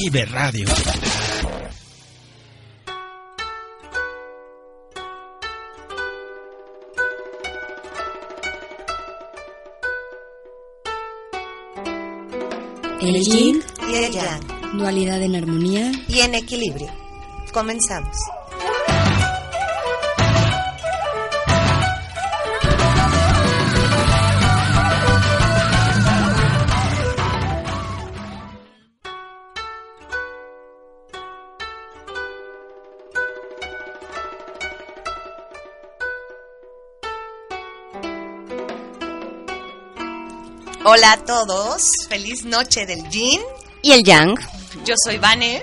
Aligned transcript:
Vive 0.00 0.24
Radio. 0.26 0.68
El 13.00 13.20
yin 13.24 13.60
y 13.88 13.94
el 13.96 14.12
yang. 14.12 14.78
Dualidad 14.78 15.20
en 15.20 15.34
armonía 15.34 15.90
y 16.06 16.20
en 16.20 16.36
equilibrio. 16.36 16.92
Comenzamos. 17.52 18.16
Hola 40.90 41.12
a 41.12 41.22
todos, 41.22 41.82
feliz 42.08 42.46
noche 42.46 42.86
del 42.86 43.10
Yin 43.10 43.42
y 43.82 43.92
el 43.92 44.02
Yang. 44.02 44.38
Yo 44.86 44.94
soy 45.04 45.18
Vane. 45.18 45.62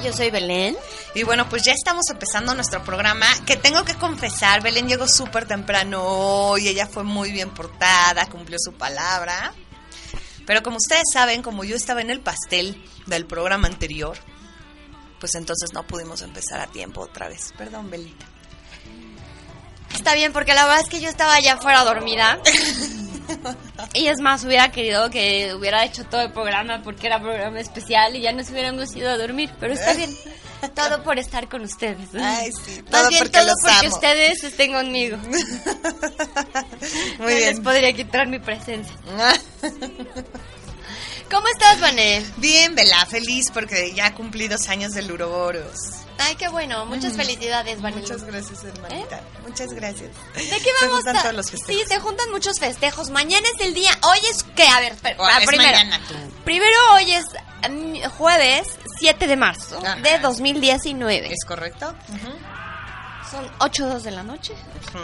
Y 0.00 0.06
yo 0.06 0.12
soy 0.12 0.30
Belén. 0.30 0.76
Y 1.16 1.24
bueno, 1.24 1.48
pues 1.48 1.64
ya 1.64 1.72
estamos 1.72 2.04
empezando 2.10 2.54
nuestro 2.54 2.84
programa, 2.84 3.26
que 3.44 3.56
tengo 3.56 3.84
que 3.84 3.96
confesar, 3.96 4.62
Belén 4.62 4.86
llegó 4.86 5.08
súper 5.08 5.48
temprano 5.48 6.56
y 6.58 6.68
ella 6.68 6.86
fue 6.86 7.02
muy 7.02 7.32
bien 7.32 7.52
portada, 7.54 8.26
cumplió 8.26 8.56
su 8.60 8.72
palabra. 8.72 9.52
Pero 10.46 10.62
como 10.62 10.76
ustedes 10.76 11.06
saben, 11.12 11.42
como 11.42 11.64
yo 11.64 11.74
estaba 11.74 12.00
en 12.00 12.10
el 12.10 12.20
pastel 12.20 12.80
del 13.06 13.26
programa 13.26 13.66
anterior, 13.66 14.16
pues 15.18 15.34
entonces 15.34 15.70
no 15.72 15.84
pudimos 15.88 16.22
empezar 16.22 16.60
a 16.60 16.68
tiempo 16.68 17.00
otra 17.00 17.28
vez. 17.28 17.52
Perdón, 17.58 17.90
Belita. 17.90 18.26
Está 19.92 20.14
bien, 20.14 20.32
porque 20.32 20.54
la 20.54 20.66
verdad 20.66 20.84
es 20.84 20.88
que 20.88 21.00
yo 21.00 21.08
estaba 21.08 21.40
ya 21.40 21.56
fuera 21.56 21.82
dormida. 21.82 22.38
Y 23.94 24.08
es 24.08 24.20
más, 24.20 24.44
hubiera 24.44 24.70
querido 24.70 25.08
que 25.10 25.54
hubiera 25.54 25.84
hecho 25.84 26.04
todo 26.04 26.22
el 26.22 26.32
programa 26.32 26.82
porque 26.82 27.06
era 27.06 27.20
programa 27.20 27.60
especial 27.60 28.14
y 28.16 28.20
ya 28.22 28.32
nos 28.32 28.50
hubiéramos 28.50 28.94
ido 28.94 29.10
a 29.10 29.16
dormir. 29.16 29.50
Pero 29.60 29.74
está 29.74 29.94
bien. 29.94 30.10
Todo 30.74 31.02
por 31.02 31.18
estar 31.18 31.48
con 31.48 31.62
ustedes. 31.62 32.08
Ay, 32.18 32.50
sí. 32.64 32.82
Todo 32.82 33.02
más 33.02 33.08
bien 33.10 33.22
porque 33.22 33.38
todo 33.38 33.46
los 33.46 33.56
porque 33.62 33.86
amo. 33.86 33.94
ustedes 33.94 34.44
estén 34.44 34.72
conmigo. 34.72 35.16
Muy 35.28 35.34
no 37.18 37.26
bien. 37.26 37.40
les 37.50 37.60
podría 37.60 37.92
quitar 37.92 38.26
mi 38.26 38.38
presencia. 38.38 38.94
¿Cómo 41.30 41.46
estás, 41.48 41.80
Vané? 41.80 42.24
Bien, 42.36 42.74
Bela, 42.74 43.04
feliz 43.06 43.46
porque 43.52 43.92
ya 43.94 44.14
cumplí 44.14 44.46
dos 44.48 44.68
años 44.68 44.92
del 44.92 45.10
Uroboros. 45.10 45.74
Ay, 46.18 46.36
qué 46.36 46.48
bueno. 46.48 46.86
Muchas 46.86 47.14
felicidades, 47.16 47.82
Vané. 47.82 47.96
Muchas 47.96 48.24
gracias, 48.24 48.62
hermanita. 48.64 49.20
Muchas 49.42 49.72
gracias. 49.72 50.10
¿De 50.34 50.42
qué 50.42 50.70
Se 50.78 50.86
vamos 50.86 50.96
juntan 50.98 51.16
a...? 51.16 51.22
todos 51.22 51.34
los 51.34 51.50
festejos. 51.50 51.82
Sí, 51.82 51.88
se 51.88 52.00
juntan 52.00 52.30
muchos 52.30 52.58
festejos. 52.60 53.10
Mañana 53.10 53.46
es 53.54 53.66
el 53.66 53.74
día... 53.74 53.90
Hoy 54.02 54.18
es... 54.30 54.44
¿Qué? 54.54 54.66
A 54.68 54.80
ver, 54.80 54.94
ah, 55.18 55.38
es 55.40 55.46
primero. 55.46 55.72
mañana 55.72 56.00
tú. 56.08 56.14
Primero 56.44 56.76
hoy 56.94 57.12
es 57.12 57.24
mm, 57.68 58.08
jueves 58.16 58.68
7 59.00 59.26
de 59.26 59.36
marzo 59.36 59.78
Ajá. 59.84 59.96
de 59.96 60.18
2019. 60.20 61.32
¿Es 61.32 61.44
correcto? 61.44 61.92
Son 63.30 63.50
8 63.58 63.86
2 63.88 64.02
de 64.04 64.10
la 64.12 64.22
noche. 64.22 64.54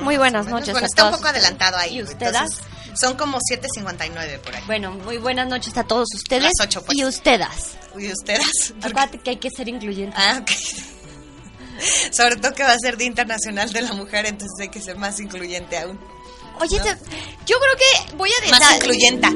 Muy 0.01 0.17
buenas 0.17 0.47
noches 0.47 0.71
Bueno, 0.71 0.87
a 0.87 0.89
está 0.89 1.05
un 1.07 1.13
poco 1.17 1.27
adelantado 1.29 1.77
ahí. 1.77 1.97
¿Y 1.99 2.03
ustedes? 2.05 2.33
entonces, 2.35 2.61
son 3.01 3.17
como 3.17 3.39
7.59 3.39 4.39
por 4.41 4.55
ahí. 4.55 4.63
Bueno, 4.67 4.93
muy 4.93 5.19
buenas 5.19 5.49
noches 5.49 5.77
a 5.77 5.85
todos 5.85 6.09
ustedes. 6.15 6.43
Las 6.45 6.67
ocho, 6.67 6.83
pues. 6.85 6.99
Y 6.99 7.05
ustedes. 7.05 7.77
¿Y 7.99 8.11
ustedes? 8.13 8.75
Acuérdate 8.79 9.19
que 9.19 9.31
hay 9.31 9.37
que 9.37 9.51
ser 9.51 9.69
incluyente. 9.69 10.17
Ah, 10.19 10.39
ok. 10.41 10.51
Sobre 12.13 12.37
todo 12.37 12.53
que 12.55 12.63
va 12.63 12.73
a 12.73 12.79
ser 12.79 12.97
Día 12.97 13.09
Internacional 13.09 13.73
de 13.73 13.83
la 13.83 13.93
Mujer, 13.93 14.27
entonces 14.27 14.55
hay 14.61 14.69
que 14.69 14.81
ser 14.81 14.97
más 14.97 15.19
incluyente 15.21 15.79
aún. 15.79 15.99
Oye, 16.61 16.79
te- 16.79 16.97
yo 17.47 17.57
creo 17.59 17.77
que 18.09 18.17
voy 18.17 18.31
a 18.31 18.51
Más 18.51 18.61
dejar... 18.61 18.77
incluyenta. 18.77 19.31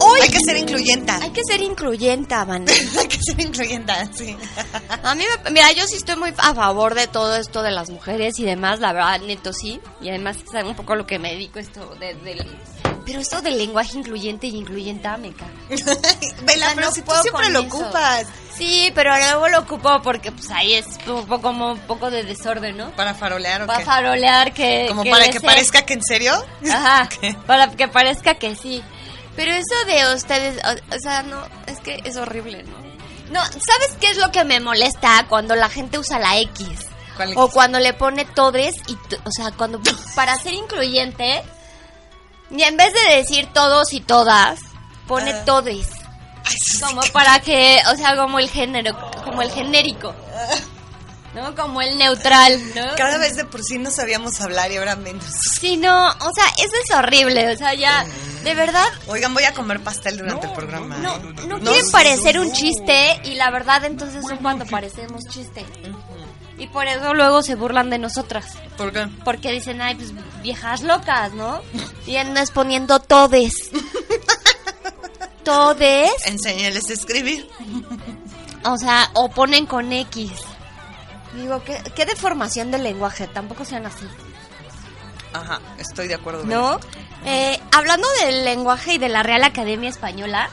Hoy 0.00 0.20
Hay 0.20 0.28
que 0.28 0.38
ser 0.40 0.56
incluyenta. 0.56 1.18
hay 1.20 1.30
que 1.30 1.40
ser 1.44 1.60
incluyenta, 1.60 2.44
Van. 2.44 2.64
Hay 2.98 3.08
que 3.08 3.18
ser 3.20 3.40
incluyenta, 3.40 4.08
sí. 4.12 4.36
A 5.02 5.14
mí, 5.14 5.24
me- 5.44 5.50
mira, 5.50 5.72
yo 5.72 5.86
sí 5.86 5.96
estoy 5.96 6.16
muy 6.16 6.32
a 6.36 6.54
favor 6.54 6.94
de 6.94 7.06
todo 7.08 7.34
esto 7.36 7.62
de 7.62 7.70
las 7.72 7.90
mujeres 7.90 8.38
y 8.38 8.44
demás, 8.44 8.78
la 8.80 8.92
verdad, 8.92 9.20
neto 9.20 9.52
sí. 9.52 9.80
Y 10.00 10.08
además, 10.10 10.36
es 10.36 10.64
un 10.64 10.76
poco 10.76 10.94
lo 10.94 11.06
que 11.06 11.18
me 11.18 11.32
dedico 11.32 11.58
esto 11.58 11.94
de, 11.96 12.14
del- 12.14 12.46
Pero 13.08 13.20
esto 13.20 13.40
del 13.40 13.56
lenguaje 13.56 13.96
incluyente 13.96 14.48
y 14.48 14.56
incluyenta 14.56 15.16
me 15.16 15.32
caga. 15.32 15.50
Vela, 16.42 16.72
pero 16.74 16.88
no 16.88 16.92
si 16.92 17.00
tú 17.00 17.10
siempre 17.22 17.48
lo 17.48 17.60
eso. 17.60 17.68
ocupas. 17.68 18.26
Sí, 18.54 18.92
pero 18.94 19.16
luego 19.16 19.48
lo 19.48 19.60
ocupo 19.60 20.02
porque 20.02 20.30
pues 20.30 20.50
ahí 20.50 20.74
es 20.74 20.84
un 21.06 21.24
poco 21.24 21.40
como 21.40 21.72
un 21.72 21.78
poco 21.80 22.10
de 22.10 22.22
desorden, 22.24 22.76
¿no? 22.76 22.90
¿Para 22.90 23.14
farolear 23.14 23.62
o 23.62 23.66
Para 23.66 23.78
qué? 23.78 23.84
farolear 23.86 24.52
que... 24.52 24.84
Como 24.88 25.04
que 25.04 25.10
para 25.10 25.28
que 25.30 25.40
parezca 25.40 25.82
que 25.86 25.94
en 25.94 26.02
serio. 26.02 26.34
Ajá, 26.70 27.08
¿Qué? 27.08 27.34
para 27.46 27.70
que 27.70 27.88
parezca 27.88 28.34
que 28.34 28.54
sí. 28.56 28.82
Pero 29.36 29.52
eso 29.52 29.74
de 29.86 30.14
ustedes, 30.14 30.60
o, 30.62 30.94
o 30.94 30.98
sea, 30.98 31.22
no, 31.22 31.42
es 31.66 31.78
que 31.80 32.02
es 32.04 32.16
horrible, 32.18 32.62
¿no? 32.64 32.76
No, 33.32 33.42
¿sabes 33.42 33.96
qué 33.98 34.10
es 34.10 34.18
lo 34.18 34.30
que 34.32 34.44
me 34.44 34.60
molesta 34.60 35.24
cuando 35.30 35.54
la 35.54 35.70
gente 35.70 35.98
usa 35.98 36.18
la 36.18 36.38
X? 36.40 36.68
¿Cuál 37.16 37.32
O 37.36 37.48
cuando 37.48 37.78
le 37.78 37.94
pone 37.94 38.26
todes 38.26 38.74
y, 38.86 38.94
o 39.24 39.30
sea, 39.30 39.50
cuando 39.52 39.80
para 40.14 40.36
ser 40.36 40.52
incluyente, 40.52 41.42
y 42.50 42.62
en 42.62 42.76
vez 42.76 42.92
de 42.92 43.16
decir 43.16 43.48
todos 43.52 43.92
y 43.92 44.00
todas, 44.00 44.60
pone 45.06 45.32
Ah. 45.32 45.44
todes. 45.44 45.88
Como 46.80 47.02
para 47.12 47.40
que, 47.40 47.78
o 47.92 47.96
sea, 47.96 48.16
como 48.16 48.38
el 48.38 48.48
género, 48.48 48.96
como 49.24 49.42
el 49.42 49.50
genérico. 49.50 50.14
¿No? 51.34 51.54
Como 51.54 51.82
el 51.82 51.98
neutral, 51.98 52.58
¿no? 52.74 52.96
Cada 52.96 53.18
vez 53.18 53.36
de 53.36 53.44
por 53.44 53.62
sí 53.62 53.76
no 53.78 53.90
sabíamos 53.90 54.40
hablar 54.40 54.72
y 54.72 54.78
ahora 54.78 54.96
menos. 54.96 55.24
Sí, 55.60 55.76
no, 55.76 56.08
o 56.08 56.32
sea, 56.34 56.46
eso 56.56 56.72
es 56.82 56.90
horrible, 56.90 57.52
o 57.52 57.56
sea, 57.56 57.74
ya, 57.74 58.04
de 58.42 58.54
verdad, 58.54 58.86
Oigan, 59.08 59.34
voy 59.34 59.44
a 59.44 59.52
comer 59.52 59.80
pastel 59.84 60.16
durante 60.16 60.46
el 60.46 60.52
programa. 60.54 60.96
no, 60.96 61.16
¿eh? 61.16 61.20
no, 61.46 61.58
No, 61.58 61.70
quieren 61.70 61.90
parecer 61.92 62.36
no, 62.36 62.42
un 62.42 62.48
no. 62.48 62.54
chiste 62.54 63.20
y 63.24 63.34
la 63.34 63.50
verdad 63.50 63.84
entonces 63.84 64.24
son 64.26 64.38
cuando 64.38 64.64
parecemos 64.66 65.22
chiste. 65.30 65.66
Y 66.58 66.66
por 66.68 66.86
eso 66.86 67.14
luego 67.14 67.42
se 67.42 67.54
burlan 67.54 67.88
de 67.90 67.98
nosotras. 67.98 68.56
¿Por 68.76 68.92
qué? 68.92 69.06
Porque 69.24 69.52
dicen, 69.52 69.80
ay, 69.80 69.94
pues 69.94 70.12
viejas 70.42 70.82
locas, 70.82 71.32
¿no? 71.32 71.62
Y 72.06 72.16
andas 72.16 72.50
poniendo 72.50 72.98
todes. 72.98 73.70
Todes, 75.44 76.10
Enséñales 76.26 76.90
a 76.90 76.92
escribir. 76.92 77.48
o 78.64 78.76
sea, 78.76 79.10
o 79.14 79.30
ponen 79.30 79.64
con 79.64 79.90
X. 79.90 80.30
Digo, 81.34 81.62
¿qué, 81.64 81.80
qué 81.94 82.04
deformación 82.04 82.70
del 82.70 82.82
lenguaje? 82.82 83.26
Tampoco 83.28 83.64
sean 83.64 83.86
así. 83.86 84.06
Ajá, 85.32 85.60
estoy 85.78 86.06
de 86.08 86.14
acuerdo. 86.16 86.44
¿No? 86.44 86.78
Eh, 87.24 87.58
hablando 87.72 88.06
del 88.22 88.44
lenguaje 88.44 88.94
y 88.94 88.98
de 88.98 89.08
la 89.08 89.22
Real 89.22 89.42
Academia 89.44 89.88
Española, 89.88 90.50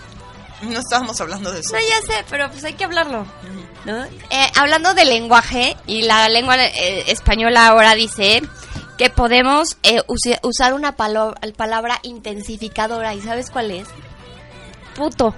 No 0.61 0.79
estábamos 0.79 1.19
hablando 1.21 1.51
de 1.51 1.59
eso. 1.59 1.73
no, 1.73 1.79
ya 1.79 2.01
sé, 2.13 2.25
pero 2.29 2.49
pues 2.49 2.63
hay 2.63 2.73
que 2.73 2.85
hablarlo. 2.85 3.25
¿no? 3.85 4.03
Eh, 4.03 4.51
hablando 4.55 4.93
del 4.93 5.09
lenguaje, 5.09 5.75
y 5.85 6.03
la 6.03 6.27
lengua 6.29 6.55
eh, 6.63 7.03
española 7.11 7.67
ahora 7.67 7.93
dice 7.93 8.41
que 8.97 9.09
podemos 9.09 9.77
eh, 9.83 10.01
usar 10.41 10.73
una 10.73 10.95
palo- 10.95 11.35
palabra 11.57 11.99
intensificadora. 12.03 13.13
¿Y 13.13 13.21
sabes 13.21 13.49
cuál 13.51 13.71
es? 13.71 13.87
Puto. 14.95 15.35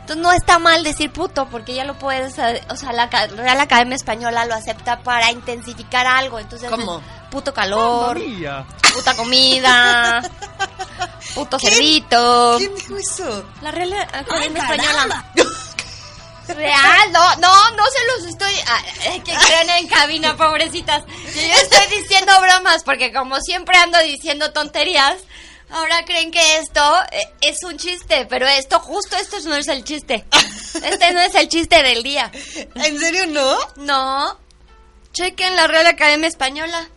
Entonces 0.00 0.22
no 0.22 0.32
está 0.32 0.58
mal 0.58 0.84
decir 0.84 1.10
puto 1.12 1.48
porque 1.48 1.74
ya 1.74 1.84
lo 1.84 1.98
puedes, 1.98 2.38
eh, 2.38 2.62
o 2.70 2.76
sea, 2.76 2.92
la 2.92 3.06
Real 3.08 3.60
Academia 3.60 3.96
Española 3.96 4.44
lo 4.46 4.54
acepta 4.54 5.00
para 5.00 5.30
intensificar 5.32 6.06
algo. 6.06 6.38
Entonces, 6.38 6.70
¿Cómo? 6.70 7.00
Puto 7.30 7.52
calor, 7.52 8.20
puta 8.94 9.14
comida, 9.16 10.22
puto 11.34 11.58
¿Quién? 11.58 11.72
cerdito. 11.72 12.54
¿Quién 12.58 12.74
dijo 12.74 12.96
eso? 12.96 13.44
La 13.62 13.70
Real 13.70 13.92
Academia 13.94 14.62
Española. 14.62 15.32
Real, 16.48 17.12
no, 17.12 17.36
no, 17.36 17.70
no 17.72 17.84
se 17.86 18.06
los 18.22 18.30
estoy. 18.30 18.52
ah, 18.68 18.80
eh, 19.06 19.20
que 19.24 19.34
creen 19.34 19.68
en 19.78 19.88
cabina, 19.88 20.36
pobrecitas. 20.36 21.02
Que 21.04 21.48
yo 21.48 21.54
estoy 21.56 22.00
diciendo 22.00 22.32
bromas, 22.40 22.84
porque 22.84 23.12
como 23.12 23.40
siempre 23.40 23.76
ando 23.78 23.98
diciendo 24.00 24.52
tonterías, 24.52 25.16
ahora 25.70 26.04
creen 26.04 26.30
que 26.30 26.58
esto 26.58 26.80
eh, 27.10 27.28
es 27.40 27.64
un 27.64 27.76
chiste, 27.78 28.26
pero 28.30 28.46
esto, 28.46 28.78
justo 28.78 29.16
esto 29.16 29.38
no 29.48 29.56
es 29.56 29.66
el 29.66 29.82
chiste. 29.82 30.24
Este 30.74 31.12
no 31.12 31.20
es 31.20 31.34
el 31.34 31.48
chiste 31.48 31.82
del 31.82 32.04
día. 32.04 32.30
¿En 32.76 33.00
serio 33.00 33.26
no? 33.26 33.58
No. 33.76 34.38
Chequen 35.12 35.56
la 35.56 35.66
Real 35.66 35.86
Academia 35.86 36.28
Española. 36.28 36.88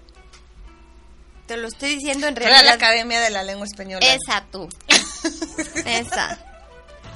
Te 1.50 1.58
lo 1.58 1.68
estoy 1.68 1.96
diciendo 1.96 2.28
en 2.28 2.36
Real 2.36 2.52
realidad. 2.52 2.76
Academia 2.76 3.20
de 3.22 3.32
la 3.32 3.42
Lengua 3.42 3.66
Española. 3.66 4.06
Esa 4.06 4.46
tú. 4.52 4.70
Esa. 5.84 6.38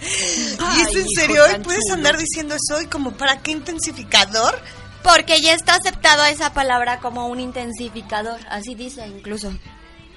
¿Y 0.02 0.82
es 0.82 0.96
en 0.96 1.08
serio? 1.16 1.44
¿Y 1.56 1.60
puedes 1.60 1.88
andar 1.92 2.18
diciendo 2.18 2.56
eso? 2.56 2.82
¿Y 2.82 2.88
como 2.88 3.12
para 3.12 3.44
qué 3.44 3.52
intensificador? 3.52 4.60
Porque 5.04 5.40
ya 5.40 5.54
está 5.54 5.76
aceptado 5.76 6.26
esa 6.26 6.52
palabra 6.52 6.98
como 7.00 7.28
un 7.28 7.40
intensificador, 7.40 8.40
así 8.50 8.74
dice 8.74 9.06
incluso. 9.06 9.54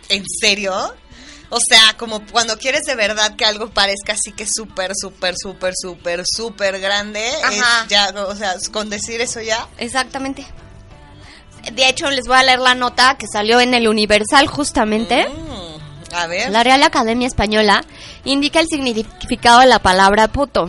¿En 0.09 0.25
serio? 0.41 0.95
O 1.51 1.59
sea, 1.61 1.95
como 1.99 2.25
cuando 2.29 2.57
quieres 2.57 2.85
de 2.87 2.95
verdad 2.95 3.37
que 3.37 3.45
algo 3.45 3.69
parezca 3.69 4.15
así 4.15 4.33
que 4.33 4.47
súper, 4.47 4.93
súper, 4.99 5.35
súper, 5.37 5.75
súper, 5.77 6.23
súper 6.25 6.81
grande, 6.81 7.23
Ajá. 7.45 7.83
es 7.83 7.89
ya, 7.91 8.15
o 8.27 8.35
sea, 8.35 8.55
con 8.73 8.89
decir 8.89 9.21
eso 9.21 9.43
ya. 9.43 9.69
Exactamente. 9.77 10.47
De 11.73 11.89
hecho, 11.89 12.11
les 12.11 12.27
voy 12.27 12.37
a 12.37 12.43
leer 12.43 12.61
la 12.61 12.75
nota 12.75 13.17
que 13.19 13.27
salió 13.27 13.61
en 13.61 13.75
el 13.75 13.89
Universal 13.89 14.47
justamente. 14.47 15.27
Mm, 15.29 16.15
a 16.15 16.27
ver. 16.27 16.51
La 16.51 16.63
Real 16.63 16.83
Academia 16.83 17.27
Española 17.27 17.85
indica 18.25 18.61
el 18.61 18.69
significado 18.69 19.61
de 19.61 19.67
la 19.67 19.79
palabra 19.81 20.29
puto. 20.29 20.69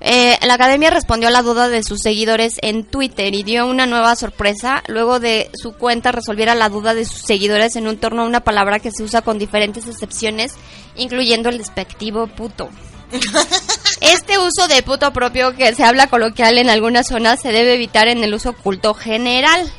Eh, 0.00 0.38
la 0.42 0.54
academia 0.54 0.90
respondió 0.90 1.28
a 1.28 1.32
la 1.32 1.42
duda 1.42 1.68
de 1.68 1.82
sus 1.82 2.00
seguidores 2.02 2.58
en 2.60 2.84
Twitter 2.84 3.34
y 3.34 3.42
dio 3.42 3.66
una 3.66 3.86
nueva 3.86 4.14
sorpresa 4.14 4.82
luego 4.88 5.20
de 5.20 5.50
su 5.54 5.72
cuenta 5.72 6.12
resolviera 6.12 6.54
la 6.54 6.68
duda 6.68 6.92
de 6.92 7.06
sus 7.06 7.22
seguidores 7.22 7.76
en 7.76 7.88
un 7.88 7.96
torno 7.96 8.22
a 8.22 8.26
una 8.26 8.44
palabra 8.44 8.78
que 8.78 8.90
se 8.90 9.02
usa 9.02 9.22
con 9.22 9.38
diferentes 9.38 9.86
excepciones, 9.86 10.52
incluyendo 10.96 11.48
el 11.48 11.58
despectivo 11.58 12.26
puto. 12.26 12.68
Este 14.00 14.38
uso 14.38 14.68
de 14.68 14.82
puto 14.82 15.12
propio 15.12 15.56
que 15.56 15.74
se 15.74 15.82
habla 15.82 16.08
coloquial 16.08 16.58
en 16.58 16.68
algunas 16.68 17.08
zonas 17.08 17.40
se 17.40 17.50
debe 17.50 17.74
evitar 17.74 18.08
en 18.08 18.22
el 18.22 18.34
uso 18.34 18.52
culto 18.52 18.92
general. 18.92 19.72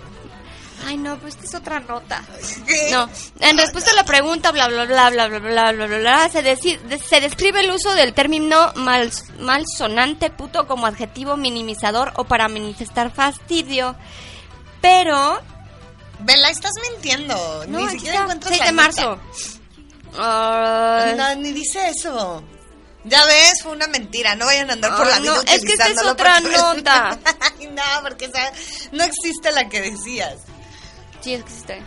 Ay, 0.88 0.96
no, 0.98 1.18
pues 1.20 1.36
esta 1.36 1.46
es 1.46 1.54
otra 1.56 1.82
nota. 1.82 2.24
No, 2.92 3.10
en 3.42 3.58
respuesta 3.58 3.92
a 3.92 3.96
la 3.96 4.06
pregunta, 4.06 4.52
bla, 4.52 4.70
bla, 4.70 4.86
bla, 4.86 5.10
bla, 5.10 5.28
bla, 5.28 5.40
bla, 5.40 5.72
bla, 5.74 5.86
bla, 5.88 5.98
bla, 5.98 6.30
se, 6.30 6.42
de- 6.42 6.56
se 6.56 7.20
describe 7.20 7.60
el 7.60 7.72
uso 7.72 7.94
del 7.94 8.14
término 8.14 8.72
mal, 8.76 9.12
malsonante 9.40 10.30
puto 10.30 10.66
como 10.66 10.86
adjetivo 10.88 11.36
minimizador 11.36 12.14
o 12.16 12.24
para 12.24 12.48
manifestar 12.48 13.12
fastidio. 13.12 13.96
Pero, 14.82 15.42
Vela, 16.20 16.50
estás 16.50 16.72
mintiendo. 16.92 17.66
no, 17.68 17.80
ni 17.80 17.90
siquiera 17.90 18.14
está, 18.14 18.24
encuentras 18.24 18.50
6 18.50 18.60
la 18.62 18.66
de 18.68 18.72
marzo. 18.72 19.20
No, 20.18 21.36
ni 21.36 21.52
dice 21.52 21.90
eso. 21.90 22.44
Ya 23.04 23.24
ves, 23.26 23.62
fue 23.64 23.72
una 23.72 23.88
mentira. 23.88 24.36
No 24.36 24.46
vayan 24.46 24.70
a 24.70 24.74
andar 24.74 24.96
por 24.98 25.06
Ah, 25.08 25.12
la 25.12 25.20
vida 25.20 25.34
no, 25.36 25.42
es 25.42 25.62
que 25.64 25.72
esta 25.74 25.88
es 25.88 26.02
otra 26.04 26.40
porque- 26.42 26.58
nota. 26.58 27.18
Ay, 27.60 27.68
no, 27.68 27.84
porque 28.04 28.28
o 28.28 28.32
sea, 28.32 28.52
no 28.92 29.04
existe 29.04 29.52
la 29.52 29.70
que 29.70 29.82
decías. 29.82 30.36
Sí, 31.28 31.34
existe. 31.34 31.82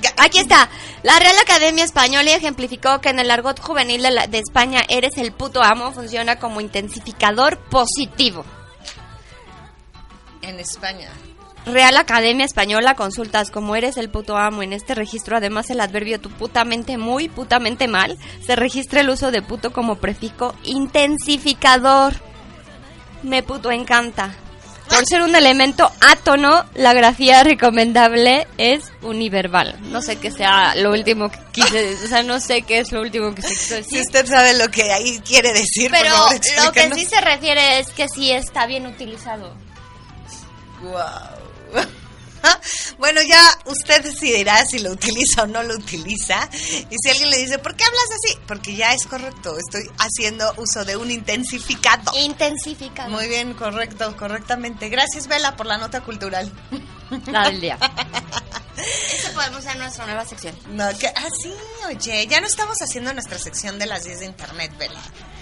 Ya- 0.00 0.12
Aquí 0.24 0.38
está. 0.38 0.68
La 1.02 1.18
Real 1.18 1.36
Academia 1.40 1.84
Española 1.84 2.32
ejemplificó 2.34 3.00
que 3.00 3.08
en 3.10 3.18
el 3.20 3.30
argot 3.30 3.58
juvenil 3.60 4.02
de, 4.02 4.10
la- 4.10 4.26
de 4.26 4.38
España 4.38 4.82
eres 4.88 5.16
el 5.18 5.32
puto 5.32 5.62
amo 5.62 5.92
funciona 5.92 6.38
como 6.38 6.60
intensificador 6.60 7.58
positivo. 7.58 8.44
En 10.42 10.58
España. 10.58 11.08
Real 11.64 11.96
Academia 11.96 12.44
Española 12.44 12.96
consultas 12.96 13.52
como 13.52 13.76
eres 13.76 13.96
el 13.96 14.10
puto 14.10 14.36
amo. 14.36 14.64
En 14.64 14.72
este 14.72 14.96
registro, 14.96 15.36
además, 15.36 15.70
el 15.70 15.80
adverbio 15.80 16.20
tu 16.20 16.28
putamente 16.30 16.98
muy, 16.98 17.28
putamente 17.28 17.86
mal, 17.86 18.18
se 18.44 18.56
registra 18.56 19.00
el 19.00 19.10
uso 19.10 19.30
de 19.30 19.42
puto 19.42 19.72
como 19.72 19.94
prefijo 19.96 20.54
intensificador. 20.64 22.14
Me 23.22 23.44
puto 23.44 23.70
encanta. 23.70 24.34
Por 24.88 25.06
ser 25.06 25.22
un 25.22 25.34
elemento 25.34 25.90
átono, 26.00 26.64
la 26.74 26.92
grafía 26.92 27.42
recomendable 27.44 28.46
es 28.58 28.92
univerbal. 29.02 29.76
No 29.84 30.02
sé 30.02 30.16
qué 30.16 30.30
sea 30.30 30.74
lo 30.74 30.90
último 30.90 31.30
que 31.30 31.38
quise, 31.52 31.94
o 32.04 32.08
sea, 32.08 32.22
no 32.22 32.40
sé 32.40 32.62
qué 32.62 32.80
es 32.80 32.92
lo 32.92 33.00
último 33.00 33.34
que 33.34 33.42
se 33.42 33.48
quiso 33.48 33.68
Si 33.76 33.82
decir. 33.82 34.00
usted 34.02 34.26
sabe 34.26 34.54
lo 34.54 34.68
que 34.70 34.92
ahí 34.92 35.18
quiere 35.20 35.52
decir, 35.52 35.90
por 35.90 35.98
Pero 36.00 36.14
favor, 36.14 36.40
lo 36.64 36.72
que 36.72 36.90
sí 36.94 37.06
se 37.06 37.20
refiere 37.20 37.78
es 37.78 37.88
que 37.90 38.06
sí 38.08 38.30
está 38.32 38.66
bien 38.66 38.86
utilizado. 38.86 39.54
Guau. 40.80 41.86
Bueno, 42.98 43.20
ya 43.22 43.40
usted 43.66 44.02
decidirá 44.02 44.64
si 44.64 44.78
lo 44.78 44.90
utiliza 44.92 45.42
o 45.42 45.46
no 45.46 45.62
lo 45.62 45.74
utiliza. 45.74 46.48
Y 46.90 46.96
si 47.02 47.10
alguien 47.10 47.30
le 47.30 47.38
dice, 47.38 47.58
¿por 47.58 47.74
qué 47.74 47.84
hablas 47.84 48.04
así? 48.16 48.38
Porque 48.46 48.76
ya 48.76 48.92
es 48.92 49.06
correcto, 49.06 49.56
estoy 49.58 49.82
haciendo 49.98 50.52
uso 50.56 50.84
de 50.84 50.96
un 50.96 51.10
intensificado. 51.10 52.12
Intensificador. 52.18 53.10
Muy 53.10 53.28
bien, 53.28 53.54
correcto, 53.54 54.16
correctamente. 54.16 54.88
Gracias, 54.88 55.26
Vela, 55.26 55.56
por 55.56 55.66
la 55.66 55.78
nota 55.78 56.00
cultural. 56.02 56.52
La 57.26 57.48
del 57.48 57.60
día. 57.60 57.78
Esa 59.12 59.32
podemos 59.32 59.62
ser 59.64 59.76
nuestra 59.76 60.06
nueva 60.06 60.24
sección. 60.24 60.56
No, 60.70 60.88
que, 60.98 61.08
ah, 61.08 61.28
sí, 61.42 61.52
oye, 61.86 62.26
ya 62.26 62.40
no 62.40 62.46
estamos 62.46 62.76
haciendo 62.80 63.12
nuestra 63.12 63.38
sección 63.38 63.78
de 63.78 63.86
las 63.86 64.04
10 64.04 64.20
de 64.20 64.26
internet, 64.26 64.72
Vela. 64.78 65.00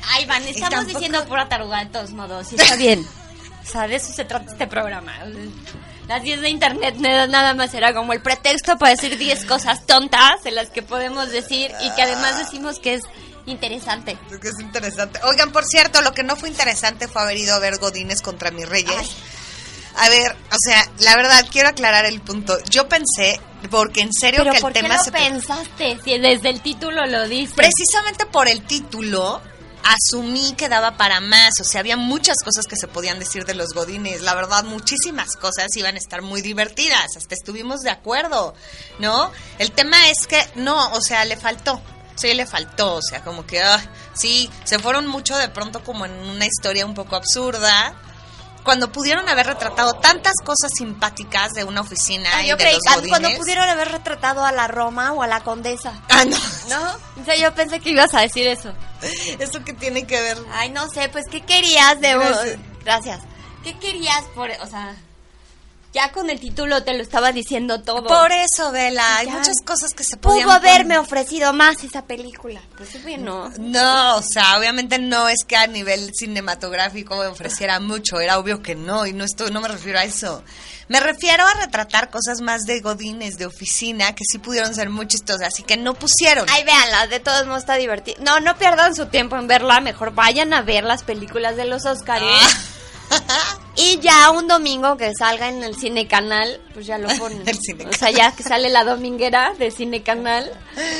Ay, 0.08 0.24
Van, 0.26 0.42
estamos 0.48 0.70
tampoco- 0.70 0.98
diciendo 0.98 1.24
pura 1.26 1.48
taruga 1.48 1.84
de 1.84 1.90
todos 1.90 2.10
modos. 2.12 2.52
Y 2.52 2.56
está 2.56 2.76
bien. 2.76 3.06
O 3.62 3.72
sea, 3.72 3.86
de 3.86 3.96
eso 3.96 4.12
se 4.12 4.24
trata 4.24 4.50
este 4.50 4.66
programa. 4.66 5.12
Las 6.10 6.24
10 6.24 6.40
de 6.40 6.48
internet 6.48 6.96
nada 6.96 7.54
más 7.54 7.72
era 7.72 7.94
como 7.94 8.12
el 8.12 8.20
pretexto 8.20 8.76
para 8.78 8.96
decir 8.96 9.16
10 9.16 9.44
cosas 9.44 9.86
tontas 9.86 10.44
en 10.44 10.56
las 10.56 10.68
que 10.68 10.82
podemos 10.82 11.30
decir 11.30 11.70
y 11.80 11.90
que 11.94 12.02
además 12.02 12.36
decimos 12.36 12.80
que 12.80 12.94
es 12.94 13.02
interesante. 13.46 14.18
Es 14.28 14.38
que 14.38 14.48
es 14.48 14.58
interesante. 14.58 15.20
Oigan, 15.22 15.52
por 15.52 15.64
cierto, 15.64 16.02
lo 16.02 16.12
que 16.12 16.24
no 16.24 16.34
fue 16.34 16.48
interesante 16.48 17.06
fue 17.06 17.22
haber 17.22 17.36
ido 17.36 17.54
a 17.54 17.60
ver 17.60 17.78
Godines 17.78 18.22
contra 18.22 18.50
mis 18.50 18.68
reyes. 18.68 18.90
Ay. 18.98 19.08
A 19.98 20.08
ver, 20.08 20.32
o 20.50 20.56
sea, 20.58 20.84
la 20.98 21.14
verdad, 21.14 21.46
quiero 21.48 21.68
aclarar 21.68 22.04
el 22.06 22.20
punto. 22.20 22.58
Yo 22.68 22.88
pensé, 22.88 23.40
porque 23.70 24.00
en 24.00 24.12
serio 24.12 24.40
Pero 24.40 24.50
que 24.50 24.56
el 24.56 24.62
¿por 24.62 24.72
qué 24.72 24.82
tema 24.82 24.96
lo 24.96 25.04
se... 25.04 25.12
pensaste? 25.12 25.96
Si 26.02 26.18
desde 26.18 26.48
el 26.50 26.60
título 26.60 27.06
lo 27.06 27.28
dice. 27.28 27.54
Precisamente 27.54 28.26
por 28.26 28.48
el 28.48 28.62
título, 28.62 29.40
asumí 29.84 30.54
que 30.56 30.68
daba 30.68 30.96
para 30.96 31.20
más. 31.20 31.54
O 31.60 31.64
sea, 31.64 31.80
había 31.80 31.96
muchas 31.96 32.36
cosas 32.44 32.66
que 32.66 32.76
se 32.76 32.88
podían 32.88 33.18
decir 33.18 33.44
de 33.44 33.54
los 33.54 33.72
godines. 33.72 34.22
La 34.22 34.34
verdad, 34.34 34.64
muchísimas 34.64 35.36
cosas 35.36 35.68
iban 35.76 35.94
a 35.94 35.98
estar 35.98 36.22
muy 36.22 36.42
divertidas. 36.42 37.16
Hasta 37.16 37.34
estuvimos 37.34 37.80
de 37.80 37.90
acuerdo, 37.90 38.54
¿no? 38.98 39.30
El 39.58 39.72
tema 39.72 40.08
es 40.10 40.26
que 40.26 40.42
no, 40.56 40.92
o 40.92 41.00
sea, 41.00 41.24
le 41.24 41.36
faltó. 41.36 41.80
Sí, 42.14 42.34
le 42.34 42.46
faltó. 42.46 42.96
O 42.96 43.02
sea, 43.02 43.22
como 43.22 43.46
que, 43.46 43.62
ah, 43.62 43.80
sí, 44.14 44.50
se 44.64 44.78
fueron 44.78 45.06
mucho 45.06 45.36
de 45.36 45.48
pronto 45.48 45.82
como 45.82 46.04
en 46.04 46.12
una 46.12 46.46
historia 46.46 46.84
un 46.84 46.94
poco 46.94 47.16
absurda. 47.16 47.94
Cuando 48.64 48.92
pudieron 48.92 49.28
haber 49.28 49.46
retratado 49.46 49.94
tantas 49.94 50.34
cosas 50.44 50.70
simpáticas 50.76 51.52
de 51.52 51.64
una 51.64 51.80
oficina 51.80 52.28
Ah, 52.34 52.42
y 52.42 52.48
yo 52.48 52.56
de 52.56 52.62
creí 52.62 52.74
los 52.74 53.08
cuando 53.08 53.28
pudieron 53.36 53.68
haber 53.68 53.90
retratado 53.90 54.44
a 54.44 54.52
la 54.52 54.68
Roma 54.68 55.12
o 55.12 55.22
a 55.22 55.26
la 55.26 55.40
condesa. 55.40 55.94
Ah, 56.08 56.24
no. 56.24 56.36
¿No? 56.68 57.22
O 57.22 57.24
sea, 57.24 57.36
yo 57.36 57.54
pensé 57.54 57.80
que 57.80 57.90
ibas 57.90 58.12
a 58.14 58.20
decir 58.20 58.46
eso. 58.46 58.72
¿Eso 59.38 59.64
qué 59.64 59.72
tiene 59.72 60.06
que 60.06 60.20
ver? 60.20 60.38
Ay, 60.52 60.70
no 60.70 60.88
sé, 60.88 61.08
pues, 61.08 61.26
¿qué 61.30 61.40
querías 61.42 62.00
de 62.00 62.14
Gracias. 62.14 62.58
Gracias. 62.84 63.20
¿Qué 63.62 63.78
querías 63.78 64.24
por, 64.34 64.50
o 64.50 64.66
sea, 64.66 64.96
ya 65.92 66.12
con 66.12 66.30
el 66.30 66.38
título 66.38 66.84
te 66.84 66.94
lo 66.94 67.02
estaba 67.02 67.32
diciendo 67.32 67.82
todo. 67.82 68.06
Por 68.06 68.30
eso, 68.30 68.70
Vela, 68.70 69.16
hay 69.16 69.26
muchas 69.26 69.56
cosas 69.64 69.92
que 69.92 70.04
se 70.04 70.16
podían 70.16 70.44
Pudo 70.44 70.52
haberme 70.52 70.98
ofrecido 70.98 71.52
más 71.52 71.82
esa 71.82 72.04
película. 72.04 72.60
Pues 72.76 73.02
bueno. 73.02 73.50
No, 73.58 74.16
o 74.16 74.22
sea, 74.22 74.56
obviamente 74.58 74.98
no 74.98 75.28
es 75.28 75.44
que 75.46 75.56
a 75.56 75.66
nivel 75.66 76.12
cinematográfico 76.14 77.16
me 77.16 77.26
ofreciera 77.26 77.80
mucho, 77.80 78.20
era 78.20 78.38
obvio 78.38 78.62
que 78.62 78.76
no, 78.76 79.04
y 79.06 79.12
no 79.12 79.24
estoy, 79.24 79.50
no 79.50 79.60
me 79.60 79.68
refiero 79.68 79.98
a 79.98 80.04
eso. 80.04 80.44
Me 80.86 81.00
refiero 81.00 81.44
a 81.46 81.54
retratar 81.54 82.10
cosas 82.10 82.40
más 82.40 82.62
de 82.62 82.80
godines, 82.80 83.36
de 83.36 83.46
oficina, 83.46 84.14
que 84.14 84.24
sí 84.24 84.38
pudieron 84.38 84.74
ser 84.74 84.90
muy 84.90 85.06
chistosas 85.06 85.58
y 85.60 85.62
que 85.62 85.76
no 85.76 85.94
pusieron. 85.94 86.46
Ay, 86.50 86.64
véanla, 86.64 87.06
de 87.06 87.20
todos 87.20 87.46
modos 87.46 87.60
está 87.60 87.74
divertido. 87.76 88.18
No, 88.22 88.40
no 88.40 88.56
pierdan 88.56 88.94
su 88.94 89.06
tiempo 89.06 89.36
en 89.36 89.46
verla, 89.46 89.80
mejor 89.80 90.12
vayan 90.14 90.52
a 90.52 90.62
ver 90.62 90.84
las 90.84 91.02
películas 91.02 91.56
de 91.56 91.64
los 91.64 91.84
Oscars. 91.86 92.24
Ah. 92.24 92.48
Y 93.76 93.98
ya 94.00 94.30
un 94.30 94.46
domingo 94.46 94.98
que 94.98 95.14
salga 95.14 95.48
en 95.48 95.62
el 95.62 95.74
Cine 95.74 96.06
Canal, 96.06 96.60
pues 96.74 96.86
ya 96.86 96.98
lo 96.98 97.08
ponen. 97.18 97.48
El 97.48 97.58
Cine 97.58 97.86
o 97.86 97.92
sea, 97.92 98.10
ya 98.10 98.32
que 98.32 98.42
sale 98.42 98.68
la 98.68 98.84
dominguera 98.84 99.54
de 99.58 99.70
Cine 99.70 100.02
Canal, 100.02 100.52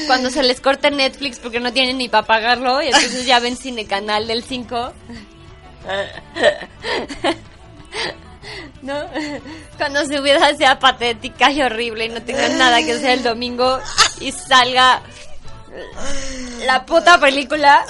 cuando 0.07 0.31
se 0.31 0.43
les 0.43 0.61
corta 0.61 0.89
Netflix 0.89 1.39
porque 1.39 1.61
no 1.61 1.75
tienen 1.75 1.99
ni 1.99 2.09
para 2.09 2.27
pagarlo, 2.27 2.81
y 2.81 2.87
entonces 2.87 3.27
ya 3.27 3.39
ven 3.39 3.57
Cine 3.57 3.87
Canal 3.87 4.27
del 4.27 4.45
5. 4.45 4.93
¿No? 8.83 8.95
Cuando 9.77 10.07
su 10.07 10.23
vida 10.23 10.57
sea 10.57 10.79
patética 10.79 11.53
y 11.53 11.61
horrible 11.61 12.07
y 12.07 12.09
no 12.09 12.23
tengan 12.23 12.57
nada 12.57 12.83
que 12.83 12.93
hacer 12.93 13.11
el 13.11 13.23
domingo 13.23 13.79
y 14.21 14.33
salga 14.33 15.03
la 16.65 16.87
puta 16.87 17.21
película. 17.21 17.85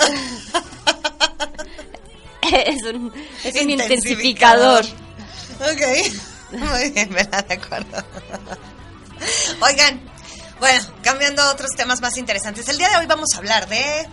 Es 2.53 2.83
un, 2.85 3.13
es 3.45 3.63
un 3.63 3.71
intensificador. 3.71 4.85
Ok, 5.61 6.53
muy 6.53 6.91
bien, 6.91 7.11
¿verdad? 7.11 7.45
De 7.47 7.55
acuerdo. 7.55 8.03
Oigan, 9.61 10.01
bueno, 10.59 10.81
cambiando 11.03 11.43
a 11.43 11.53
otros 11.53 11.71
temas 11.77 12.01
más 12.01 12.17
interesantes. 12.17 12.69
El 12.69 12.79
día 12.79 12.89
de 12.91 12.97
hoy 12.97 13.07
vamos 13.07 13.29
a 13.35 13.39
hablar 13.39 13.69
de 13.69 14.07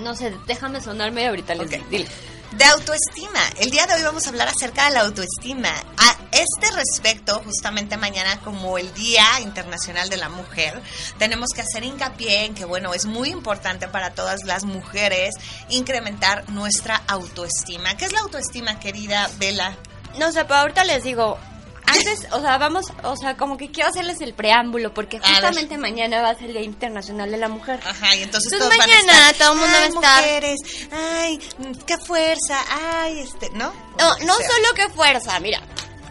No 0.00 0.14
sé, 0.14 0.32
déjame 0.46 0.80
sonarme 0.80 1.26
ahorita 1.26 1.54
les 1.54 1.66
Ok. 1.66 1.88
dile. 1.88 2.06
De 2.52 2.64
autoestima. 2.64 3.40
El 3.58 3.70
día 3.70 3.86
de 3.86 3.94
hoy 3.94 4.02
vamos 4.02 4.26
a 4.26 4.30
hablar 4.30 4.48
acerca 4.48 4.86
de 4.86 4.94
la 4.94 5.02
autoestima. 5.02 5.68
A 5.68 6.16
este 6.32 6.70
respecto, 6.70 7.42
justamente 7.44 7.98
mañana 7.98 8.40
como 8.40 8.78
el 8.78 8.92
Día 8.94 9.22
Internacional 9.42 10.08
de 10.08 10.16
la 10.16 10.30
Mujer, 10.30 10.80
tenemos 11.18 11.50
que 11.54 11.60
hacer 11.60 11.84
hincapié 11.84 12.46
en 12.46 12.54
que, 12.54 12.64
bueno, 12.64 12.94
es 12.94 13.04
muy 13.04 13.28
importante 13.28 13.86
para 13.86 14.14
todas 14.14 14.44
las 14.44 14.64
mujeres 14.64 15.34
incrementar 15.68 16.48
nuestra 16.48 16.96
autoestima. 17.06 17.96
¿Qué 17.98 18.06
es 18.06 18.12
la 18.12 18.20
autoestima, 18.20 18.80
querida 18.80 19.28
Vela? 19.38 19.76
No 20.18 20.32
sé, 20.32 20.44
pero 20.46 20.60
ahorita 20.60 20.84
les 20.84 21.04
digo. 21.04 21.38
Antes, 21.90 22.26
o 22.32 22.40
sea, 22.40 22.58
vamos, 22.58 22.86
o 23.02 23.16
sea, 23.16 23.36
como 23.36 23.56
que 23.56 23.70
quiero 23.70 23.88
hacerles 23.90 24.20
el 24.20 24.34
preámbulo, 24.34 24.92
porque 24.94 25.18
justamente 25.18 25.76
mañana 25.78 26.22
va 26.22 26.30
a 26.30 26.34
ser 26.34 26.46
el 26.46 26.52
Día 26.52 26.62
Internacional 26.62 27.30
de 27.30 27.36
la 27.36 27.48
Mujer. 27.48 27.80
Ajá, 27.84 28.14
y 28.16 28.22
entonces, 28.22 28.52
Entonces 28.52 28.58
todos 28.58 28.68
van 28.78 28.80
a 28.80 28.86
mañana 29.02 29.30
estar, 29.30 29.34
todo 29.36 29.52
el 29.52 29.58
mundo 29.58 29.72
va 29.76 29.78
a 29.78 29.82
"Ay, 29.84 29.88
estar". 29.88 30.22
mujeres, 30.24 30.58
ay, 30.92 31.38
qué 31.86 31.98
fuerza, 31.98 32.64
ay, 33.00 33.18
este, 33.20 33.50
¿no? 33.50 33.72
No, 33.98 34.18
no 34.26 34.34
sea. 34.36 34.48
solo 34.50 34.68
que 34.74 34.88
fuerza, 34.90 35.38
mira. 35.40 35.60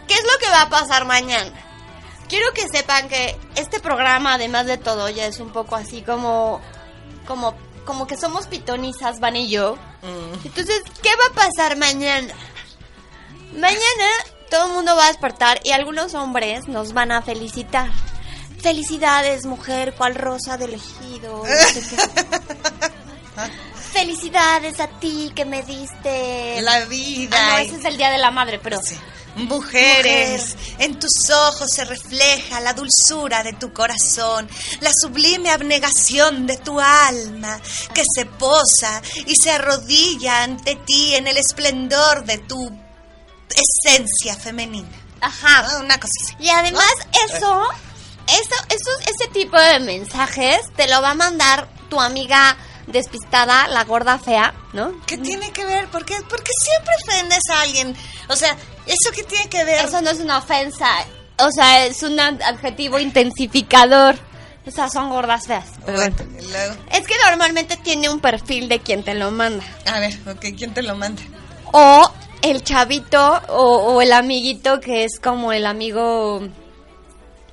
¿Qué 0.06 0.14
es 0.14 0.22
lo 0.22 0.38
que 0.40 0.48
va 0.50 0.62
a 0.62 0.70
pasar 0.70 1.04
mañana? 1.04 1.52
Quiero 2.28 2.52
que 2.52 2.66
sepan 2.68 3.08
que 3.08 3.36
este 3.56 3.80
programa, 3.80 4.34
además 4.34 4.66
de 4.66 4.76
todo, 4.78 5.08
ya 5.08 5.26
es 5.26 5.38
un 5.40 5.50
poco 5.50 5.76
así 5.76 6.02
como. 6.02 6.60
como. 7.26 7.54
como 7.86 8.06
que 8.06 8.16
somos 8.18 8.46
pitonizas, 8.46 9.18
Van 9.20 9.36
y 9.36 9.48
yo. 9.48 9.76
Mm. 10.02 10.46
Entonces, 10.46 10.82
¿qué 11.02 11.10
va 11.16 11.26
a 11.42 11.46
pasar 11.46 11.76
mañana? 11.78 12.34
Mañana 13.52 14.08
todo 14.50 14.66
el 14.66 14.72
mundo 14.72 14.96
va 14.96 15.04
a 15.04 15.08
despertar 15.08 15.60
y 15.64 15.72
algunos 15.72 16.14
hombres 16.14 16.68
nos 16.68 16.92
van 16.92 17.12
a 17.12 17.22
felicitar. 17.22 17.90
Felicidades, 18.60 19.46
mujer, 19.46 19.94
cual 19.94 20.14
rosa 20.14 20.56
de 20.56 20.64
elegido. 20.64 21.44
no 21.44 21.44
sé 21.46 21.96
qué. 21.96 21.96
Felicidades 23.92 24.80
a 24.80 24.88
ti 24.88 25.32
que 25.34 25.44
me 25.44 25.62
diste. 25.62 26.60
La 26.62 26.84
vida. 26.84 27.36
Ah, 27.36 27.52
no, 27.52 27.58
ese 27.58 27.76
es 27.76 27.84
el 27.84 27.96
Día 27.96 28.10
de 28.10 28.18
la 28.18 28.30
Madre, 28.30 28.58
pero. 28.58 28.78
Sí. 28.82 28.96
Mujeres, 29.36 30.56
en 30.78 30.98
tus 30.98 31.30
ojos 31.30 31.70
se 31.72 31.84
refleja 31.84 32.60
la 32.60 32.74
dulzura 32.74 33.44
de 33.44 33.52
tu 33.52 33.72
corazón, 33.72 34.48
la 34.80 34.90
sublime 35.00 35.50
abnegación 35.50 36.46
de 36.46 36.56
tu 36.56 36.80
alma, 36.80 37.60
que 37.94 38.02
se 38.16 38.26
posa 38.26 39.00
y 39.26 39.34
se 39.40 39.52
arrodilla 39.52 40.42
ante 40.42 40.74
ti 40.74 41.14
en 41.14 41.28
el 41.28 41.36
esplendor 41.36 42.24
de 42.24 42.38
tu 42.38 42.87
esencia 43.54 44.36
femenina. 44.36 44.88
Ajá. 45.20 45.66
Ah, 45.70 45.78
Una 45.80 45.98
cosa 45.98 46.12
así. 46.24 46.34
Y 46.40 46.48
además 46.48 46.90
eso, 47.28 47.66
eso, 48.28 48.54
eso, 48.68 48.90
ese 49.06 49.30
tipo 49.32 49.58
de 49.58 49.80
mensajes 49.80 50.60
te 50.76 50.88
lo 50.88 51.02
va 51.02 51.10
a 51.10 51.14
mandar 51.14 51.68
tu 51.88 52.00
amiga 52.00 52.56
despistada, 52.86 53.68
la 53.68 53.84
gorda 53.84 54.18
fea, 54.18 54.54
¿no? 54.72 54.92
¿Qué 55.06 55.18
tiene 55.18 55.50
que 55.52 55.64
ver? 55.64 55.88
¿Por 55.88 56.04
qué, 56.04 56.14
por 56.28 56.42
qué 56.42 56.52
siempre 56.64 56.94
ofendes 57.06 57.42
a 57.52 57.60
alguien? 57.62 57.96
O 58.28 58.36
sea, 58.36 58.56
¿eso 58.86 59.10
qué 59.14 59.22
tiene 59.24 59.48
que 59.48 59.64
ver? 59.64 59.84
Eso 59.84 60.00
no 60.00 60.10
es 60.10 60.20
una 60.20 60.38
ofensa, 60.38 60.88
o 61.38 61.50
sea, 61.50 61.86
es 61.86 62.02
un 62.02 62.18
adjetivo 62.18 62.98
intensificador. 62.98 64.18
O 64.66 64.70
sea, 64.70 64.90
son 64.90 65.08
gordas 65.08 65.46
feas. 65.46 65.64
Pero 65.86 65.96
bueno. 65.98 66.16
Es 66.92 67.06
que 67.06 67.14
normalmente 67.24 67.78
tiene 67.78 68.10
un 68.10 68.20
perfil 68.20 68.68
de 68.68 68.80
quien 68.80 69.02
te 69.02 69.14
lo 69.14 69.30
manda. 69.30 69.64
a 69.86 69.98
ver, 69.98 70.18
ok, 70.28 70.44
¿quién 70.58 70.74
te 70.74 70.82
lo 70.82 70.94
manda? 70.94 71.22
O 71.72 72.10
el 72.42 72.62
chavito 72.62 73.40
o, 73.48 73.94
o 73.94 74.02
el 74.02 74.12
amiguito 74.12 74.80
que 74.80 75.04
es 75.04 75.18
como 75.20 75.52
el 75.52 75.66
amigo, 75.66 76.40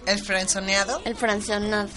¿El 0.05 0.23
frenzoneado? 0.23 1.01
el 1.05 1.15
francionado. 1.15 1.89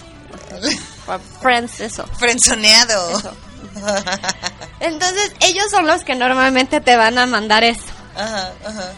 Friends, 1.41 1.79
eso. 1.79 2.05
Frenzoneado. 2.17 3.17
Eso. 3.17 3.31
Entonces, 4.79 5.31
ellos 5.41 5.65
son 5.71 5.87
los 5.87 6.03
que 6.03 6.15
normalmente 6.15 6.81
te 6.81 6.95
van 6.95 7.17
a 7.17 7.25
mandar 7.25 7.63
eso. 7.63 7.83
Ajá, 8.15 8.51
ajá. 8.65 8.91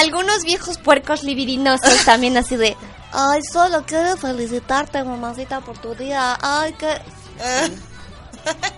Algunos 0.00 0.42
viejos 0.42 0.78
puercos 0.78 1.22
libidinosos 1.22 2.04
también 2.04 2.36
así 2.36 2.56
de, 2.56 2.76
ay, 3.12 3.40
solo 3.52 3.84
quiero 3.86 4.16
felicitarte, 4.16 5.02
mamacita, 5.02 5.60
por 5.60 5.78
tu 5.78 5.94
día. 5.94 6.36
Ay, 6.40 6.72
que... 6.74 7.00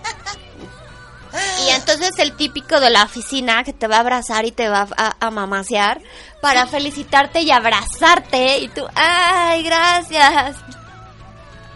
Y 1.65 1.69
entonces 1.69 2.11
el 2.17 2.35
típico 2.35 2.79
de 2.79 2.89
la 2.89 3.03
oficina 3.03 3.63
que 3.63 3.73
te 3.73 3.87
va 3.87 3.97
a 3.97 3.99
abrazar 4.01 4.45
y 4.45 4.51
te 4.51 4.67
va 4.69 4.87
a, 4.97 5.15
a 5.19 5.31
mamasear 5.31 6.01
para 6.41 6.65
felicitarte 6.67 7.41
y 7.41 7.51
abrazarte 7.51 8.57
y 8.59 8.67
tú, 8.69 8.85
ay, 8.95 9.63
gracias. 9.63 10.57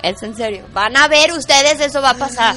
Es 0.02 0.22
en 0.24 0.36
serio. 0.36 0.66
Van 0.74 0.96
a 0.98 1.08
ver 1.08 1.32
ustedes, 1.34 1.80
eso 1.80 2.02
va 2.02 2.12
a 2.12 2.14
pasar. 2.16 2.56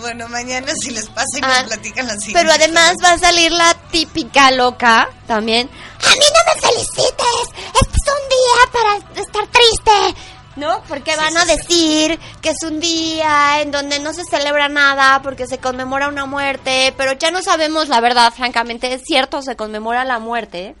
Bueno, 0.00 0.28
mañana 0.28 0.72
si 0.80 0.90
les 0.90 1.08
pasa 1.08 1.38
y 1.38 1.40
Ah, 1.42 1.62
nos 1.62 1.72
platican 1.74 2.06
la 2.06 2.14
siguiente. 2.14 2.40
Pero 2.40 2.52
además 2.52 2.94
va 3.02 3.12
a 3.12 3.18
salir 3.18 3.50
la 3.50 3.74
típica 3.90 4.50
loca 4.52 5.08
también. 5.26 5.68
A 5.68 6.10
mí 6.12 6.24
no 6.34 6.54
me 6.54 6.60
felicites. 6.60 7.48
Este 7.74 7.96
es 7.96 8.12
un 8.12 8.28
día 8.28 8.72
para 8.72 9.20
estar 9.20 9.46
triste. 9.48 10.20
¿No? 10.58 10.82
Porque 10.88 11.14
van 11.16 11.36
a 11.36 11.44
decir 11.44 12.18
que 12.42 12.50
es 12.50 12.62
un 12.64 12.80
día 12.80 13.62
en 13.62 13.70
donde 13.70 14.00
no 14.00 14.12
se 14.12 14.24
celebra 14.24 14.68
nada 14.68 15.22
porque 15.22 15.46
se 15.46 15.58
conmemora 15.58 16.08
una 16.08 16.26
muerte, 16.26 16.92
pero 16.96 17.12
ya 17.12 17.30
no 17.30 17.42
sabemos 17.42 17.88
la 17.88 18.00
verdad, 18.00 18.32
francamente. 18.32 18.92
Es 18.92 19.02
cierto, 19.04 19.40
se 19.40 19.54
conmemora 19.54 20.04
la 20.04 20.18
muerte 20.18 20.74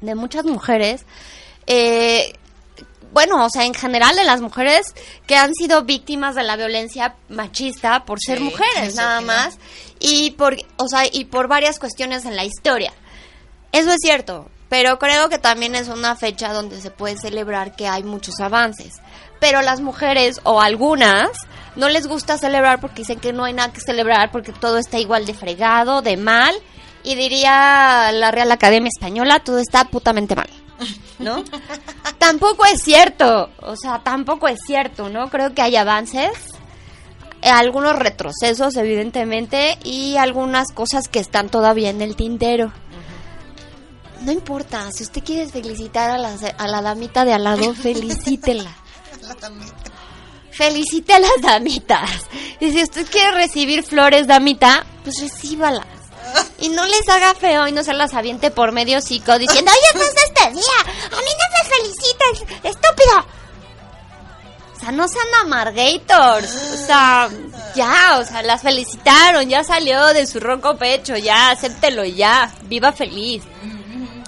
de 0.00 0.14
muchas 0.14 0.44
mujeres. 0.44 1.04
Eh, 1.66 2.32
bueno, 3.12 3.44
o 3.44 3.50
sea, 3.50 3.64
en 3.64 3.74
general 3.74 4.16
de 4.16 4.24
las 4.24 4.40
mujeres 4.40 4.94
que 5.26 5.36
han 5.36 5.54
sido 5.54 5.84
víctimas 5.84 6.34
de 6.34 6.42
la 6.42 6.56
violencia 6.56 7.14
machista 7.28 8.04
por 8.04 8.18
ser 8.20 8.40
mujeres, 8.40 8.94
nada 8.94 9.20
más, 9.20 9.58
y 10.00 10.30
por, 10.32 10.56
o 10.78 10.88
sea, 10.88 11.04
y 11.10 11.26
por 11.26 11.46
varias 11.46 11.78
cuestiones 11.78 12.24
en 12.24 12.36
la 12.36 12.44
historia. 12.44 12.92
Eso 13.70 13.90
es 13.90 13.98
cierto, 14.00 14.48
pero 14.72 14.98
creo 14.98 15.28
que 15.28 15.36
también 15.36 15.74
es 15.74 15.88
una 15.88 16.16
fecha 16.16 16.54
donde 16.54 16.80
se 16.80 16.90
puede 16.90 17.18
celebrar 17.18 17.76
que 17.76 17.88
hay 17.88 18.04
muchos 18.04 18.40
avances. 18.40 19.02
Pero 19.38 19.60
las 19.60 19.82
mujeres 19.82 20.40
o 20.44 20.62
algunas 20.62 21.28
no 21.76 21.90
les 21.90 22.06
gusta 22.06 22.38
celebrar 22.38 22.80
porque 22.80 23.02
dicen 23.02 23.20
que 23.20 23.34
no 23.34 23.44
hay 23.44 23.52
nada 23.52 23.70
que 23.70 23.82
celebrar 23.82 24.30
porque 24.32 24.50
todo 24.50 24.78
está 24.78 24.98
igual 24.98 25.26
de 25.26 25.34
fregado, 25.34 26.00
de 26.00 26.16
mal, 26.16 26.54
y 27.02 27.16
diría 27.16 28.12
la 28.12 28.30
Real 28.30 28.50
Academia 28.50 28.88
Española, 28.88 29.40
todo 29.40 29.58
está 29.58 29.84
putamente 29.84 30.34
mal. 30.34 30.48
¿no? 31.18 31.44
tampoco 32.18 32.64
es 32.64 32.82
cierto, 32.82 33.50
o 33.60 33.76
sea, 33.76 33.98
tampoco 34.02 34.48
es 34.48 34.58
cierto, 34.66 35.10
¿no? 35.10 35.28
Creo 35.28 35.52
que 35.52 35.60
hay 35.60 35.76
avances, 35.76 36.30
algunos 37.42 37.98
retrocesos, 37.98 38.74
evidentemente, 38.76 39.76
y 39.84 40.16
algunas 40.16 40.72
cosas 40.72 41.08
que 41.08 41.18
están 41.18 41.50
todavía 41.50 41.90
en 41.90 42.00
el 42.00 42.16
tintero. 42.16 42.72
No 44.24 44.32
importa, 44.32 44.90
si 44.92 45.02
usted 45.02 45.22
quiere 45.22 45.48
felicitar 45.48 46.10
a 46.10 46.18
la, 46.18 46.36
a 46.58 46.68
la 46.68 46.82
damita 46.82 47.24
de 47.24 47.32
al 47.32 47.44
lado, 47.44 47.74
felicítela. 47.74 48.70
Felicite 50.52 51.14
a 51.14 51.18
las 51.18 51.40
damitas. 51.40 52.10
Y 52.60 52.70
si 52.72 52.82
usted 52.82 53.06
quiere 53.10 53.30
recibir 53.32 53.82
flores, 53.82 54.26
damita, 54.26 54.84
pues 55.02 55.18
recíbalas. 55.20 55.86
Y 56.60 56.68
no 56.68 56.84
les 56.86 57.08
haga 57.08 57.34
feo 57.34 57.66
y 57.66 57.72
no 57.72 57.82
se 57.82 57.94
las 57.94 58.14
aviente 58.14 58.50
por 58.50 58.70
medio 58.70 58.98
hocico 58.98 59.38
diciendo, 59.38 59.70
oye, 59.72 59.98
no 59.98 60.04
es 60.04 60.14
este 60.24 60.50
día, 60.50 60.92
a 61.06 61.20
mí 61.20 61.30
no 61.40 61.46
me 61.52 61.70
felicitas, 61.76 62.58
estúpido. 62.62 63.26
O 64.76 64.80
sea, 64.80 64.92
no 64.92 65.08
sean 65.08 65.26
amargators. 65.42 66.54
O 66.54 66.86
sea, 66.86 67.28
ya, 67.74 68.18
o 68.18 68.24
sea, 68.24 68.42
las 68.42 68.62
felicitaron, 68.62 69.48
ya 69.48 69.64
salió 69.64 70.06
de 70.08 70.26
su 70.26 70.38
ronco 70.38 70.76
pecho, 70.76 71.16
ya, 71.16 71.50
acéptelo 71.50 72.04
ya, 72.04 72.52
viva 72.64 72.92
feliz. 72.92 73.42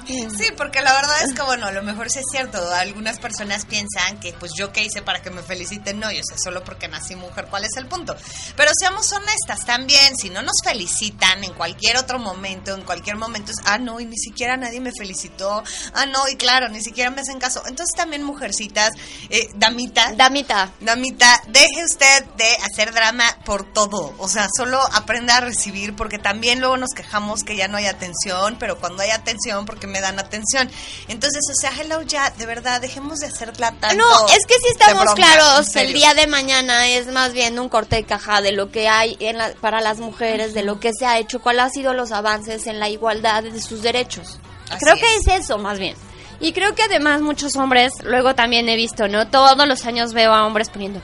Sí, 0.06 0.50
porque 0.56 0.80
la 0.82 0.92
verdad 0.92 1.23
es 1.23 1.34
que, 1.34 1.42
bueno, 1.42 1.66
a 1.66 1.73
lo 1.73 1.82
mejor 1.82 2.11
sí 2.11 2.18
es 2.18 2.26
cierto. 2.30 2.58
Algunas 2.75 3.18
personas 3.18 3.64
piensan 3.64 4.20
que, 4.20 4.32
pues, 4.34 4.52
yo 4.56 4.73
qué 4.73 4.84
hice 4.84 5.02
para 5.02 5.23
que 5.23 5.30
me 5.30 5.42
feliciten. 5.42 5.99
No, 5.99 6.11
yo 6.11 6.20
sé, 6.23 6.37
solo 6.42 6.62
porque 6.62 6.88
nací 6.88 7.16
mujer, 7.16 7.46
¿cuál 7.49 7.64
es 7.64 7.76
el 7.76 7.87
punto? 7.87 8.16
Pero 8.56 8.70
seamos 8.78 9.11
honestas 9.12 9.64
también. 9.64 10.16
Si 10.16 10.30
no 10.30 10.42
nos 10.42 10.56
felicitan 10.62 11.44
en 11.44 11.54
cualquier 11.54 11.96
otro 11.96 12.18
momento, 12.18 12.75
en 12.75 12.82
cualquier 12.82 13.16
momento 13.16 13.52
es, 13.52 13.58
ah, 13.64 13.78
no, 13.78 14.00
y 14.00 14.06
ni 14.06 14.16
siquiera 14.16 14.56
nadie 14.56 14.80
me 14.80 14.92
felicitó. 14.92 15.62
Ah, 15.94 16.06
no, 16.06 16.28
y 16.28 16.37
claro, 16.37 16.68
ni 16.68 16.82
siquiera 16.82 17.11
me 17.11 17.23
hacen 17.23 17.38
caso. 17.38 17.62
Entonces 17.66 17.94
también, 17.96 18.23
mujercitas, 18.23 18.90
eh, 19.30 19.49
damita. 19.54 20.12
Damita. 20.14 20.73
Damita, 20.80 21.42
deje 21.49 21.84
usted 21.84 22.25
de 22.37 22.56
hacer 22.62 22.92
drama 22.92 23.25
por 23.44 23.73
todo. 23.73 24.14
O 24.18 24.28
sea, 24.28 24.49
solo 24.56 24.80
aprenda 24.92 25.37
a 25.37 25.40
recibir, 25.40 25.96
porque 25.96 26.18
también 26.18 26.61
luego 26.61 26.76
nos 26.76 26.90
quejamos 26.90 27.42
que 27.42 27.56
ya 27.56 27.68
no 27.68 27.76
hay 27.76 27.87
atención, 27.87 28.56
pero 28.58 28.78
cuando 28.78 29.02
hay 29.02 29.11
atención, 29.11 29.64
porque 29.64 29.87
me 29.94 30.00
dan 30.00 30.18
atención. 30.18 30.68
Entonces, 31.06 31.40
o 31.50 31.54
sea, 31.54 31.70
hello 31.80 32.02
ya, 32.02 32.30
de 32.30 32.46
verdad, 32.46 32.80
dejemos 32.80 33.20
de 33.20 33.28
hacerla 33.28 33.70
tanto. 33.78 33.96
No, 33.96 34.26
es 34.28 34.44
que 34.46 34.54
si 34.60 34.68
estamos 34.72 35.04
broma, 35.04 35.14
claros, 35.14 35.76
el 35.76 35.92
día 35.92 36.14
de 36.14 36.26
mañana 36.26 36.88
es 36.88 37.06
más 37.06 37.32
bien 37.32 37.58
un 37.60 37.68
corte 37.68 37.96
de 37.96 38.04
caja 38.04 38.40
de 38.42 38.50
lo 38.52 38.70
que 38.72 38.88
hay 38.88 39.16
en 39.20 39.38
la- 39.38 39.52
para 39.60 39.80
las 39.80 39.98
mujeres, 39.98 40.52
de 40.52 40.62
lo 40.64 40.80
que 40.80 40.90
se 40.92 41.06
ha 41.06 41.18
hecho, 41.18 41.40
cuáles 41.40 41.62
han 41.62 41.70
sido 41.70 41.94
los 41.94 42.10
avances 42.10 42.66
en 42.66 42.80
la 42.80 42.88
igualdad 42.88 43.44
de 43.44 43.62
sus 43.62 43.82
derechos. 43.82 44.38
Así 44.68 44.78
creo 44.80 44.96
que 44.96 45.14
es. 45.16 45.26
es 45.28 45.44
eso, 45.44 45.58
más 45.58 45.78
bien. 45.78 45.94
Y 46.40 46.52
creo 46.52 46.74
que 46.74 46.82
además 46.82 47.20
muchos 47.20 47.54
hombres, 47.56 47.92
luego 48.02 48.34
también 48.34 48.68
he 48.68 48.74
visto, 48.76 49.06
¿no? 49.06 49.28
Todos 49.28 49.68
los 49.68 49.86
años 49.86 50.12
veo 50.12 50.32
a 50.34 50.44
hombres 50.44 50.68
poniendo, 50.70 51.00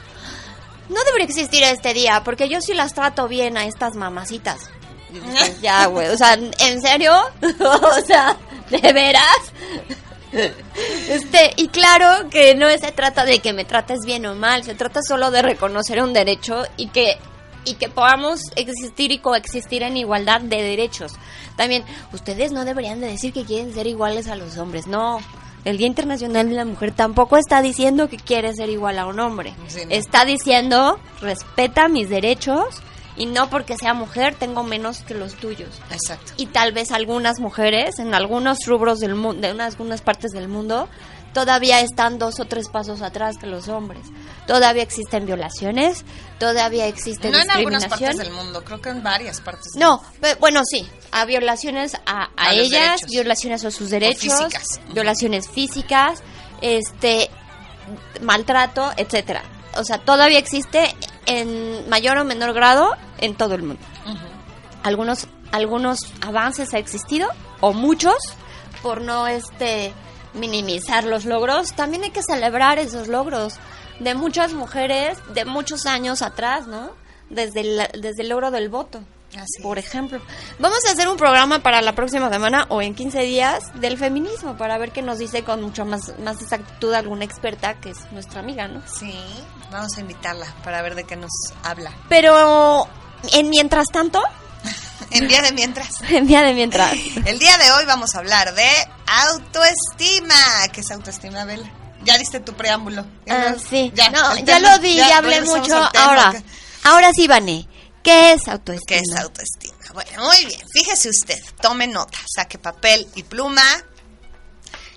no 0.88 1.04
debería 1.04 1.26
existir 1.26 1.62
este 1.62 1.94
día, 1.94 2.22
porque 2.24 2.48
yo 2.48 2.60
sí 2.60 2.74
las 2.74 2.94
trato 2.94 3.28
bien 3.28 3.56
a 3.56 3.64
estas 3.64 3.94
mamacitas. 3.94 4.58
Dices, 5.10 5.60
ya, 5.62 5.86
güey, 5.86 6.08
o 6.08 6.16
sea, 6.16 6.34
¿en 6.34 6.82
serio? 6.82 7.14
o 7.60 8.06
sea, 8.06 8.36
¿de 8.82 8.92
veras? 8.92 9.52
Este, 11.08 11.50
y 11.56 11.68
claro 11.68 12.28
que 12.30 12.54
no 12.54 12.68
se 12.70 12.92
trata 12.92 13.24
de 13.24 13.40
que 13.40 13.52
me 13.52 13.64
trates 13.64 14.00
bien 14.06 14.26
o 14.26 14.34
mal, 14.34 14.62
se 14.62 14.74
trata 14.74 15.00
solo 15.02 15.30
de 15.30 15.42
reconocer 15.42 16.02
un 16.02 16.12
derecho 16.12 16.64
y 16.76 16.88
que 16.88 17.18
y 17.64 17.74
que 17.74 17.90
podamos 17.90 18.40
existir 18.56 19.12
y 19.12 19.18
coexistir 19.18 19.82
en 19.82 19.96
igualdad 19.98 20.40
de 20.40 20.62
derechos. 20.62 21.12
También, 21.56 21.84
ustedes 22.10 22.52
no 22.52 22.64
deberían 22.64 23.02
de 23.02 23.08
decir 23.08 23.34
que 23.34 23.44
quieren 23.44 23.74
ser 23.74 23.86
iguales 23.86 24.28
a 24.28 24.36
los 24.36 24.56
hombres, 24.56 24.86
no. 24.86 25.18
El 25.66 25.76
Día 25.76 25.86
Internacional 25.86 26.48
de 26.48 26.54
la 26.54 26.64
Mujer 26.64 26.92
tampoco 26.92 27.36
está 27.36 27.60
diciendo 27.60 28.08
que 28.08 28.16
quiere 28.16 28.54
ser 28.54 28.70
igual 28.70 28.98
a 28.98 29.06
un 29.06 29.20
hombre. 29.20 29.52
Sí, 29.68 29.80
no. 29.84 29.90
Está 29.90 30.24
diciendo, 30.24 30.98
respeta 31.20 31.88
mis 31.88 32.08
derechos 32.08 32.80
y 33.20 33.26
no 33.26 33.48
porque 33.50 33.76
sea 33.76 33.94
mujer 33.94 34.34
tengo 34.34 34.62
menos 34.64 35.02
que 35.02 35.14
los 35.14 35.34
tuyos 35.34 35.68
Exacto. 35.90 36.32
y 36.38 36.46
tal 36.46 36.72
vez 36.72 36.90
algunas 36.90 37.38
mujeres 37.38 37.98
en 37.98 38.14
algunos 38.14 38.58
rubros 38.66 38.98
del 38.98 39.14
mundo, 39.14 39.46
de 39.46 39.52
unas, 39.52 39.74
algunas 39.74 40.00
partes 40.00 40.30
del 40.32 40.48
mundo, 40.48 40.88
todavía 41.34 41.80
están 41.80 42.18
dos 42.18 42.40
o 42.40 42.46
tres 42.46 42.68
pasos 42.68 43.02
atrás 43.02 43.36
que 43.38 43.46
los 43.46 43.68
hombres. 43.68 44.00
Todavía 44.48 44.82
existen 44.82 45.26
violaciones, 45.26 46.04
todavía 46.40 46.86
existe 46.86 47.30
No 47.30 47.38
en 47.38 47.48
algunas 47.50 47.84
discriminación. 47.84 48.16
partes 48.16 48.18
del 48.18 48.32
mundo, 48.44 48.64
creo 48.64 48.80
que 48.80 48.88
en 48.88 49.02
varias 49.02 49.40
partes. 49.40 49.72
No, 49.76 50.02
pe- 50.20 50.34
bueno, 50.36 50.62
sí, 50.68 50.88
a 51.12 51.24
violaciones 51.26 51.94
a, 51.94 52.24
a 52.36 52.48
A 52.48 52.54
ellas, 52.54 53.02
violaciones 53.08 53.64
a 53.64 53.70
sus 53.70 53.90
derechos, 53.90 54.22
físicas. 54.40 54.80
Violaciones 54.92 55.48
físicas, 55.48 56.22
este 56.62 57.30
maltrato, 58.22 58.90
etcétera. 58.96 59.42
O 59.76 59.84
sea, 59.84 59.98
todavía 59.98 60.38
existe 60.38 60.94
en 61.26 61.88
mayor 61.88 62.18
o 62.18 62.24
menor 62.24 62.52
grado 62.52 62.96
en 63.18 63.34
todo 63.34 63.54
el 63.54 63.62
mundo. 63.62 63.82
Algunos 64.82 65.28
algunos 65.52 66.00
avances 66.20 66.74
ha 66.74 66.78
existido 66.78 67.28
o 67.60 67.72
muchos 67.72 68.16
por 68.82 69.00
no 69.02 69.26
este 69.26 69.92
minimizar 70.34 71.04
los 71.04 71.24
logros. 71.24 71.72
También 71.72 72.04
hay 72.04 72.10
que 72.10 72.22
celebrar 72.22 72.78
esos 72.78 73.08
logros 73.08 73.54
de 73.98 74.14
muchas 74.14 74.52
mujeres 74.52 75.18
de 75.34 75.44
muchos 75.44 75.86
años 75.86 76.22
atrás 76.22 76.66
no 76.66 76.90
desde 77.28 77.60
el, 77.60 78.00
desde 78.00 78.22
el 78.22 78.28
logro 78.30 78.50
del 78.50 78.68
voto 78.68 79.00
Así 79.36 79.62
por 79.62 79.78
ejemplo 79.78 80.20
vamos 80.58 80.78
a 80.88 80.92
hacer 80.92 81.08
un 81.08 81.16
programa 81.16 81.60
para 81.60 81.80
la 81.82 81.94
próxima 81.94 82.28
semana 82.30 82.66
o 82.68 82.82
en 82.82 82.94
15 82.96 83.20
días 83.22 83.62
del 83.74 83.96
feminismo 83.96 84.56
para 84.56 84.76
ver 84.76 84.90
qué 84.90 85.02
nos 85.02 85.18
dice 85.18 85.44
con 85.44 85.62
mucho 85.62 85.84
más 85.84 86.12
más 86.18 86.40
exactitud 86.42 86.92
alguna 86.94 87.24
experta 87.24 87.74
que 87.80 87.90
es 87.90 87.98
nuestra 88.10 88.40
amiga 88.40 88.66
no 88.66 88.82
Sí, 88.92 89.14
vamos 89.70 89.96
a 89.96 90.00
invitarla 90.00 90.46
para 90.64 90.82
ver 90.82 90.96
de 90.96 91.04
qué 91.04 91.14
nos 91.16 91.30
habla. 91.62 91.92
pero 92.08 92.88
en 93.32 93.50
mientras 93.50 93.86
tanto 93.92 94.20
En 95.12 95.26
día 95.28 95.42
de 95.42 95.52
mientras. 95.52 95.88
en 96.10 96.26
día 96.26 96.42
de 96.42 96.52
mientras 96.52 96.92
El 97.24 97.38
día 97.38 97.56
de 97.58 97.70
hoy 97.72 97.84
vamos 97.86 98.14
a 98.14 98.18
hablar 98.18 98.54
de 98.54 98.68
autoestima. 99.06 100.34
¿Qué 100.72 100.80
es 100.80 100.90
autoestima, 100.90 101.44
Bella? 101.44 101.70
¿Ya 102.04 102.16
diste 102.18 102.40
tu 102.40 102.52
preámbulo? 102.54 103.04
Ah, 103.28 103.54
sí. 103.68 103.90
Ya, 103.94 104.10
no, 104.10 104.36
ya 104.38 104.58
lo 104.58 104.78
di, 104.78 104.96
ya, 104.96 105.18
hablé 105.18 105.40
mucho. 105.42 105.74
ahora, 105.98 106.32
¿qué- 106.32 106.42
ahora 106.84 107.10
sí, 107.14 107.26
Vane. 107.28 107.66
¿Qué 108.02 108.32
es 108.32 108.48
autoestima? 108.48 108.86
¿Qué 108.86 108.98
es 108.98 109.16
autoestima? 109.16 109.76
Bueno, 109.92 110.24
muy 110.24 110.46
bien. 110.46 110.60
Fíjese 110.72 111.10
usted, 111.10 111.38
tome 111.60 111.86
nota, 111.86 112.18
saque 112.34 112.58
papel 112.58 113.06
y 113.14 113.22
pluma, 113.22 113.64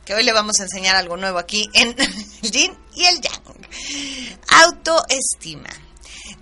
que 0.05 0.13
hoy 0.13 0.23
le 0.23 0.31
vamos 0.31 0.59
a 0.59 0.63
enseñar 0.63 0.95
algo 0.95 1.17
nuevo 1.17 1.37
aquí 1.37 1.69
en 1.73 1.95
el 2.41 2.51
yin 2.51 2.77
y 2.95 3.05
el 3.05 3.19
yang. 3.21 3.43
Autoestima. 4.63 5.69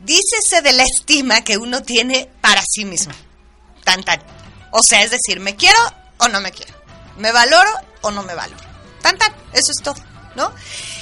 Dícese 0.04 0.62
de 0.62 0.74
la 0.74 0.84
estima 0.84 1.44
que 1.44 1.58
uno 1.58 1.82
tiene 1.82 2.30
para 2.42 2.62
sí 2.68 2.86
mismo. 2.86 3.14
Tan 3.84 4.04
tan. 4.04 4.22
O 4.72 4.82
sea, 4.84 5.04
es 5.04 5.12
decir, 5.12 5.40
¿me 5.40 5.56
quiero 5.56 5.80
o 6.20 6.28
no 6.28 6.42
me 6.42 6.52
quiero? 6.52 6.74
¿Me 7.18 7.32
valoro 7.32 7.72
o 8.02 8.12
no 8.12 8.24
me 8.24 8.36
valoro? 8.36 8.64
Tan 9.02 9.18
tan. 9.18 9.34
Eso 9.54 9.72
es 9.72 9.84
todo, 9.84 10.02
¿no? 10.36 10.54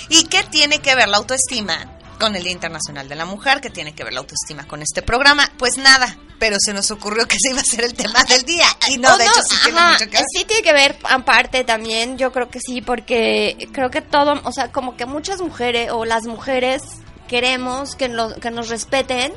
¿Y 0.10 0.26
qué 0.26 0.44
tiene 0.44 0.80
que 0.80 0.96
ver 0.96 1.08
la 1.08 1.18
autoestima 1.18 1.99
con 2.20 2.36
el 2.36 2.44
Día 2.44 2.52
Internacional 2.52 3.08
de 3.10 3.16
la 3.16 3.26
Mujer? 3.26 3.62
¿Qué 3.62 3.70
tiene 3.70 3.94
que 3.96 4.04
ver 4.04 4.14
la 4.14 4.20
autoestima 4.20 4.68
con 4.68 4.82
este 4.82 5.02
programa? 5.02 5.50
Pues 5.58 5.78
nada, 5.78 6.18
pero 6.38 6.58
se 6.60 6.74
nos 6.74 6.92
ocurrió 6.92 7.28
que 7.28 7.36
ese 7.44 7.52
iba 7.52 7.62
a 7.62 7.64
ser 7.64 7.84
el 7.86 7.94
tema 7.94 8.24
del 8.26 8.44
día. 8.44 8.68
Y 8.90 8.98
no, 8.98 9.14
Oh, 9.14 9.18
de 9.18 9.24
hecho 9.26 9.42
sí 9.50 9.56
tiene 9.64 9.82
mucho 9.82 10.06
que 10.06 10.18
ver. 10.18 10.26
Sí 10.36 10.46
tiene 10.46 10.62
que 10.64 10.74
ver, 10.74 10.98
aparte 11.10 11.64
también, 11.64 12.18
yo 12.18 12.32
creo 12.32 12.50
que 12.50 12.60
sí, 12.60 12.82
porque 12.82 13.70
creo 13.72 13.90
que 13.90 14.02
todo, 14.02 14.40
o 14.44 14.52
sea, 14.52 14.72
como 14.72 14.96
que 14.98 15.06
muchas 15.06 15.42
mujeres 15.42 15.92
o 15.92 16.06
las 16.06 16.26
mujeres 16.26 16.84
queremos 17.28 17.96
que, 17.96 18.10
lo- 18.10 18.36
que 18.36 18.52
nos 18.52 18.70
respeten, 18.70 19.34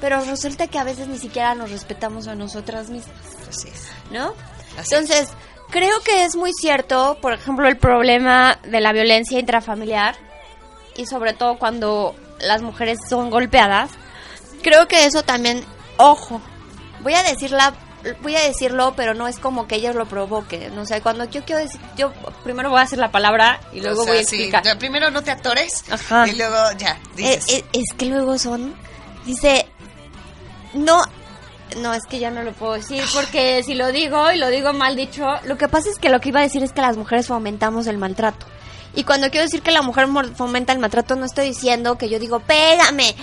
pero 0.00 0.22
resulta 0.24 0.66
que 0.66 0.78
a 0.78 0.84
veces 0.84 1.08
ni 1.08 1.18
siquiera 1.18 1.54
nos 1.54 1.70
respetamos 1.70 2.26
a 2.26 2.34
nosotras 2.34 2.90
mismas. 2.90 3.14
Así 3.48 3.68
es. 3.68 3.84
¿no? 4.10 4.34
Así 4.78 4.94
Entonces, 4.94 5.28
creo 5.70 6.00
que 6.00 6.24
es 6.24 6.36
muy 6.36 6.52
cierto, 6.52 7.16
por 7.22 7.32
ejemplo, 7.32 7.68
el 7.68 7.76
problema 7.78 8.58
de 8.64 8.80
la 8.80 8.92
violencia 8.92 9.38
intrafamiliar 9.38 10.16
y 10.96 11.06
sobre 11.06 11.32
todo 11.32 11.58
cuando 11.58 12.14
las 12.46 12.62
mujeres 12.62 12.98
son 13.08 13.30
golpeadas. 13.30 13.90
Creo 14.62 14.86
que 14.88 15.04
eso 15.06 15.22
también, 15.22 15.64
ojo, 15.98 16.40
voy 17.02 17.14
a 17.14 17.22
decirla 17.22 17.74
voy 18.20 18.36
a 18.36 18.40
decirlo, 18.42 18.92
pero 18.94 19.14
no 19.14 19.26
es 19.28 19.38
como 19.38 19.66
que 19.66 19.76
ellas 19.76 19.94
lo 19.94 20.04
provoquen, 20.04 20.74
no 20.76 20.84
sé, 20.84 21.00
cuando 21.00 21.24
yo 21.24 21.42
quiero 21.46 21.62
decir, 21.62 21.80
yo 21.96 22.12
primero 22.42 22.68
voy 22.68 22.80
a 22.80 22.82
hacer 22.82 22.98
la 22.98 23.10
palabra 23.10 23.60
y 23.72 23.80
luego 23.80 24.02
O 24.02 24.04
sea, 24.04 24.12
voy 24.12 24.18
a 24.18 24.20
explicar. 24.20 24.78
primero 24.78 25.10
no 25.10 25.22
te 25.22 25.30
atores 25.30 25.82
Ajá. 25.90 26.28
y 26.28 26.32
luego 26.36 26.54
ya, 26.76 26.90
Eh, 26.90 27.00
dices. 27.16 27.48
eh, 27.48 27.64
es 27.72 27.94
que 27.96 28.04
luego 28.04 28.36
son, 28.36 28.74
dice, 29.24 29.66
no, 30.74 31.00
no, 31.78 31.94
es 31.94 32.02
que 32.04 32.18
ya 32.18 32.30
no 32.30 32.42
lo 32.42 32.52
puedo 32.52 32.74
decir 32.74 33.02
porque 33.14 33.62
si 33.62 33.72
lo 33.74 33.90
digo 33.90 34.30
y 34.32 34.36
lo 34.38 34.48
digo 34.48 34.74
mal 34.74 34.96
dicho, 34.96 35.26
lo 35.44 35.56
que 35.56 35.68
pasa 35.68 35.88
es 35.88 35.98
que 35.98 36.10
lo 36.10 36.20
que 36.20 36.28
iba 36.28 36.40
a 36.40 36.42
decir 36.44 36.62
es 36.62 36.72
que 36.72 36.82
las 36.82 36.98
mujeres 36.98 37.26
fomentamos 37.28 37.86
el 37.86 37.96
maltrato. 37.96 38.44
Y 38.96 39.04
cuando 39.04 39.30
quiero 39.30 39.44
decir 39.44 39.62
que 39.62 39.72
la 39.72 39.82
mujer 39.82 40.06
fomenta 40.36 40.72
el 40.72 40.78
maltrato, 40.78 41.16
no 41.16 41.24
estoy 41.26 41.48
diciendo 41.48 41.98
que 41.98 42.08
yo 42.08 42.18
digo, 42.18 42.40
pégame, 42.40 43.14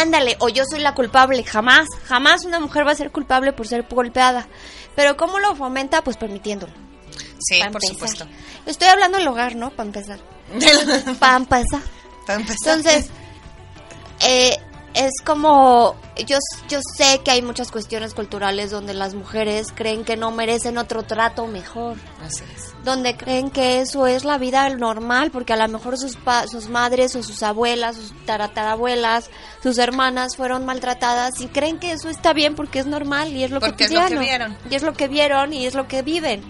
ándale, 0.00 0.36
o 0.40 0.48
yo 0.48 0.64
soy 0.68 0.80
la 0.80 0.94
culpable. 0.94 1.42
Jamás, 1.44 1.86
jamás 2.04 2.44
una 2.44 2.60
mujer 2.60 2.86
va 2.86 2.92
a 2.92 2.96
ser 2.96 3.10
culpable 3.10 3.52
por 3.52 3.66
ser 3.66 3.86
golpeada. 3.88 4.46
Pero 4.94 5.16
¿cómo 5.16 5.38
lo 5.38 5.54
fomenta? 5.56 6.02
Pues 6.02 6.16
permitiéndolo. 6.16 6.72
sí, 7.38 7.60
por 7.72 7.82
supuesto. 7.82 8.26
Estoy 8.66 8.88
hablando 8.88 9.18
del 9.18 9.28
hogar, 9.28 9.56
¿no? 9.56 9.70
Para 9.70 9.86
empezar. 9.86 10.18
Para 11.18 11.36
empezar. 11.36 11.80
Para 12.26 12.40
empezar. 12.40 12.76
Entonces, 12.76 13.10
eh, 14.20 14.58
es 14.96 15.12
como, 15.24 15.94
yo, 16.26 16.38
yo 16.68 16.80
sé 16.96 17.20
que 17.24 17.30
hay 17.30 17.42
muchas 17.42 17.70
cuestiones 17.70 18.14
culturales 18.14 18.70
donde 18.70 18.94
las 18.94 19.14
mujeres 19.14 19.66
creen 19.74 20.04
que 20.04 20.16
no 20.16 20.30
merecen 20.30 20.78
otro 20.78 21.02
trato 21.02 21.46
mejor, 21.46 21.96
Así 22.22 22.42
es. 22.56 22.72
donde 22.82 23.16
creen 23.16 23.50
que 23.50 23.80
eso 23.80 24.06
es 24.06 24.24
la 24.24 24.38
vida 24.38 24.68
normal, 24.70 25.30
porque 25.30 25.52
a 25.52 25.56
lo 25.56 25.68
mejor 25.68 25.98
sus, 25.98 26.16
pa- 26.16 26.46
sus 26.48 26.68
madres 26.68 27.14
o 27.14 27.22
sus 27.22 27.42
abuelas, 27.42 27.96
sus 27.96 28.12
taratarabuelas, 28.24 29.30
sus 29.62 29.78
hermanas 29.78 30.36
fueron 30.36 30.64
maltratadas 30.64 31.40
y 31.40 31.46
creen 31.48 31.78
que 31.78 31.92
eso 31.92 32.08
está 32.08 32.32
bien 32.32 32.54
porque 32.54 32.78
es 32.78 32.86
normal 32.86 33.32
y 33.36 33.44
es 33.44 33.50
lo 33.50 33.60
Porque 33.60 33.84
es 33.84 33.92
lo 33.92 34.06
que 34.06 34.18
vieron. 34.18 34.56
Y 34.70 34.74
es 34.74 34.82
lo 34.82 34.94
que 34.94 35.08
vieron 35.08 35.52
y 35.52 35.66
es 35.66 35.74
lo 35.74 35.86
que 35.88 36.02
viven. 36.02 36.42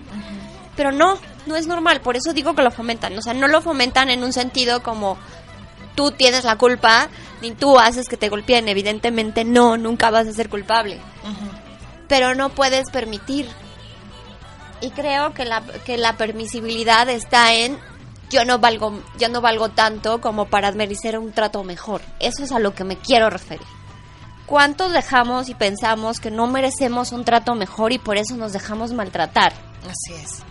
Pero 0.76 0.92
no, 0.92 1.18
no 1.46 1.56
es 1.56 1.66
normal, 1.66 2.00
por 2.02 2.16
eso 2.16 2.32
digo 2.34 2.54
que 2.54 2.62
lo 2.62 2.70
fomentan. 2.70 3.16
O 3.18 3.22
sea, 3.22 3.32
no 3.34 3.48
lo 3.48 3.62
fomentan 3.62 4.10
en 4.10 4.22
un 4.22 4.32
sentido 4.32 4.82
como 4.82 5.16
tú 5.96 6.12
tienes 6.12 6.44
la 6.44 6.56
culpa, 6.56 7.08
ni 7.42 7.50
tú 7.50 7.78
haces 7.78 8.08
que 8.08 8.16
te 8.16 8.28
golpeen. 8.28 8.68
Evidentemente 8.68 9.44
no, 9.44 9.76
nunca 9.76 10.10
vas 10.10 10.28
a 10.28 10.32
ser 10.32 10.48
culpable. 10.48 11.00
Pero 12.06 12.36
no 12.36 12.50
puedes 12.50 12.88
permitir 12.90 13.48
Y 14.80 14.90
creo 14.90 15.34
que 15.34 15.44
la, 15.44 15.62
que 15.84 15.96
la 15.96 16.16
permisibilidad 16.16 17.08
está 17.08 17.52
en 17.52 17.76
yo 18.30 18.44
no 18.44 18.58
valgo, 18.58 19.00
yo 19.18 19.28
no 19.28 19.40
valgo 19.40 19.70
tanto 19.70 20.20
como 20.20 20.46
para 20.46 20.72
merecer 20.72 21.18
un 21.18 21.32
trato 21.32 21.62
mejor. 21.64 22.02
Eso 22.18 22.44
es 22.44 22.52
a 22.52 22.58
lo 22.58 22.74
que 22.74 22.84
me 22.84 22.96
quiero 22.96 23.30
referir. 23.30 23.66
¿Cuántos 24.46 24.92
dejamos 24.92 25.48
y 25.48 25.54
pensamos 25.54 26.20
que 26.20 26.30
no 26.30 26.46
merecemos 26.46 27.12
un 27.12 27.24
trato 27.24 27.54
mejor 27.54 27.92
y 27.92 27.98
por 27.98 28.16
eso 28.16 28.36
nos 28.36 28.52
dejamos 28.52 28.92
maltratar? 28.92 29.52
Así 29.82 30.14
es. 30.14 30.42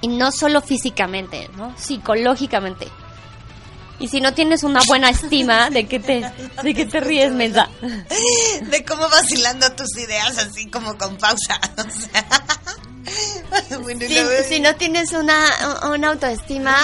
Y 0.00 0.08
no 0.08 0.32
solo 0.32 0.60
físicamente, 0.60 1.48
¿no? 1.56 1.76
Psicológicamente. 1.76 2.88
Y 3.98 4.08
si 4.08 4.20
no 4.20 4.34
tienes 4.34 4.64
una 4.64 4.80
buena 4.86 5.10
estima, 5.10 5.70
¿de 5.70 5.86
qué 5.86 6.00
te, 6.00 6.28
de 6.62 6.74
qué 6.74 6.86
te 6.86 7.00
ríes, 7.00 7.32
mensa? 7.32 7.68
De 8.62 8.84
cómo 8.84 9.08
vacilando 9.08 9.70
tus 9.72 9.96
ideas 9.96 10.38
así 10.38 10.66
como 10.68 10.96
con 10.98 11.16
pausa. 11.18 11.60
O 11.78 11.90
sea. 11.90 13.78
Bueno, 13.80 14.00
Si, 14.06 14.14
luego- 14.14 14.30
si 14.48 14.60
no 14.60 14.74
tienes 14.76 15.12
una, 15.12 15.50
una 15.92 16.08
autoestima 16.10 16.76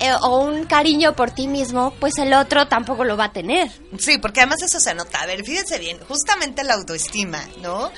eh, 0.00 0.12
o 0.22 0.40
un 0.40 0.64
cariño 0.64 1.14
por 1.14 1.30
ti 1.32 1.46
mismo, 1.48 1.92
pues 2.00 2.16
el 2.18 2.32
otro 2.32 2.66
tampoco 2.68 3.04
lo 3.04 3.16
va 3.16 3.24
a 3.26 3.32
tener. 3.32 3.70
Sí, 3.98 4.18
porque 4.18 4.40
además 4.40 4.62
eso 4.62 4.80
se 4.80 4.94
nota. 4.94 5.20
A 5.20 5.26
ver, 5.26 5.44
fíjense 5.44 5.78
bien, 5.78 5.98
justamente 6.08 6.64
la 6.64 6.74
autoestima, 6.74 7.44
¿no? 7.62 7.90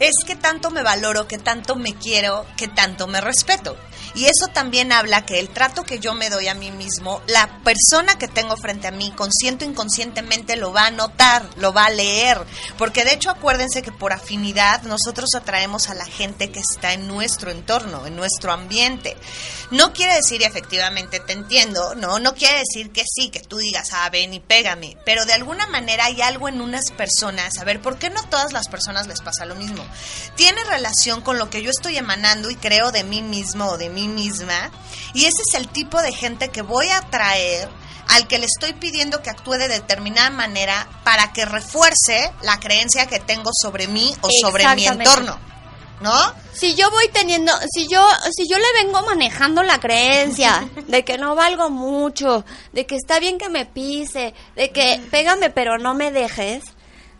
Es 0.00 0.14
que 0.26 0.34
tanto 0.36 0.70
me 0.70 0.82
valoro, 0.82 1.28
que 1.28 1.38
tanto 1.38 1.76
me 1.76 1.94
quiero, 1.94 2.46
que 2.56 2.68
tanto 2.68 3.06
me 3.06 3.20
respeto. 3.20 3.76
Y 4.14 4.26
eso 4.26 4.48
también 4.52 4.92
habla 4.92 5.24
que 5.24 5.38
el 5.38 5.48
trato 5.48 5.84
que 5.84 5.98
yo 5.98 6.14
me 6.14 6.30
doy 6.30 6.48
a 6.48 6.54
mí 6.54 6.70
mismo, 6.70 7.22
la 7.26 7.60
persona 7.62 8.18
que 8.18 8.28
tengo 8.28 8.56
frente 8.56 8.88
a 8.88 8.90
mí, 8.90 9.12
consciente 9.12 9.64
o 9.64 9.68
inconscientemente, 9.68 10.56
lo 10.56 10.72
va 10.72 10.86
a 10.86 10.90
notar, 10.90 11.48
lo 11.56 11.72
va 11.72 11.86
a 11.86 11.90
leer. 11.90 12.38
Porque 12.76 13.04
de 13.04 13.14
hecho 13.14 13.30
acuérdense 13.30 13.82
que 13.82 13.92
por 13.92 14.12
afinidad 14.12 14.82
nosotros 14.82 15.30
atraemos 15.34 15.88
a 15.88 15.94
la 15.94 16.04
gente 16.04 16.50
que 16.50 16.60
está 16.60 16.92
en 16.92 17.08
nuestro 17.08 17.50
entorno, 17.50 18.06
en 18.06 18.16
nuestro 18.16 18.52
ambiente. 18.52 19.16
No 19.70 19.94
quiere 19.94 20.14
decir, 20.14 20.42
efectivamente, 20.42 21.18
te 21.20 21.32
entiendo, 21.32 21.94
¿no? 21.94 22.18
No 22.18 22.34
quiere 22.34 22.58
decir 22.58 22.92
que 22.92 23.04
sí, 23.06 23.30
que 23.30 23.40
tú 23.40 23.56
digas, 23.56 23.88
ah, 23.92 24.10
ven 24.10 24.34
y 24.34 24.40
pégame. 24.40 24.98
Pero 25.06 25.24
de 25.24 25.32
alguna 25.32 25.66
manera 25.66 26.04
hay 26.04 26.20
algo 26.20 26.48
en 26.48 26.60
unas 26.60 26.90
personas, 26.90 27.56
a 27.58 27.64
ver, 27.64 27.80
¿por 27.80 27.98
qué 27.98 28.10
no 28.10 28.22
todas 28.24 28.52
las 28.52 28.68
personas 28.68 29.06
les 29.06 29.22
pasa 29.22 29.46
lo 29.46 29.54
mismo? 29.54 29.82
Tiene 30.36 30.62
relación 30.64 31.22
con 31.22 31.38
lo 31.38 31.48
que 31.48 31.62
yo 31.62 31.70
estoy 31.70 31.96
emanando 31.96 32.50
y 32.50 32.56
creo 32.56 32.92
de 32.92 33.04
mí 33.04 33.22
mismo 33.22 33.66
o 33.68 33.78
de 33.78 33.88
mí 33.88 34.01
misma. 34.08 34.70
Y 35.14 35.24
ese 35.24 35.42
es 35.48 35.54
el 35.54 35.68
tipo 35.68 36.00
de 36.00 36.12
gente 36.12 36.48
que 36.48 36.62
voy 36.62 36.88
a 36.88 36.98
atraer 36.98 37.68
al 38.08 38.26
que 38.28 38.38
le 38.38 38.46
estoy 38.46 38.72
pidiendo 38.74 39.22
que 39.22 39.30
actúe 39.30 39.52
de 39.52 39.68
determinada 39.68 40.30
manera 40.30 40.86
para 41.04 41.32
que 41.32 41.44
refuerce 41.44 42.32
la 42.42 42.58
creencia 42.60 43.06
que 43.06 43.20
tengo 43.20 43.50
sobre 43.54 43.86
mí 43.86 44.14
o 44.20 44.28
sobre 44.30 44.74
mi 44.74 44.86
entorno. 44.86 45.38
¿No? 46.00 46.34
Si 46.52 46.74
yo 46.74 46.90
voy 46.90 47.08
teniendo, 47.12 47.52
si 47.72 47.86
yo, 47.86 48.04
si 48.32 48.48
yo 48.48 48.58
le 48.58 48.82
vengo 48.82 49.02
manejando 49.02 49.62
la 49.62 49.78
creencia 49.78 50.68
de 50.88 51.04
que 51.04 51.16
no 51.16 51.36
valgo 51.36 51.70
mucho, 51.70 52.44
de 52.72 52.86
que 52.86 52.96
está 52.96 53.20
bien 53.20 53.38
que 53.38 53.48
me 53.48 53.66
pise, 53.66 54.34
de 54.56 54.70
que 54.70 55.00
pégame 55.12 55.50
pero 55.50 55.78
no 55.78 55.94
me 55.94 56.10
dejes, 56.10 56.64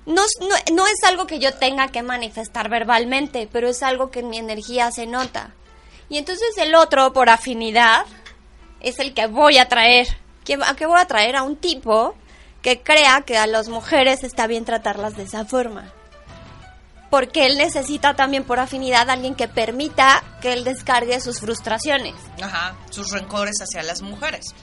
no, 0.04 0.22
no, 0.40 0.74
no 0.74 0.86
es 0.86 1.04
algo 1.06 1.28
que 1.28 1.38
yo 1.38 1.54
tenga 1.54 1.88
que 1.88 2.02
manifestar 2.02 2.68
verbalmente, 2.68 3.48
pero 3.52 3.68
es 3.68 3.84
algo 3.84 4.10
que 4.10 4.18
en 4.18 4.30
mi 4.30 4.38
energía 4.38 4.90
se 4.90 5.06
nota. 5.06 5.54
Y 6.12 6.18
entonces 6.18 6.58
el 6.58 6.74
otro, 6.74 7.14
por 7.14 7.30
afinidad, 7.30 8.04
es 8.80 8.98
el 8.98 9.14
que 9.14 9.26
voy 9.28 9.56
a 9.56 9.66
traer. 9.68 10.06
¿Qué- 10.44 10.58
¿A 10.62 10.74
qué 10.76 10.84
voy 10.84 11.00
a 11.00 11.06
traer? 11.06 11.36
A 11.36 11.42
un 11.42 11.56
tipo 11.56 12.14
que 12.60 12.82
crea 12.82 13.22
que 13.22 13.38
a 13.38 13.46
las 13.46 13.68
mujeres 13.68 14.22
está 14.22 14.46
bien 14.46 14.66
tratarlas 14.66 15.16
de 15.16 15.22
esa 15.22 15.44
forma 15.46 15.90
porque 17.10 17.44
él 17.46 17.58
necesita 17.58 18.14
también 18.14 18.42
por 18.44 18.58
afinidad 18.58 19.10
a 19.10 19.14
alguien 19.14 19.34
que 19.34 19.46
permita 19.48 20.22
que 20.40 20.52
él 20.54 20.64
descargue 20.64 21.20
sus 21.20 21.40
frustraciones. 21.40 22.14
Ajá, 22.42 22.74
sus 22.90 23.10
rencores 23.10 23.56
hacia 23.60 23.82
las 23.82 24.00
mujeres. 24.00 24.54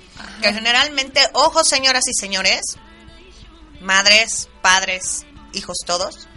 Que 0.41 0.51
generalmente, 0.53 1.21
ojo 1.33 1.63
señoras 1.63 2.07
y 2.07 2.13
señores, 2.15 2.62
madres, 3.81 4.49
padres, 4.62 5.25
hijos 5.53 5.77
todos, 5.85 6.27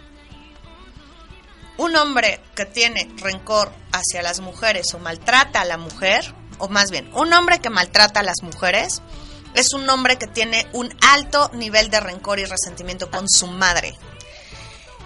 un 1.77 1.95
hombre 1.95 2.39
que 2.55 2.65
tiene 2.65 3.09
rencor 3.17 3.71
hacia 3.91 4.21
las 4.21 4.39
mujeres 4.39 4.93
o 4.93 4.99
maltrata 4.99 5.61
a 5.61 5.65
la 5.65 5.77
mujer, 5.77 6.33
o 6.59 6.67
más 6.67 6.91
bien, 6.91 7.09
un 7.13 7.33
hombre 7.33 7.59
que 7.59 7.69
maltrata 7.69 8.19
a 8.19 8.23
las 8.23 8.43
mujeres, 8.43 9.01
es 9.53 9.73
un 9.73 9.89
hombre 9.89 10.17
que 10.17 10.27
tiene 10.27 10.67
un 10.73 10.93
alto 11.01 11.49
nivel 11.53 11.89
de 11.89 11.99
rencor 11.99 12.39
y 12.39 12.45
resentimiento 12.45 13.09
con 13.09 13.29
su 13.29 13.47
madre. 13.47 13.95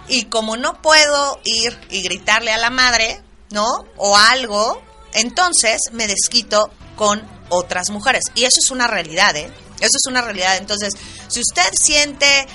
Y 0.08 0.24
como 0.24 0.56
no 0.56 0.80
puedo 0.80 1.40
ir 1.44 1.78
y 1.90 2.02
gritarle 2.02 2.52
a 2.52 2.58
la 2.58 2.70
madre, 2.70 3.22
¿no? 3.50 3.66
O 3.96 4.16
algo, 4.16 4.80
entonces 5.12 5.80
me 5.92 6.06
desquito 6.06 6.70
con 6.96 7.22
otras 7.50 7.90
mujeres. 7.90 8.24
Y 8.34 8.44
eso 8.44 8.58
es 8.62 8.70
una 8.70 8.86
realidad, 8.86 9.36
¿eh? 9.36 9.52
Eso 9.80 9.96
es 9.96 10.06
una 10.06 10.22
realidad. 10.22 10.56
Entonces, 10.56 10.94
si 11.28 11.40
usted 11.40 11.68
siente 11.78 12.46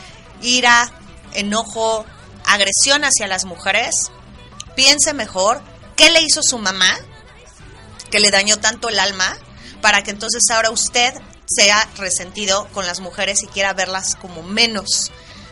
ira, 0.41 0.91
enojo, 1.33 2.05
agresión 2.45 3.03
hacia 3.03 3.27
las 3.27 3.45
mujeres, 3.45 4.11
piense 4.75 5.13
mejor 5.13 5.61
qué 5.95 6.09
le 6.09 6.21
hizo 6.21 6.41
su 6.43 6.57
mamá 6.57 6.97
que 8.11 8.19
le 8.19 8.31
dañó 8.31 8.57
tanto 8.57 8.89
el 8.89 8.99
alma 8.99 9.37
para 9.81 10.01
que 10.03 10.11
entonces 10.11 10.41
ahora 10.51 10.69
usted 10.71 11.13
sea 11.45 11.87
resentido 11.97 12.67
con 12.73 12.85
las 12.85 12.99
mujeres 12.99 13.43
y 13.43 13.47
quiera 13.47 13.73
verlas 13.73 14.15
como 14.15 14.43
menos 14.43 15.11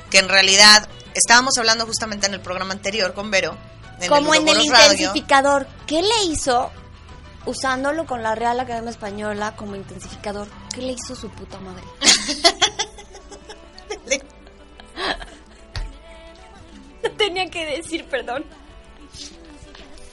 que 0.09 0.19
en 0.19 0.29
realidad 0.29 0.87
estábamos 1.13 1.57
hablando 1.57 1.85
justamente 1.85 2.27
en 2.27 2.33
el 2.33 2.41
programa 2.41 2.73
anterior 2.73 3.13
con 3.13 3.31
Vero 3.31 3.57
en 3.99 4.09
Como 4.09 4.33
en 4.33 4.47
el 4.47 4.55
Radio. 4.55 4.91
intensificador. 4.91 5.67
¿Qué 5.85 6.01
le 6.01 6.23
hizo 6.25 6.71
usándolo 7.45 8.05
con 8.05 8.23
la 8.23 8.35
Real 8.35 8.59
Academia 8.59 8.89
Española 8.89 9.55
como 9.55 9.75
intensificador? 9.75 10.47
¿Qué 10.73 10.81
le 10.81 10.93
hizo 10.93 11.15
su 11.15 11.29
puta 11.29 11.59
madre? 11.59 11.83
No 17.03 17.11
tenía 17.17 17.49
que 17.49 17.65
decir 17.65 18.05
perdón. 18.05 18.45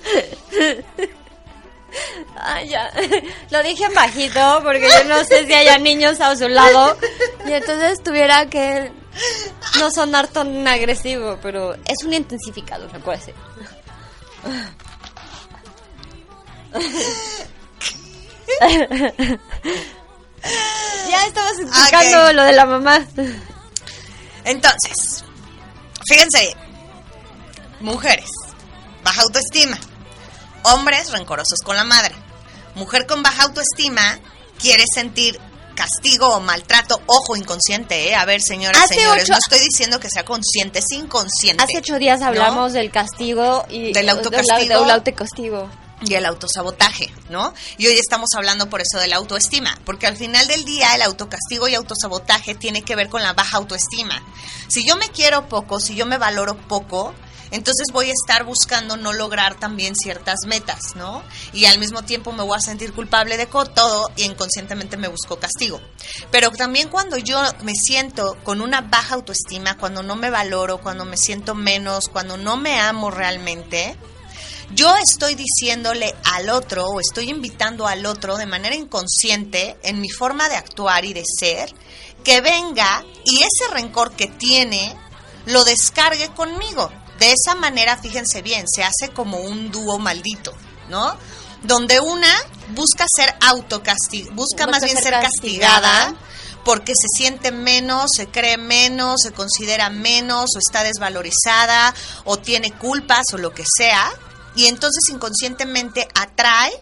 Ah, 2.37 2.63
ya. 2.63 2.91
Lo 3.51 3.63
dije 3.63 3.85
en 3.85 3.95
bajito 3.95 4.61
porque 4.63 4.89
yo 4.89 5.05
no 5.05 5.25
sé 5.25 5.47
si 5.47 5.55
haya 5.55 5.79
niños 5.79 6.21
a 6.21 6.37
su 6.37 6.49
lado 6.49 6.97
y 7.47 7.53
entonces 7.53 8.03
tuviera 8.03 8.47
que 8.47 8.93
no 9.79 9.91
sonar 9.91 10.29
tan 10.29 10.67
agresivo, 10.69 11.39
pero 11.43 11.75
es 11.75 12.05
un 12.05 12.13
intensificador, 12.15 12.95
acuérdese. 12.95 13.35
ya 21.11 21.27
estabas 21.27 21.59
explicando 21.59 22.33
lo 22.35 22.45
de 22.45 22.53
la 22.53 22.67
mamá. 22.67 23.07
Entonces, 24.45 25.25
fíjense. 26.07 26.68
Mujeres, 27.81 28.31
baja 29.05 29.23
autoestima. 29.23 29.79
Hombres 30.65 31.11
rencorosos 31.11 31.61
con 31.65 31.77
la 31.77 31.85
madre. 31.85 32.15
Mujer 32.75 33.07
con 33.07 33.23
baja 33.23 33.45
autoestima 33.45 34.19
quiere 34.59 34.85
sentir 34.93 35.39
castigo 35.77 36.29
o 36.35 36.41
maltrato, 36.41 37.01
ojo 37.07 37.37
inconsciente, 37.37 38.09
¿eh? 38.11 38.15
A 38.17 38.25
ver, 38.25 38.43
señoras, 38.43 38.83
Hace 38.83 38.97
señores, 38.97 39.25
ocho- 39.25 39.33
no 39.35 39.39
estoy 39.39 39.61
diciendo 39.61 40.01
que 40.01 40.11
sea 40.11 40.25
consciente, 40.25 40.81
es 40.81 40.91
inconsciente. 40.91 41.63
Hace 41.63 41.79
ocho 41.79 41.99
días 42.01 42.19
¿no? 42.19 42.27
hablamos 42.27 42.73
del 42.73 42.91
castigo 42.91 43.65
y 43.71 43.93
Del 43.93 44.09
autocastigo. 44.09 44.81
Del 44.81 44.91
autocastigo. 44.91 45.71
y 46.01 46.15
el 46.15 46.27
autosabotaje, 46.27 47.13
¿no? 47.31 47.55
Y 47.77 47.87
hoy 47.87 47.95
estamos 47.99 48.29
hablando 48.37 48.69
por 48.69 48.81
eso 48.81 48.99
de 48.99 49.07
la 49.09 49.17
autoestima, 49.17 49.79
porque 49.85 50.07
al 50.09 50.17
final 50.17 50.47
del 50.49 50.65
día 50.65 50.95
el 50.97 51.03
autocastigo 51.03 51.67
y 51.69 51.75
autosabotaje 51.77 52.55
tiene 52.57 52.83
que 52.83 52.95
ver 52.97 53.09
con 53.09 53.23
la 53.23 53.33
baja 53.33 53.57
autoestima. 53.59 54.21
Si 54.69 54.85
yo 54.87 54.97
me 54.97 55.09
quiero 55.11 55.49
poco, 55.49 55.79
si 55.81 55.95
yo 55.97 56.07
me 56.07 56.19
valoro 56.19 56.57
poco, 56.57 57.15
entonces 57.51 57.87
voy 57.93 58.11
a 58.11 58.13
estar 58.13 58.45
buscando 58.45 58.97
no 58.97 59.13
lograr 59.13 59.59
también 59.59 59.95
ciertas 59.97 60.41
metas, 60.47 60.97
¿no? 60.97 61.23
Y 61.53 61.65
al 61.65 61.79
mismo 61.79 62.03
tiempo 62.03 62.33
me 62.33 62.43
voy 62.43 62.57
a 62.57 62.61
sentir 62.61 62.93
culpable 62.93 63.37
de 63.37 63.47
todo 63.47 64.11
y 64.17 64.25
inconscientemente 64.25 64.97
me 64.97 65.09
busco 65.09 65.39
castigo. 65.39 65.81
Pero 66.31 66.51
también 66.51 66.89
cuando 66.89 67.17
yo 67.17 67.41
me 67.63 67.75
siento 67.75 68.37
con 68.45 68.61
una 68.61 68.83
baja 68.83 69.15
autoestima, 69.15 69.77
cuando 69.77 70.03
no 70.03 70.17
me 70.17 70.31
valoro, 70.31 70.79
cuando 70.79 71.05
me 71.05 71.17
siento 71.17 71.55
menos, 71.55 72.09
cuando 72.09 72.37
no 72.37 72.57
me 72.57 72.79
amo 72.79 73.11
realmente, 73.11 73.97
yo 74.75 74.95
estoy 74.97 75.35
diciéndole 75.35 76.15
al 76.25 76.51
otro 76.51 76.85
o 76.85 77.01
estoy 77.01 77.31
invitando 77.31 77.87
al 77.87 78.05
otro 78.05 78.37
de 78.37 78.47
manera 78.47 78.75
inconsciente 78.75 79.79
en 79.83 80.01
mi 80.01 80.11
forma 80.11 80.49
de 80.49 80.57
actuar 80.57 81.05
y 81.07 81.15
de 81.15 81.25
ser 81.25 81.75
que 82.23 82.41
venga 82.43 83.03
y 83.25 83.43
ese 83.43 83.73
rencor 83.73 84.13
que 84.13 84.27
tiene 84.27 84.95
lo 85.47 85.65
descargue 85.65 86.29
conmigo. 86.35 86.91
De 87.19 87.33
esa 87.33 87.55
manera, 87.55 87.97
fíjense 87.97 88.43
bien, 88.43 88.67
se 88.69 88.85
hace 88.85 89.11
como 89.13 89.39
un 89.39 89.71
dúo 89.71 89.99
maldito, 89.99 90.55
¿no? 90.89 91.17
Donde 91.63 91.99
una 92.01 92.33
busca 92.71 93.05
ser 93.15 93.35
autocastigada, 93.41 94.35
busca, 94.35 94.67
Busca 94.67 94.67
más 94.67 94.85
bien 94.85 94.95
ser 94.97 95.05
ser 95.05 95.13
castigada 95.15 95.81
castigada. 95.81 96.15
porque 96.65 96.93
se 96.95 97.09
siente 97.17 97.51
menos, 97.51 98.11
se 98.15 98.29
cree 98.29 98.57
menos, 98.59 99.23
se 99.23 99.33
considera 99.33 99.91
menos 99.91 100.51
o 100.55 100.59
está 100.59 100.85
desvalorizada 100.85 101.95
o 102.25 102.39
tiene 102.39 102.71
culpas 102.73 103.25
o 103.33 103.39
lo 103.39 103.53
que 103.53 103.65
sea. 103.77 104.11
y 104.55 104.67
entonces 104.67 105.03
inconscientemente 105.11 106.09
atrae 106.15 106.73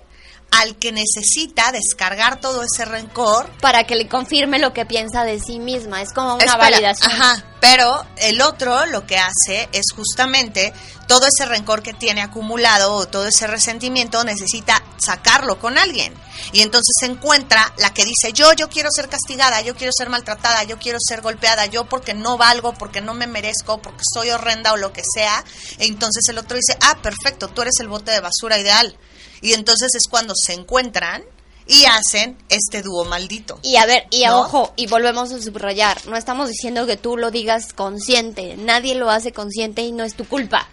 al 0.50 0.76
que 0.76 0.92
necesita 0.92 1.72
descargar 1.72 2.40
todo 2.40 2.62
ese 2.62 2.84
rencor 2.84 3.50
para 3.60 3.84
que 3.84 3.94
le 3.94 4.08
confirme 4.08 4.58
lo 4.58 4.72
que 4.72 4.86
piensa 4.86 5.24
de 5.24 5.38
sí 5.38 5.58
misma. 5.58 6.02
Es 6.02 6.12
como 6.12 6.34
una 6.34 6.44
Espera, 6.44 6.70
validación. 6.70 7.12
Ajá, 7.12 7.44
pero 7.60 8.06
el 8.16 8.40
otro 8.40 8.86
lo 8.86 9.06
que 9.06 9.18
hace 9.18 9.68
es 9.72 9.84
justamente 9.94 10.72
todo 11.06 11.26
ese 11.26 11.48
rencor 11.48 11.82
que 11.82 11.94
tiene 11.94 12.22
acumulado 12.22 12.94
o 12.94 13.06
todo 13.06 13.26
ese 13.26 13.46
resentimiento 13.46 14.22
necesita 14.24 14.82
sacarlo 14.98 15.58
con 15.58 15.78
alguien. 15.78 16.14
Y 16.52 16.62
entonces 16.62 16.94
se 17.00 17.06
encuentra 17.06 17.72
la 17.78 17.92
que 17.92 18.04
dice, 18.04 18.32
yo, 18.32 18.52
yo 18.52 18.68
quiero 18.68 18.88
ser 18.90 19.08
castigada, 19.08 19.60
yo 19.60 19.74
quiero 19.74 19.92
ser 19.92 20.10
maltratada, 20.10 20.64
yo 20.64 20.78
quiero 20.78 20.98
ser 21.00 21.20
golpeada, 21.22 21.66
yo 21.66 21.86
porque 21.86 22.14
no 22.14 22.36
valgo, 22.36 22.74
porque 22.74 23.00
no 23.00 23.14
me 23.14 23.26
merezco, 23.26 23.80
porque 23.80 24.02
soy 24.14 24.30
horrenda 24.30 24.72
o 24.72 24.76
lo 24.76 24.92
que 24.92 25.02
sea. 25.14 25.44
E 25.78 25.86
entonces 25.86 26.24
el 26.28 26.38
otro 26.38 26.56
dice, 26.56 26.76
ah, 26.82 26.98
perfecto, 27.02 27.48
tú 27.48 27.62
eres 27.62 27.74
el 27.80 27.88
bote 27.88 28.10
de 28.10 28.20
basura 28.20 28.58
ideal. 28.58 28.96
Y 29.40 29.52
entonces 29.52 29.94
es 29.94 30.08
cuando 30.08 30.34
se 30.34 30.52
encuentran 30.52 31.22
y 31.66 31.84
hacen 31.84 32.36
este 32.48 32.82
dúo 32.82 33.04
maldito. 33.04 33.58
Y 33.62 33.76
a 33.76 33.86
ver, 33.86 34.06
y 34.10 34.24
a 34.24 34.30
¿No? 34.30 34.40
ojo, 34.40 34.72
y 34.76 34.86
volvemos 34.86 35.32
a 35.32 35.40
subrayar, 35.40 36.06
no 36.06 36.16
estamos 36.16 36.48
diciendo 36.48 36.86
que 36.86 36.96
tú 36.96 37.16
lo 37.16 37.30
digas 37.30 37.72
consciente, 37.72 38.56
nadie 38.56 38.94
lo 38.94 39.10
hace 39.10 39.32
consciente 39.32 39.82
y 39.82 39.92
no 39.92 40.04
es 40.04 40.14
tu 40.14 40.26
culpa. 40.26 40.68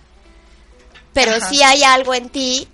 Pero 1.13 1.31
Ajá. 1.35 1.49
sí 1.49 1.63
hay 1.63 1.83
algo 1.83 2.13
en 2.13 2.29
ti 2.29 2.67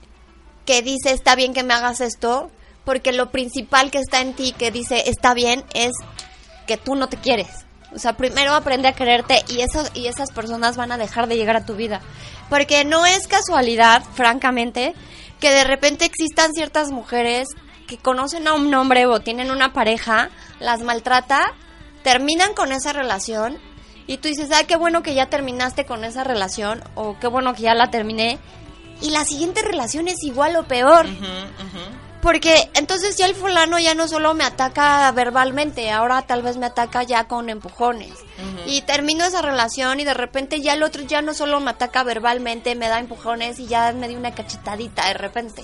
que 0.65 0.81
dice, 0.81 1.11
está 1.11 1.35
bien 1.35 1.53
que 1.53 1.63
me 1.63 1.73
hagas 1.73 2.01
esto, 2.01 2.51
porque 2.85 3.11
lo 3.11 3.31
principal 3.31 3.91
que 3.91 3.99
está 3.99 4.21
en 4.21 4.33
ti 4.33 4.53
que 4.57 4.71
dice, 4.71 5.09
está 5.09 5.33
bien, 5.33 5.63
es 5.73 5.91
que 6.67 6.77
tú 6.77 6.95
no 6.95 7.07
te 7.07 7.17
quieres. 7.17 7.47
O 7.93 7.97
sea, 7.97 8.15
primero 8.15 8.53
aprende 8.53 8.87
a 8.87 8.93
quererte 8.93 9.43
y, 9.47 9.61
eso, 9.61 9.83
y 9.95 10.07
esas 10.07 10.31
personas 10.31 10.77
van 10.77 10.91
a 10.91 10.97
dejar 10.97 11.27
de 11.27 11.37
llegar 11.37 11.55
a 11.55 11.65
tu 11.65 11.75
vida. 11.75 12.01
Porque 12.49 12.85
no 12.85 13.05
es 13.05 13.27
casualidad, 13.27 14.03
francamente, 14.13 14.93
que 15.39 15.51
de 15.51 15.63
repente 15.63 16.05
existan 16.05 16.53
ciertas 16.53 16.91
mujeres 16.91 17.47
que 17.87 17.97
conocen 17.97 18.47
a 18.47 18.53
un 18.53 18.73
hombre 18.73 19.05
o 19.07 19.19
tienen 19.19 19.51
una 19.51 19.73
pareja, 19.73 20.29
las 20.59 20.81
maltrata, 20.81 21.53
terminan 22.03 22.53
con 22.53 22.71
esa 22.71 22.93
relación 22.93 23.57
y 24.05 24.17
tú 24.17 24.27
dices, 24.27 24.49
ay, 24.51 24.65
qué 24.65 24.75
bueno 24.75 25.03
que 25.03 25.13
ya 25.13 25.27
terminaste 25.27 25.85
con 25.85 26.03
esa 26.03 26.23
relación 26.23 26.83
o 26.95 27.17
qué 27.19 27.27
bueno 27.27 27.53
que 27.53 27.63
ya 27.63 27.75
la 27.75 27.91
terminé. 27.91 28.39
Y 29.01 29.11
la 29.11 29.23
siguiente 29.23 29.61
relación 29.61 30.07
es 30.07 30.23
igual 30.23 30.55
o 30.55 30.63
peor. 30.63 31.05
Porque 32.21 32.69
entonces 32.73 33.15
ya 33.15 33.27
el 33.27 33.33
fulano 33.35 33.79
ya 33.79 33.95
no 33.95 34.07
solo 34.09 34.33
me 34.33 34.43
ataca 34.43 35.09
verbalmente, 35.13 35.89
ahora 35.89 36.21
tal 36.23 36.41
vez 36.41 36.57
me 36.57 36.65
ataca 36.65 37.03
ya 37.03 37.27
con 37.29 37.49
empujones. 37.49 38.11
Y 38.65 38.81
termino 38.81 39.23
esa 39.23 39.41
relación 39.41 39.99
y 40.01 40.03
de 40.03 40.13
repente 40.13 40.59
ya 40.59 40.73
el 40.73 40.83
otro 40.83 41.03
ya 41.03 41.21
no 41.21 41.33
solo 41.33 41.59
me 41.61 41.71
ataca 41.71 42.03
verbalmente, 42.03 42.75
me 42.75 42.89
da 42.89 42.99
empujones 42.99 43.57
y 43.59 43.67
ya 43.67 43.93
me 43.93 44.09
dio 44.09 44.17
una 44.17 44.35
cachetadita 44.35 45.07
de 45.07 45.13
repente. 45.13 45.63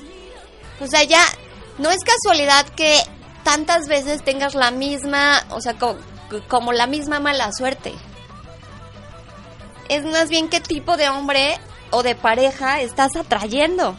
O 0.80 0.88
sea, 0.88 1.04
ya 1.04 1.22
no 1.78 1.89
es 1.91 2.00
casualidad 2.06 2.65
que 2.70 3.02
tantas 3.44 3.88
veces 3.89 4.24
tengas 4.24 4.56
la 4.56 4.72
misma, 4.72 5.44
o 5.50 5.60
sea, 5.60 5.74
co- 5.74 5.98
como 6.48 6.72
la 6.72 6.88
misma 6.88 7.20
mala 7.20 7.52
suerte. 7.52 7.94
Es 9.89 10.04
más 10.06 10.30
bien 10.30 10.50
qué 10.50 10.62
tipo 10.62 10.96
de 10.98 11.10
hombre 11.10 11.60
o 11.91 12.02
de 12.02 12.15
pareja 12.15 12.82
estás 12.82 13.15
atrayendo 13.18 13.96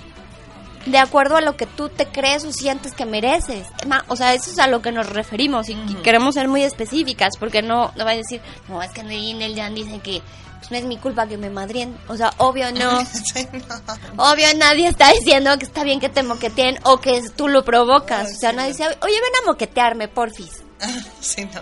de 0.86 0.98
acuerdo 0.98 1.36
a 1.36 1.40
lo 1.40 1.56
que 1.56 1.66
tú 1.66 1.88
te 1.88 2.06
crees 2.06 2.44
o 2.44 2.52
sientes 2.52 2.92
que 2.92 3.04
mereces. 3.04 3.66
O 4.08 4.16
sea, 4.16 4.34
eso 4.34 4.50
es 4.50 4.58
a 4.58 4.66
lo 4.66 4.82
que 4.82 4.92
nos 4.92 5.08
referimos 5.08 5.68
y, 5.68 5.72
y 5.72 5.94
queremos 6.02 6.34
ser 6.34 6.48
muy 6.48 6.62
específicas 6.62 7.36
porque 7.38 7.62
no, 7.62 7.92
no 7.96 8.04
va 8.04 8.12
a 8.12 8.16
decir, 8.16 8.40
no, 8.68 8.82
es 8.82 8.90
que 8.92 9.00
en 9.00 9.42
el 9.42 9.56
Jan 9.56 9.74
dice 9.74 9.98
que 10.00 10.22
pues, 10.58 10.70
no 10.70 10.76
es 10.78 10.84
mi 10.84 10.96
culpa 10.96 11.26
que 11.26 11.36
me 11.36 11.50
madrien. 11.50 11.96
O 12.08 12.16
sea, 12.16 12.32
obvio 12.38 12.72
no. 12.72 13.04
Sí, 13.34 13.46
no. 13.52 14.30
Obvio 14.30 14.46
nadie 14.56 14.88
está 14.88 15.12
diciendo 15.12 15.56
que 15.58 15.64
está 15.64 15.84
bien 15.84 16.00
que 16.00 16.08
te 16.08 16.22
moqueteen 16.22 16.78
o 16.84 16.98
que 16.98 17.22
tú 17.36 17.48
lo 17.48 17.64
provocas. 17.64 18.32
O 18.32 18.38
sea, 18.38 18.52
nadie 18.52 18.70
dice, 18.70 18.84
oye, 18.84 19.14
ven 19.14 19.42
a 19.42 19.46
moquetearme, 19.46 20.08
porfis. 20.08 20.62
Sí, 21.20 21.44
no, 21.44 21.60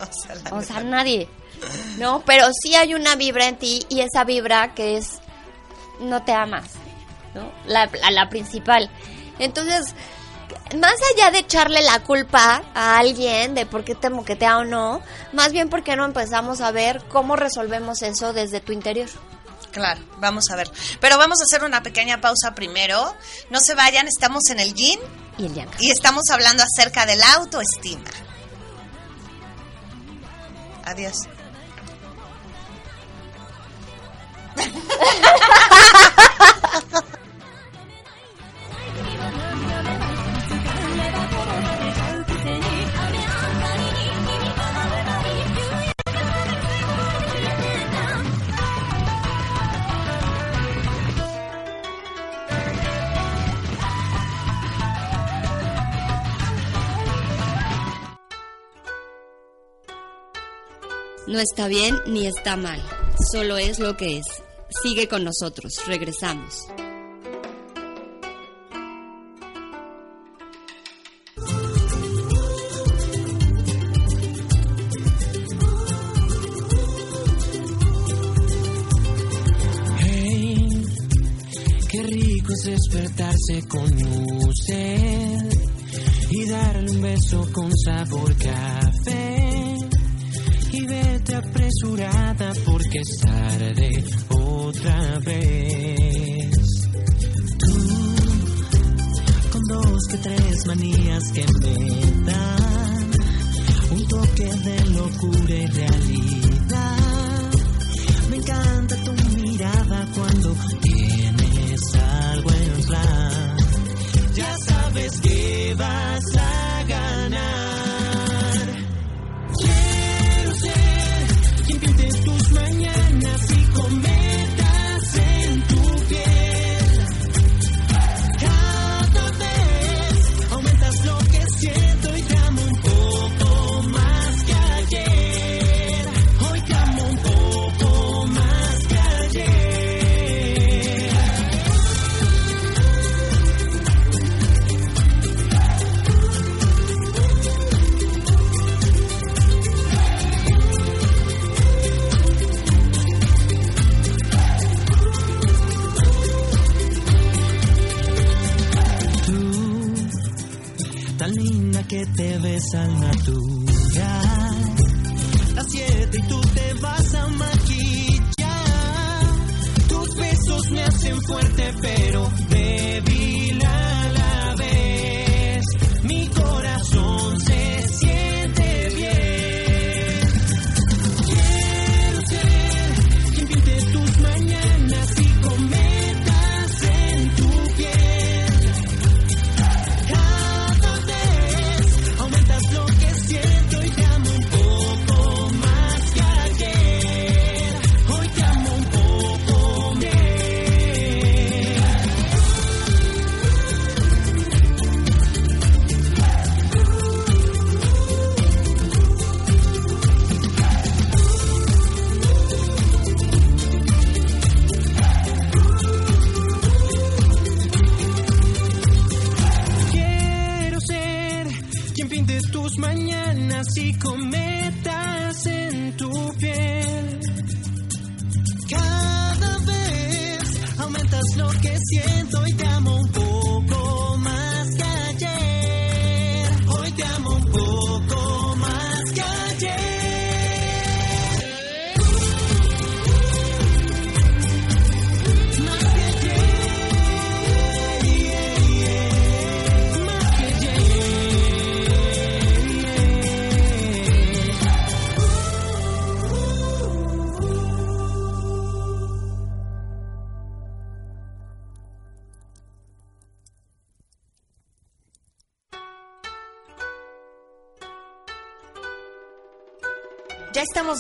o 0.52 0.62
sea, 0.62 0.78
O 0.80 0.84
nadie. 0.84 1.28
No, 1.98 2.22
pero 2.26 2.46
sí 2.52 2.74
hay 2.74 2.94
una 2.94 3.16
vibra 3.16 3.46
en 3.48 3.56
ti 3.56 3.87
y 3.88 4.00
esa 4.00 4.24
vibra 4.24 4.74
que 4.74 4.98
es 4.98 5.20
no 6.00 6.22
te 6.22 6.32
amas, 6.32 6.72
¿no? 7.34 7.50
La, 7.66 7.87
la, 7.87 8.10
la 8.10 8.28
principal. 8.28 8.90
Entonces, 9.38 9.94
más 10.78 10.94
allá 11.14 11.30
de 11.30 11.38
echarle 11.38 11.82
la 11.82 12.00
culpa 12.00 12.62
a 12.74 12.98
alguien 12.98 13.54
de 13.54 13.66
por 13.66 13.84
qué 13.84 13.94
te 13.94 14.10
moquetea 14.10 14.58
o 14.58 14.64
no, 14.64 15.02
más 15.32 15.52
bien 15.52 15.68
porque 15.68 15.96
no 15.96 16.04
empezamos 16.04 16.60
a 16.60 16.70
ver 16.70 17.02
cómo 17.08 17.36
resolvemos 17.36 18.02
eso 18.02 18.32
desde 18.32 18.60
tu 18.60 18.72
interior. 18.72 19.08
Claro, 19.72 20.00
vamos 20.18 20.50
a 20.50 20.56
ver. 20.56 20.70
Pero 21.00 21.18
vamos 21.18 21.40
a 21.40 21.44
hacer 21.44 21.64
una 21.64 21.82
pequeña 21.82 22.20
pausa 22.20 22.54
primero. 22.54 23.14
No 23.50 23.58
se 23.60 23.74
vayan, 23.74 24.06
estamos 24.06 24.44
en 24.50 24.60
el 24.60 24.72
yin 24.72 25.00
Y 25.36 25.46
el 25.46 25.54
yang. 25.54 25.68
y 25.80 25.90
estamos 25.90 26.22
hablando 26.30 26.62
acerca 26.62 27.06
de 27.06 27.16
la 27.16 27.32
autoestima. 27.34 28.04
Adiós. 30.84 31.16
No 61.34 61.40
está 61.40 61.66
bien 61.66 62.00
ni 62.06 62.28
está 62.28 62.56
mal, 62.56 62.80
solo 63.32 63.56
es 63.56 63.80
lo 63.80 63.96
que 63.96 64.18
es. 64.18 64.26
Sigue 64.84 65.08
con 65.08 65.24
nosotros, 65.24 65.80
regresamos. 65.84 66.68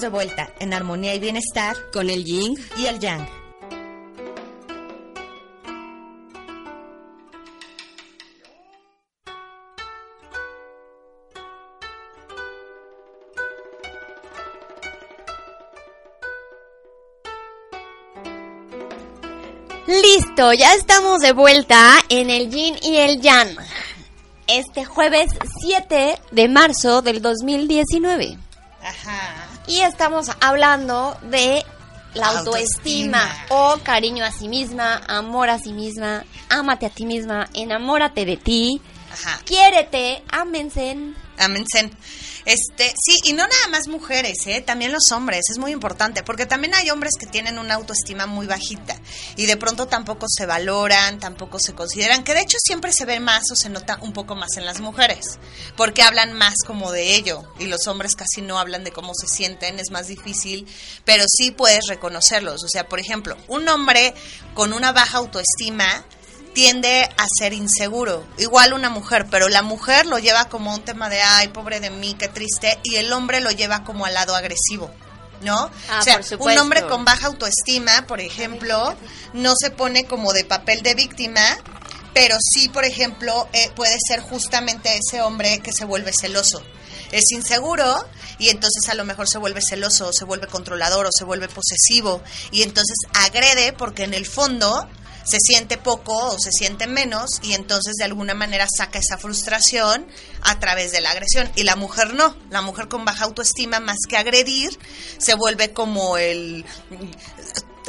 De 0.04 0.10
vuelta 0.10 0.50
en 0.60 0.74
Armonía 0.74 1.14
y 1.14 1.18
Bienestar 1.18 1.74
Con 1.90 2.10
el 2.10 2.24
Ying. 2.26 2.58
y 2.76 2.86
el 2.86 2.98
Yang. 2.98 3.26
Listo, 19.86 20.52
ya 20.54 20.74
estamos 20.74 21.20
de 21.20 21.32
vuelta 21.32 21.98
en 22.08 22.30
el 22.30 22.50
Yin 22.50 22.76
y 22.82 22.96
el 22.96 23.20
Yang. 23.20 23.56
Este 24.46 24.84
jueves 24.84 25.30
7 25.60 26.18
de 26.30 26.48
marzo 26.48 27.02
del 27.02 27.20
2019. 27.20 28.38
Ajá. 28.82 29.23
Y 29.66 29.80
estamos 29.80 30.30
hablando 30.40 31.16
de 31.22 31.64
la 32.14 32.28
autoestima, 32.28 33.22
Autoestima. 33.24 33.46
o 33.48 33.78
cariño 33.82 34.24
a 34.24 34.30
sí 34.30 34.48
misma, 34.48 35.02
amor 35.08 35.50
a 35.50 35.58
sí 35.58 35.72
misma, 35.72 36.24
ámate 36.48 36.86
a 36.86 36.90
ti 36.90 37.06
misma, 37.06 37.48
enamórate 37.54 38.24
de 38.24 38.36
ti, 38.36 38.80
Ajá. 39.12 39.40
quiérete, 39.44 40.22
ámense. 40.30 40.96
Amencen. 41.38 41.90
Este, 42.44 42.92
sí, 43.02 43.18
y 43.24 43.32
no 43.32 43.46
nada 43.46 43.68
más 43.70 43.88
mujeres, 43.88 44.36
¿eh? 44.46 44.60
también 44.60 44.92
los 44.92 45.10
hombres, 45.12 45.44
es 45.50 45.58
muy 45.58 45.72
importante, 45.72 46.22
porque 46.22 46.44
también 46.44 46.74
hay 46.74 46.90
hombres 46.90 47.14
que 47.18 47.26
tienen 47.26 47.58
una 47.58 47.74
autoestima 47.74 48.26
muy 48.26 48.46
bajita 48.46 49.00
y 49.36 49.46
de 49.46 49.56
pronto 49.56 49.86
tampoco 49.86 50.26
se 50.28 50.44
valoran, 50.44 51.18
tampoco 51.18 51.58
se 51.58 51.74
consideran, 51.74 52.22
que 52.22 52.34
de 52.34 52.42
hecho 52.42 52.58
siempre 52.62 52.92
se 52.92 53.06
ve 53.06 53.18
más 53.18 53.44
o 53.50 53.56
se 53.56 53.70
nota 53.70 53.98
un 54.02 54.12
poco 54.12 54.34
más 54.34 54.58
en 54.58 54.66
las 54.66 54.80
mujeres, 54.80 55.38
porque 55.76 56.02
hablan 56.02 56.34
más 56.34 56.54
como 56.66 56.92
de 56.92 57.14
ello 57.14 57.44
y 57.58 57.64
los 57.64 57.86
hombres 57.86 58.14
casi 58.14 58.42
no 58.42 58.58
hablan 58.58 58.84
de 58.84 58.92
cómo 58.92 59.12
se 59.14 59.26
sienten, 59.26 59.80
es 59.80 59.90
más 59.90 60.08
difícil, 60.08 60.66
pero 61.06 61.24
sí 61.26 61.50
puedes 61.50 61.86
reconocerlos, 61.86 62.62
o 62.62 62.68
sea, 62.68 62.88
por 62.88 63.00
ejemplo, 63.00 63.38
un 63.48 63.66
hombre 63.68 64.14
con 64.52 64.74
una 64.74 64.92
baja 64.92 65.16
autoestima, 65.18 66.04
tiende 66.54 67.10
a 67.16 67.26
ser 67.38 67.52
inseguro. 67.52 68.24
Igual 68.38 68.72
una 68.72 68.88
mujer, 68.88 69.26
pero 69.30 69.48
la 69.48 69.62
mujer 69.62 70.06
lo 70.06 70.18
lleva 70.18 70.48
como 70.48 70.72
un 70.72 70.82
tema 70.82 71.10
de, 71.10 71.20
ay, 71.20 71.48
pobre 71.48 71.80
de 71.80 71.90
mí, 71.90 72.14
qué 72.18 72.28
triste, 72.28 72.78
y 72.82 72.96
el 72.96 73.12
hombre 73.12 73.40
lo 73.40 73.50
lleva 73.50 73.84
como 73.84 74.06
al 74.06 74.14
lado 74.14 74.34
agresivo. 74.34 74.90
¿No? 75.42 75.70
Ah, 75.90 75.98
o 76.00 76.02
sea, 76.02 76.20
un 76.38 76.56
hombre 76.56 76.86
con 76.86 77.04
baja 77.04 77.26
autoestima, 77.26 78.06
por 78.06 78.20
ejemplo, 78.20 78.94
no 79.34 79.52
se 79.58 79.70
pone 79.70 80.04
como 80.04 80.32
de 80.32 80.44
papel 80.44 80.80
de 80.80 80.94
víctima, 80.94 81.42
pero 82.14 82.36
sí, 82.40 82.70
por 82.70 82.84
ejemplo, 82.84 83.48
eh, 83.52 83.70
puede 83.74 83.96
ser 84.08 84.20
justamente 84.20 84.96
ese 84.96 85.20
hombre 85.20 85.58
que 85.58 85.72
se 85.72 85.84
vuelve 85.84 86.12
celoso. 86.18 86.62
Es 87.12 87.30
inseguro 87.32 88.06
y 88.38 88.48
entonces 88.48 88.88
a 88.88 88.94
lo 88.94 89.04
mejor 89.04 89.28
se 89.28 89.36
vuelve 89.38 89.60
celoso, 89.60 90.08
o 90.08 90.12
se 90.12 90.24
vuelve 90.24 90.46
controlador 90.46 91.06
o 91.06 91.10
se 91.12 91.24
vuelve 91.24 91.48
posesivo 91.48 92.22
y 92.50 92.62
entonces 92.62 92.96
agrede 93.12 93.72
porque 93.72 94.04
en 94.04 94.14
el 94.14 94.26
fondo 94.26 94.88
se 95.24 95.38
siente 95.40 95.78
poco 95.78 96.14
o 96.30 96.38
se 96.38 96.52
siente 96.52 96.86
menos 96.86 97.40
y 97.42 97.54
entonces 97.54 97.94
de 97.96 98.04
alguna 98.04 98.34
manera 98.34 98.66
saca 98.74 98.98
esa 98.98 99.18
frustración 99.18 100.06
a 100.42 100.58
través 100.58 100.92
de 100.92 101.00
la 101.00 101.10
agresión. 101.10 101.50
Y 101.56 101.64
la 101.64 101.76
mujer 101.76 102.14
no, 102.14 102.36
la 102.50 102.62
mujer 102.62 102.88
con 102.88 103.04
baja 103.04 103.24
autoestima 103.24 103.80
más 103.80 103.98
que 104.08 104.16
agredir 104.16 104.78
se 105.18 105.34
vuelve 105.34 105.72
como 105.72 106.16
el 106.16 106.64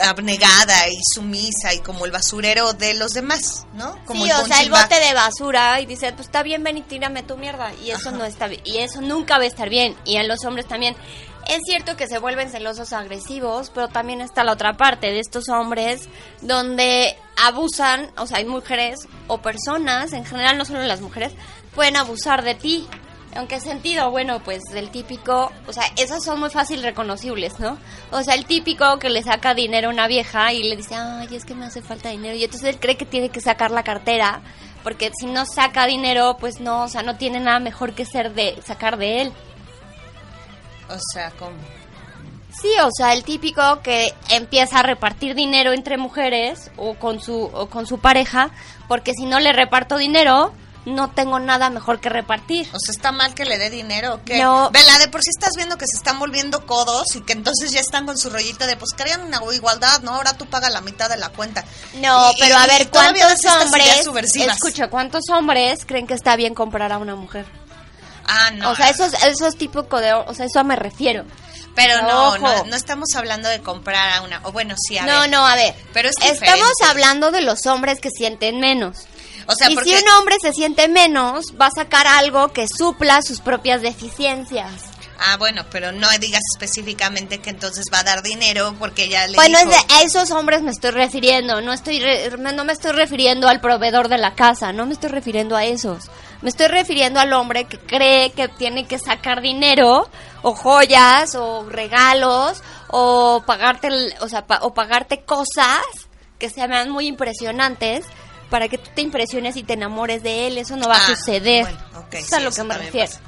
abnegada 0.02 0.88
y 0.90 0.98
sumisa 1.14 1.74
y 1.74 1.80
como 1.80 2.06
el 2.06 2.12
basurero 2.12 2.74
de 2.74 2.94
los 2.96 3.12
demás, 3.14 3.66
¿no? 3.74 3.98
Como 4.06 4.26
sí, 4.26 4.32
o 4.32 4.46
sea, 4.46 4.62
el 4.62 4.70
bote 4.70 5.00
de 5.00 5.14
basura 5.14 5.80
y 5.80 5.86
dice, 5.86 6.12
pues 6.14 6.28
está 6.28 6.44
bien, 6.44 6.64
ven 6.64 6.78
y 6.78 6.82
tírame 6.82 7.24
tu 7.24 7.38
mierda. 7.38 7.74
Y 7.84 7.92
eso 7.92 8.12
no 8.12 8.26
está 8.26 8.48
bien. 8.48 8.62
Y 8.66 8.80
eso 8.80 9.02
nunca 9.02 9.38
va 9.38 9.44
a 9.44 9.48
estar 9.48 9.70
bien. 9.70 9.96
Y 10.06 10.18
en 10.18 10.28
los 10.28 10.44
hombres 10.46 10.68
también. 10.68 10.96
Es 11.48 11.60
cierto 11.64 11.96
que 11.96 12.08
se 12.08 12.18
vuelven 12.18 12.50
celosos 12.50 12.92
agresivos, 12.92 13.72
pero 13.74 13.88
también 13.88 14.20
está 14.22 14.44
la 14.44 14.54
otra 14.54 14.74
parte 14.74 15.08
de 15.08 15.20
estos 15.20 15.48
hombres 15.50 16.10
donde 16.42 17.16
abusan, 17.44 18.10
o 18.18 18.26
sea, 18.26 18.38
hay 18.38 18.46
mujeres 18.46 19.08
o 19.28 19.38
personas, 19.40 20.14
en 20.14 20.26
general 20.26 20.58
no 20.58 20.66
solo 20.66 20.82
las 20.84 21.02
mujeres, 21.02 21.34
pueden 21.76 21.98
abusar 21.98 22.44
de 22.44 22.56
ti. 22.56 22.88
¿En 23.34 23.48
qué 23.48 23.60
sentido? 23.60 24.10
Bueno, 24.12 24.42
pues 24.44 24.64
el 24.74 24.90
típico, 24.90 25.52
o 25.68 25.74
sea, 25.74 25.84
esos 25.98 26.24
son 26.24 26.40
muy 26.40 26.50
fácil 26.50 26.82
reconocibles, 26.82 27.60
¿no? 27.60 27.78
O 28.12 28.24
sea, 28.24 28.34
el 28.34 28.46
típico 28.46 28.98
que 28.98 29.10
le 29.10 29.22
saca 29.22 29.54
dinero 29.54 29.90
a 29.90 29.92
una 29.92 30.08
vieja 30.08 30.54
y 30.54 30.64
le 30.64 30.78
dice, 30.78 30.96
ay, 30.96 31.28
es 31.36 31.44
que 31.44 31.54
me 31.54 31.66
hace 31.66 31.82
falta 31.82 32.10
dinero. 32.10 32.36
Y 32.36 32.46
entonces 32.46 32.70
él 32.70 32.80
cree 32.80 32.96
que 32.96 33.06
tiene 33.06 33.30
que 33.30 33.42
sacar 33.42 33.72
la 33.72 33.84
cartera, 33.84 34.42
porque 34.84 35.12
si 35.20 35.26
no 35.26 35.46
saca 35.46 35.86
dinero, 35.86 36.38
pues 36.40 36.62
no, 36.62 36.84
o 36.84 36.88
sea, 36.88 37.04
no 37.04 37.18
tiene 37.18 37.42
nada 37.42 37.60
mejor 37.60 37.94
que 37.94 38.06
ser 38.06 38.34
de 38.34 38.58
sacar 38.66 38.98
de 38.98 39.22
él. 39.24 39.34
O 40.90 40.98
sea, 41.14 41.32
como... 41.32 41.56
Sí, 42.62 42.70
o 42.82 42.90
sea, 42.96 43.14
el 43.14 43.24
típico 43.26 43.82
que 43.82 44.14
empieza 44.30 44.80
a 44.80 44.84
repartir 44.84 45.36
dinero 45.36 45.74
entre 45.74 45.98
mujeres 45.98 46.72
o 46.78 46.94
con 46.96 47.22
su 47.22 47.44
o 47.54 47.68
con 47.70 47.86
su 47.86 48.00
pareja, 48.00 48.50
porque 48.88 49.12
si 49.14 49.26
no 49.26 49.40
le 49.42 49.52
reparto 49.52 49.98
dinero, 49.98 50.54
no 50.86 51.10
tengo 51.10 51.40
nada 51.40 51.70
mejor 51.70 52.00
que 52.00 52.08
repartir. 52.08 52.70
O 52.72 52.80
sea, 52.80 52.94
¿está 52.94 53.12
mal 53.12 53.34
que 53.34 53.44
le 53.44 53.58
dé 53.58 53.70
dinero 53.70 54.14
o 54.16 54.24
qué? 54.24 54.42
No. 54.42 54.70
Vela, 54.72 55.00
de 55.00 55.10
por 55.10 55.22
sí 55.22 55.32
estás 55.36 55.50
viendo 55.58 55.78
que 55.78 55.86
se 55.86 55.98
están 55.98 56.18
volviendo 56.18 56.66
codos 56.66 57.14
y 57.16 57.22
que 57.22 57.34
entonces 57.34 57.72
ya 57.72 57.82
están 57.82 58.06
con 58.06 58.18
su 58.18 58.30
rollito 58.30 58.66
de, 58.68 58.78
pues 58.78 58.92
querían 58.96 59.22
una 59.26 59.42
igualdad, 59.54 60.02
¿no? 60.04 60.12
Ahora 60.12 60.38
tú 60.38 60.46
pagas 60.46 60.72
la 60.72 60.80
mitad 60.82 61.10
de 61.10 61.18
la 61.18 61.30
cuenta. 61.30 61.66
No, 61.96 62.32
Y- 62.32 62.40
pero 62.40 62.56
y- 62.56 62.58
a 62.64 62.68
ver, 62.68 62.90
¿cuántos 62.90 63.46
hombres, 63.64 64.08
escucha, 64.34 64.88
cuántos 64.90 65.24
hombres 65.30 65.86
creen 65.86 66.08
que 66.08 66.14
está 66.14 66.38
bien 66.38 66.54
comprar 66.56 66.94
a 66.94 67.00
una 67.00 67.16
mujer? 67.16 67.46
Ah, 68.28 68.52
no. 68.52 68.72
O 68.72 68.76
sea, 68.76 68.90
esos, 68.90 69.14
esos 69.24 69.56
tipos 69.56 69.88
de, 70.02 70.14
o 70.14 70.34
sea, 70.34 70.46
eso 70.46 70.64
me 70.64 70.76
refiero. 70.76 71.26
Pero 71.76 72.02
no, 72.04 72.38
no, 72.38 72.64
no 72.64 72.76
estamos 72.76 73.10
hablando 73.16 73.50
de 73.50 73.60
comprar 73.60 74.14
a 74.14 74.22
una... 74.22 74.40
O 74.44 74.54
bueno, 74.54 74.76
sí, 74.78 74.98
a 74.98 75.06
no, 75.06 75.22
ver. 75.22 75.30
no, 75.30 75.46
a 75.46 75.56
ver. 75.56 75.76
Pero 75.94 76.08
es 76.08 76.16
Estamos 76.18 76.40
diferente. 76.40 76.74
hablando 76.90 77.32
de 77.32 77.42
los 77.42 77.66
hombres 77.66 78.00
que 78.00 78.10
sienten 78.10 78.60
menos. 78.60 79.08
O 79.48 79.54
sea, 79.56 79.70
y 79.70 79.76
porque... 79.76 79.90
si 79.90 80.04
un 80.04 80.10
hombre 80.12 80.38
se 80.42 80.54
siente 80.54 80.88
menos, 80.88 81.48
va 81.60 81.68
a 81.68 81.72
sacar 81.72 82.08
algo 82.08 82.54
que 82.54 82.66
supla 82.68 83.22
sus 83.22 83.42
propias 83.42 83.82
deficiencias. 83.82 84.72
Ah, 85.20 85.38
bueno, 85.38 85.64
pero 85.72 85.92
no 85.94 86.08
digas 86.20 86.42
específicamente 86.56 87.40
que 87.40 87.50
entonces 87.50 87.86
va 87.94 88.00
a 88.00 88.04
dar 88.04 88.22
dinero 88.22 88.76
porque 88.78 89.08
ya 89.08 89.26
le 89.28 89.36
Bueno, 89.36 89.58
es 89.58 89.66
dijo... 89.70 89.72
de, 89.88 89.94
a 89.96 90.02
esos 90.02 90.30
hombres 90.32 90.62
me 90.62 90.72
estoy 90.72 90.92
refiriendo, 90.92 91.62
no 91.62 91.72
estoy 91.74 92.00
re- 92.02 92.38
no 92.38 92.64
me 92.66 92.74
estoy 92.74 92.92
refiriendo 92.92 93.48
al 93.48 93.62
proveedor 93.62 94.10
de 94.10 94.18
la 94.18 94.36
casa, 94.36 94.74
no 94.74 94.86
me 94.86 94.94
estoy 94.94 95.10
refiriendo 95.10 95.56
a 95.56 95.64
esos. 95.64 96.06
Me 96.42 96.50
estoy 96.50 96.68
refiriendo 96.68 97.20
al 97.20 97.32
hombre 97.34 97.66
que 97.66 97.78
cree 97.80 98.32
que 98.32 98.50
tiene 98.50 98.86
que 98.88 99.00
sacar 99.00 99.42
dinero 99.42 100.10
o 100.42 100.54
joyas 100.54 101.34
o 101.36 101.66
regalos 101.70 102.62
o 102.90 103.42
pagarte, 103.46 103.88
o 104.20 104.28
sea, 104.30 104.46
pa- 104.46 104.60
o 104.64 104.74
pagarte 104.74 105.22
cosas 105.24 105.82
que 106.38 106.50
se 106.50 106.66
vean 106.68 106.90
muy 106.90 107.08
impresionantes 107.08 108.06
para 108.50 108.68
que 108.68 108.78
tú 108.78 108.90
te 108.94 109.02
impresiones 109.02 109.56
y 109.56 109.64
te 109.64 109.74
enamores 109.74 110.22
de 110.24 110.48
él, 110.48 110.58
eso 110.58 110.76
no 110.76 110.88
va 110.88 110.98
Ah, 110.98 111.04
a 111.04 111.16
suceder. 111.16 111.64
bueno, 111.64 111.80
ok, 112.06 112.14
Eso 112.16 112.26
es 112.26 112.34
a 112.34 112.40
lo 112.42 112.52
que 112.52 112.64
me 112.64 112.78
refiero. 112.78 113.08
pasa. 113.08 113.22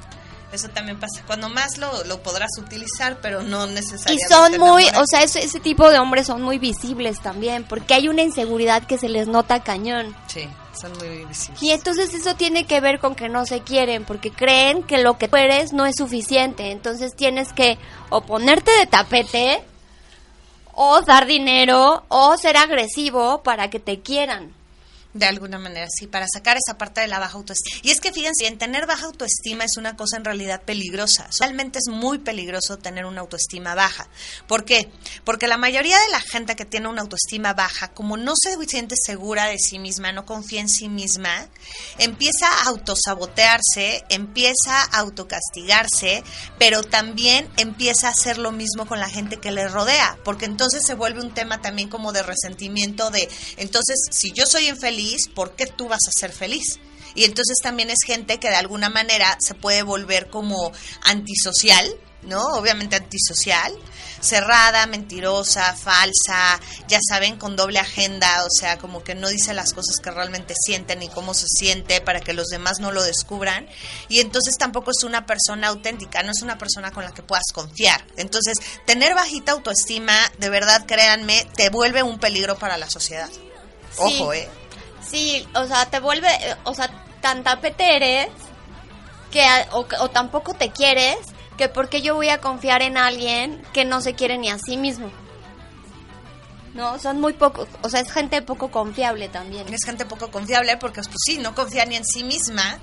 Eso 0.52 0.68
también 0.68 0.98
pasa. 0.98 1.22
Cuando 1.26 1.48
más 1.50 1.76
lo, 1.76 2.04
lo 2.04 2.22
podrás 2.22 2.50
utilizar, 2.58 3.18
pero 3.20 3.42
no 3.42 3.66
Y 3.66 3.72
necesariamente... 3.72 4.34
son 4.34 4.58
muy, 4.58 4.84
o 4.96 5.04
sea, 5.06 5.22
ese, 5.22 5.44
ese 5.44 5.60
tipo 5.60 5.90
de 5.90 5.98
hombres 5.98 6.26
son 6.26 6.40
muy 6.42 6.58
visibles 6.58 7.20
también, 7.20 7.64
porque 7.64 7.94
hay 7.94 8.08
una 8.08 8.22
inseguridad 8.22 8.86
que 8.86 8.96
se 8.96 9.08
les 9.10 9.28
nota 9.28 9.62
cañón. 9.62 10.16
Sí, 10.26 10.48
son 10.72 10.96
muy 10.98 11.26
visibles. 11.26 11.62
Y 11.62 11.72
entonces 11.72 12.14
eso 12.14 12.34
tiene 12.34 12.64
que 12.64 12.80
ver 12.80 12.98
con 12.98 13.14
que 13.14 13.28
no 13.28 13.44
se 13.44 13.60
quieren, 13.60 14.04
porque 14.04 14.30
creen 14.30 14.82
que 14.82 14.98
lo 14.98 15.18
que 15.18 15.28
tú 15.28 15.36
eres 15.36 15.74
no 15.74 15.84
es 15.84 15.96
suficiente. 15.96 16.70
Entonces 16.70 17.14
tienes 17.14 17.52
que 17.52 17.78
o 18.08 18.22
ponerte 18.22 18.70
de 18.70 18.86
tapete, 18.86 19.62
o 20.72 21.02
dar 21.02 21.26
dinero, 21.26 22.04
o 22.08 22.36
ser 22.38 22.56
agresivo 22.56 23.42
para 23.42 23.68
que 23.68 23.80
te 23.80 24.00
quieran. 24.00 24.54
De 25.14 25.24
alguna 25.24 25.58
manera, 25.58 25.86
sí, 25.90 26.06
para 26.06 26.26
sacar 26.28 26.58
esa 26.58 26.76
parte 26.76 27.00
de 27.00 27.08
la 27.08 27.18
baja 27.18 27.38
autoestima. 27.38 27.80
Y 27.82 27.90
es 27.90 28.00
que 28.00 28.12
fíjense, 28.12 28.46
en 28.46 28.58
tener 28.58 28.86
baja 28.86 29.06
autoestima 29.06 29.64
es 29.64 29.78
una 29.78 29.96
cosa 29.96 30.18
en 30.18 30.24
realidad 30.24 30.62
peligrosa. 30.62 31.28
Realmente 31.40 31.78
es 31.78 31.90
muy 31.90 32.18
peligroso 32.18 32.76
tener 32.76 33.06
una 33.06 33.22
autoestima 33.22 33.74
baja. 33.74 34.06
¿Por 34.46 34.66
qué? 34.66 34.90
Porque 35.24 35.48
la 35.48 35.56
mayoría 35.56 35.98
de 35.98 36.10
la 36.10 36.20
gente 36.20 36.56
que 36.56 36.66
tiene 36.66 36.88
una 36.88 37.00
autoestima 37.00 37.54
baja, 37.54 37.88
como 37.88 38.18
no 38.18 38.34
se 38.36 38.54
siente 38.66 38.96
segura 39.02 39.46
de 39.46 39.58
sí 39.58 39.78
misma, 39.78 40.12
no 40.12 40.26
confía 40.26 40.60
en 40.60 40.68
sí 40.68 40.90
misma, 40.90 41.48
empieza 41.98 42.46
a 42.46 42.68
autosabotearse, 42.68 44.04
empieza 44.10 44.82
a 44.82 44.98
autocastigarse, 44.98 46.22
pero 46.58 46.82
también 46.82 47.48
empieza 47.56 48.08
a 48.08 48.10
hacer 48.10 48.36
lo 48.36 48.52
mismo 48.52 48.86
con 48.86 49.00
la 49.00 49.08
gente 49.08 49.38
que 49.38 49.52
le 49.52 49.68
rodea, 49.68 50.18
porque 50.22 50.44
entonces 50.44 50.82
se 50.84 50.94
vuelve 50.94 51.20
un 51.20 51.32
tema 51.32 51.62
también 51.62 51.88
como 51.88 52.12
de 52.12 52.22
resentimiento 52.22 53.10
de, 53.10 53.28
entonces, 53.56 53.96
si 54.10 54.32
yo 54.32 54.44
soy 54.44 54.68
infeliz, 54.68 54.97
¿por 55.34 55.54
qué 55.56 55.66
tú 55.66 55.88
vas 55.88 56.06
a 56.08 56.18
ser 56.18 56.32
feliz? 56.32 56.78
Y 57.14 57.24
entonces 57.24 57.56
también 57.62 57.90
es 57.90 57.98
gente 58.06 58.38
que 58.38 58.48
de 58.48 58.56
alguna 58.56 58.90
manera 58.90 59.36
se 59.40 59.54
puede 59.54 59.82
volver 59.82 60.28
como 60.28 60.72
antisocial, 61.02 61.96
¿no? 62.22 62.42
Obviamente 62.54 62.96
antisocial, 62.96 63.72
cerrada, 64.20 64.86
mentirosa, 64.86 65.74
falsa, 65.74 66.60
ya 66.88 66.98
saben, 67.08 67.38
con 67.38 67.56
doble 67.56 67.78
agenda, 67.78 68.44
o 68.44 68.50
sea, 68.50 68.78
como 68.78 69.02
que 69.02 69.14
no 69.14 69.28
dice 69.28 69.54
las 69.54 69.72
cosas 69.72 69.96
que 70.02 70.10
realmente 70.10 70.54
sienten 70.56 70.98
ni 70.98 71.08
cómo 71.08 71.34
se 71.34 71.46
siente 71.48 72.00
para 72.00 72.20
que 72.20 72.32
los 72.32 72.48
demás 72.48 72.80
no 72.80 72.92
lo 72.92 73.02
descubran. 73.02 73.68
Y 74.08 74.20
entonces 74.20 74.56
tampoco 74.58 74.90
es 74.90 75.02
una 75.04 75.26
persona 75.26 75.68
auténtica, 75.68 76.22
no 76.22 76.32
es 76.32 76.42
una 76.42 76.58
persona 76.58 76.90
con 76.90 77.04
la 77.04 77.12
que 77.12 77.22
puedas 77.22 77.52
confiar. 77.52 78.04
Entonces, 78.16 78.58
tener 78.86 79.14
bajita 79.14 79.52
autoestima, 79.52 80.14
de 80.38 80.50
verdad, 80.50 80.84
créanme, 80.86 81.46
te 81.56 81.70
vuelve 81.70 82.02
un 82.02 82.18
peligro 82.18 82.58
para 82.58 82.76
la 82.76 82.90
sociedad. 82.90 83.30
Ojo, 83.96 84.32
¿eh? 84.32 84.48
Sí, 85.10 85.46
o 85.54 85.66
sea, 85.66 85.86
te 85.86 86.00
vuelve, 86.00 86.28
eh, 86.28 86.56
o 86.64 86.74
sea, 86.74 86.90
tan 87.20 87.42
tapete 87.42 87.96
eres 87.96 88.28
que 89.30 89.44
o, 89.72 89.86
o 90.00 90.10
tampoco 90.10 90.54
te 90.54 90.70
quieres 90.70 91.18
que 91.58 91.68
porque 91.68 92.00
yo 92.00 92.14
voy 92.14 92.30
a 92.30 92.40
confiar 92.40 92.82
en 92.82 92.96
alguien 92.96 93.62
que 93.74 93.84
no 93.84 94.00
se 94.00 94.14
quiere 94.14 94.38
ni 94.38 94.48
a 94.48 94.58
sí 94.58 94.76
mismo. 94.76 95.10
No, 96.72 96.98
son 96.98 97.20
muy 97.20 97.32
poco, 97.32 97.66
o 97.82 97.90
sea, 97.90 98.00
es 98.00 98.12
gente 98.12 98.40
poco 98.40 98.70
confiable 98.70 99.28
también. 99.28 99.66
es 99.74 99.84
gente 99.84 100.06
poco 100.06 100.30
confiable 100.30 100.76
porque 100.76 101.00
pues 101.02 101.16
sí, 101.26 101.38
no 101.38 101.54
confía 101.54 101.84
ni 101.84 101.96
en 101.96 102.04
sí 102.04 102.22
misma. 102.22 102.78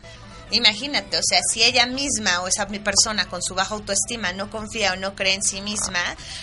Imagínate, 0.51 1.17
o 1.17 1.21
sea, 1.23 1.39
si 1.49 1.63
ella 1.63 1.87
misma 1.87 2.41
o 2.41 2.47
esa 2.47 2.65
mi 2.67 2.79
persona 2.79 3.27
con 3.27 3.41
su 3.41 3.55
baja 3.55 3.73
autoestima 3.73 4.31
no 4.33 4.51
confía 4.51 4.93
o 4.93 4.95
no 4.95 5.15
cree 5.15 5.33
en 5.33 5.41
sí 5.41 5.61
misma, 5.61 6.01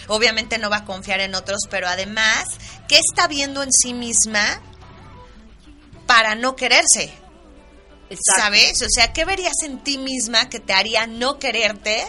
obviamente 0.09 0.59
no 0.59 0.71
va 0.71 0.79
a 0.79 0.85
confiar 0.85 1.21
en 1.21 1.35
otros, 1.35 1.61
pero 1.71 1.87
además, 1.87 2.45
¿qué 2.89 2.99
está 2.99 3.29
viendo 3.29 3.63
en 3.63 3.71
sí 3.71 3.93
misma 3.95 4.61
para 6.15 6.35
no 6.35 6.57
quererse? 6.57 7.11
¿Sabes? 8.37 8.83
O 8.83 8.87
sea, 8.91 9.13
¿qué 9.15 9.25
verías 9.25 9.55
en 9.65 9.79
ti 9.83 9.97
misma 9.97 10.51
que 10.51 10.61
te 10.61 10.75
haría 10.75 11.07
no 11.07 11.39
quererte? 11.39 12.05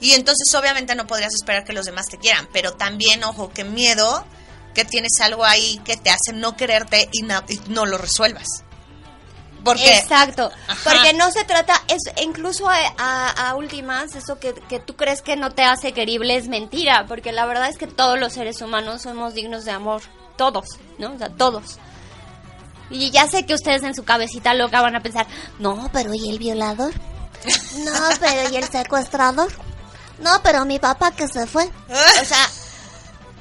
Y 0.00 0.12
entonces 0.12 0.52
obviamente 0.54 0.94
no 0.94 1.06
podrías 1.06 1.32
esperar 1.32 1.64
que 1.64 1.72
los 1.72 1.86
demás 1.86 2.06
te 2.10 2.18
quieran, 2.18 2.46
pero 2.52 2.72
también, 2.74 3.24
ojo, 3.24 3.50
que 3.50 3.64
miedo 3.64 4.24
que 4.74 4.84
tienes 4.84 5.12
algo 5.22 5.44
ahí 5.44 5.80
que 5.84 5.96
te 5.96 6.10
hace 6.10 6.32
no 6.34 6.56
quererte 6.56 7.08
y, 7.12 7.22
no 7.68 7.86
lo 7.86 7.96
resuelvas. 7.98 8.46
Porque 9.64 9.96
Exacto, 9.96 10.50
Ajá. 10.66 10.80
porque 10.90 11.12
no 11.14 11.30
se 11.30 11.44
trata, 11.44 11.80
es 11.88 12.00
incluso 12.22 12.68
a, 12.68 12.76
a- 12.98 13.50
a 13.50 13.54
últimas, 13.54 14.14
eso 14.16 14.38
que, 14.40 14.52
que 14.68 14.80
tú 14.80 14.96
crees 14.96 15.22
que 15.22 15.36
no 15.36 15.52
te 15.52 15.62
hace 15.62 15.92
querible 15.92 16.36
es 16.36 16.48
mentira, 16.48 17.06
porque 17.06 17.32
la 17.32 17.46
verdad 17.46 17.68
es 17.68 17.78
que 17.78 17.86
todos 17.86 18.18
los 18.18 18.32
seres 18.32 18.60
humanos 18.60 19.02
somos 19.02 19.34
dignos 19.34 19.64
de 19.64 19.70
amor, 19.70 20.02
todos, 20.36 20.66
¿no? 20.98 21.12
O 21.14 21.18
sea, 21.18 21.28
todos. 21.30 21.78
Y 22.92 23.10
ya 23.10 23.26
sé 23.26 23.44
que 23.46 23.54
ustedes 23.54 23.82
en 23.82 23.94
su 23.94 24.04
cabecita 24.04 24.54
loca 24.54 24.80
van 24.82 24.94
a 24.94 25.00
pensar, 25.00 25.26
no, 25.58 25.90
pero 25.92 26.14
¿y 26.14 26.28
el 26.30 26.38
violador? 26.38 26.92
No, 27.84 27.92
pero 28.20 28.50
¿y 28.52 28.56
el 28.56 28.64
secuestrador? 28.68 29.50
No, 30.20 30.30
pero 30.44 30.64
mi 30.64 30.78
papá 30.78 31.10
que 31.10 31.26
se 31.26 31.46
fue. 31.46 31.64
O 32.20 32.24
sea, 32.24 32.48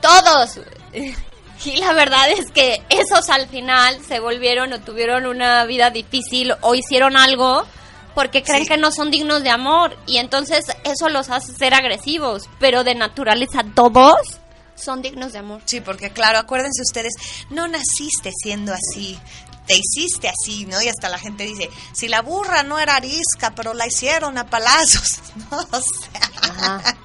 todos. 0.02 0.60
Y 1.64 1.78
la 1.78 1.94
verdad 1.94 2.28
es 2.30 2.50
que 2.52 2.82
esos 2.90 3.30
al 3.30 3.48
final 3.48 4.04
se 4.04 4.20
volvieron 4.20 4.74
o 4.74 4.80
tuvieron 4.82 5.28
una 5.28 5.64
vida 5.66 5.92
difícil 5.92 6.56
o 6.62 6.74
hicieron 6.74 7.16
algo 7.16 7.68
porque 8.16 8.42
creen 8.42 8.64
Sí. 8.64 8.68
que 8.70 8.78
no 8.78 8.92
son 8.92 9.12
dignos 9.12 9.44
de 9.44 9.52
amor 9.52 9.96
y 10.08 10.18
entonces 10.18 10.66
eso 10.86 11.08
los 11.10 11.30
hace 11.30 11.54
ser 11.54 11.76
agresivos, 11.76 12.50
pero 12.60 12.84
de 12.84 12.96
naturaleza 12.96 13.64
todos 13.76 14.16
son 14.82 15.02
dignos 15.02 15.34
de 15.34 15.40
amor. 15.40 15.62
Sí, 15.66 15.82
porque 15.82 16.12
claro, 16.12 16.40
acuérdense 16.40 16.82
ustedes, 16.82 17.14
no 17.50 17.68
naciste 17.68 18.32
siendo 18.42 18.74
así, 18.74 19.20
te 19.68 19.76
hiciste 19.78 20.30
así, 20.30 20.66
¿no? 20.66 20.82
Y 20.82 20.90
hasta 20.90 21.10
la 21.10 21.18
gente 21.18 21.46
dice, 21.46 21.70
si 21.94 22.08
la 22.08 22.22
burra 22.22 22.64
no 22.64 22.80
era 22.80 22.96
arisca, 22.96 23.54
pero 23.56 23.74
la 23.74 23.88
hicieron 23.88 24.38
a 24.38 24.50
palazos, 24.50 25.22
¿no? 25.52 25.58
O 25.58 25.82
sea, 25.82 26.32
Ajá, 26.42 26.98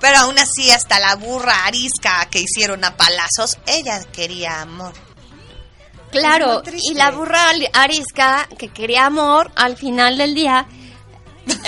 pero 0.00 0.18
aún 0.18 0.38
así, 0.38 0.70
hasta 0.70 0.98
la 0.98 1.14
burra 1.16 1.64
arisca 1.64 2.26
que 2.30 2.40
hicieron 2.40 2.84
a 2.84 2.96
palazos, 2.96 3.58
ella 3.66 4.04
quería 4.12 4.60
amor. 4.60 4.92
Claro, 6.10 6.62
y 6.72 6.94
la 6.94 7.10
burra 7.10 7.50
arisca 7.72 8.48
que 8.58 8.68
quería 8.68 9.06
amor, 9.06 9.50
al 9.54 9.76
final 9.76 10.18
del 10.18 10.34
día, 10.34 10.66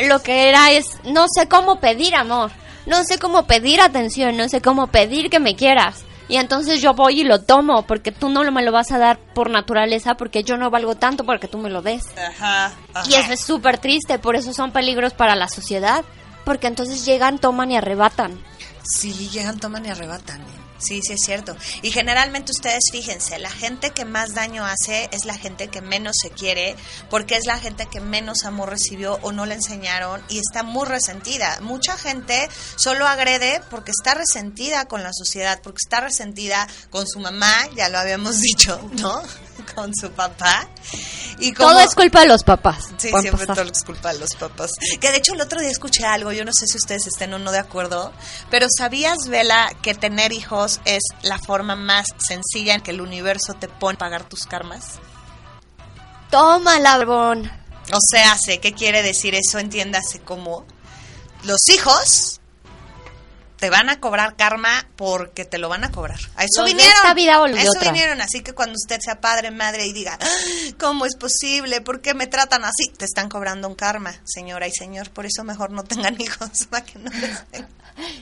lo 0.04 0.22
que 0.22 0.48
era 0.48 0.72
es, 0.72 0.86
no 1.04 1.26
sé 1.28 1.48
cómo 1.48 1.80
pedir 1.80 2.14
amor, 2.14 2.50
no 2.88 3.04
sé 3.04 3.18
cómo 3.18 3.46
pedir 3.46 3.80
atención, 3.80 4.36
no 4.36 4.48
sé 4.48 4.60
cómo 4.60 4.88
pedir 4.88 5.30
que 5.30 5.38
me 5.40 5.54
quieras. 5.56 6.04
Y 6.30 6.36
entonces 6.36 6.82
yo 6.82 6.92
voy 6.92 7.20
y 7.20 7.24
lo 7.24 7.40
tomo, 7.40 7.86
porque 7.86 8.12
tú 8.12 8.28
no 8.28 8.44
lo- 8.44 8.52
me 8.52 8.62
lo 8.62 8.70
vas 8.70 8.90
a 8.92 8.98
dar 8.98 9.18
por 9.34 9.48
naturaleza, 9.48 10.14
porque 10.16 10.42
yo 10.44 10.58
no 10.58 10.68
valgo 10.70 10.94
tanto 10.94 11.24
porque 11.24 11.48
tú 11.48 11.56
me 11.58 11.70
lo 11.70 11.80
des. 11.80 12.02
Ajá, 12.18 12.72
Y 13.08 13.14
eso 13.14 13.32
es 13.32 13.40
súper 13.40 13.78
triste, 13.78 14.18
por 14.18 14.36
eso 14.36 14.52
son 14.52 14.70
peligros 14.72 15.14
para 15.14 15.34
la 15.36 15.48
sociedad, 15.48 16.04
porque 16.44 16.66
entonces 16.66 17.06
llegan, 17.06 17.38
toman 17.38 17.70
y 17.70 17.76
arrebatan. 17.78 18.38
Sí, 18.82 19.12
llegan, 19.30 19.58
toman 19.58 19.86
y 19.86 19.88
arrebatan. 19.90 20.42
Sí, 20.78 21.00
sí 21.02 21.14
es 21.14 21.20
cierto. 21.24 21.56
Y 21.82 21.90
generalmente 21.90 22.52
ustedes 22.52 22.84
fíjense, 22.92 23.38
la 23.38 23.50
gente 23.50 23.90
que 23.90 24.04
más 24.04 24.34
daño 24.34 24.64
hace 24.64 25.08
es 25.12 25.24
la 25.24 25.34
gente 25.36 25.68
que 25.68 25.80
menos 25.80 26.14
se 26.22 26.30
quiere, 26.30 26.76
porque 27.10 27.36
es 27.36 27.46
la 27.46 27.58
gente 27.58 27.86
que 27.86 28.00
menos 28.00 28.44
amor 28.44 28.70
recibió 28.70 29.18
o 29.22 29.32
no 29.32 29.44
le 29.46 29.54
enseñaron 29.54 30.22
y 30.28 30.38
está 30.38 30.62
muy 30.62 30.86
resentida. 30.86 31.58
Mucha 31.62 31.96
gente 31.96 32.48
solo 32.76 33.06
agrede 33.06 33.60
porque 33.70 33.90
está 33.90 34.14
resentida 34.14 34.86
con 34.86 35.02
la 35.02 35.10
sociedad, 35.12 35.60
porque 35.62 35.78
está 35.84 36.00
resentida 36.00 36.66
con 36.90 37.06
su 37.08 37.18
mamá, 37.20 37.52
ya 37.76 37.88
lo 37.88 37.98
habíamos 37.98 38.38
dicho, 38.40 38.80
¿no? 39.00 39.20
Con 39.74 39.92
su 39.94 40.10
papá. 40.12 40.68
Y 41.40 41.52
como- 41.52 41.70
Todo 41.70 41.80
es 41.80 41.94
culpa 41.94 42.20
de 42.20 42.26
los 42.26 42.42
papás. 42.44 42.84
Sí, 42.96 43.10
siempre 43.22 43.46
todo 43.46 43.62
es 43.72 43.82
culpa 43.84 44.12
de 44.12 44.18
los 44.20 44.30
papás. 44.36 44.70
Que 45.00 45.10
de 45.10 45.18
hecho 45.18 45.34
el 45.34 45.40
otro 45.40 45.60
día 45.60 45.70
escuché 45.70 46.04
algo, 46.04 46.32
yo 46.32 46.44
no 46.44 46.52
sé 46.52 46.66
si 46.66 46.76
ustedes 46.76 47.06
estén 47.06 47.34
o 47.34 47.38
no 47.38 47.50
de 47.52 47.58
acuerdo, 47.58 48.12
pero 48.50 48.66
¿sabías, 48.76 49.16
Vela, 49.28 49.70
que 49.82 49.94
tener 49.94 50.32
hijos 50.32 50.67
es 50.84 51.02
la 51.22 51.38
forma 51.38 51.74
más 51.76 52.06
sencilla 52.18 52.74
en 52.74 52.80
que 52.80 52.90
el 52.92 53.00
universo 53.00 53.54
te 53.54 53.68
pone 53.68 53.96
a 53.96 53.98
pagar 53.98 54.24
tus 54.28 54.46
karmas? 54.46 54.98
Toma, 56.30 56.78
labrón. 56.78 57.50
O 57.92 57.98
sea, 58.10 58.36
sé 58.36 58.60
qué 58.60 58.74
quiere 58.74 59.02
decir 59.02 59.34
eso, 59.34 59.58
entiéndase 59.58 60.20
como 60.20 60.66
los 61.44 61.68
hijos 61.72 62.34
te 63.56 63.70
van 63.70 63.88
a 63.88 63.98
cobrar 63.98 64.36
karma 64.36 64.86
porque 64.94 65.44
te 65.44 65.58
lo 65.58 65.68
van 65.68 65.82
a 65.82 65.90
cobrar. 65.90 66.20
A 66.36 66.44
eso 66.44 66.60
Los 66.62 66.66
vinieron. 66.66 66.92
esta 66.94 67.12
vida 67.14 67.42
a 67.42 67.48
eso 67.48 67.70
otra. 67.76 67.90
vinieron. 67.90 68.20
Así 68.20 68.40
que 68.42 68.52
cuando 68.52 68.74
usted 68.76 69.00
sea 69.00 69.20
padre, 69.20 69.50
madre 69.50 69.84
y 69.86 69.92
diga, 69.92 70.16
"Ah, 70.20 70.26
¿cómo 70.78 71.06
es 71.06 71.16
posible? 71.16 71.80
¿Por 71.80 72.00
qué 72.00 72.14
me 72.14 72.28
tratan 72.28 72.64
así? 72.64 72.88
Te 72.96 73.04
están 73.04 73.28
cobrando 73.28 73.66
un 73.66 73.74
karma, 73.74 74.14
señora 74.24 74.68
y 74.68 74.72
señor. 74.72 75.10
Por 75.10 75.26
eso 75.26 75.42
mejor 75.42 75.70
no 75.72 75.82
tengan 75.82 76.14
hijos 76.20 76.50
para 76.70 76.84
que 76.84 76.98
no 77.00 77.10
les 77.10 77.50
den. 77.50 77.66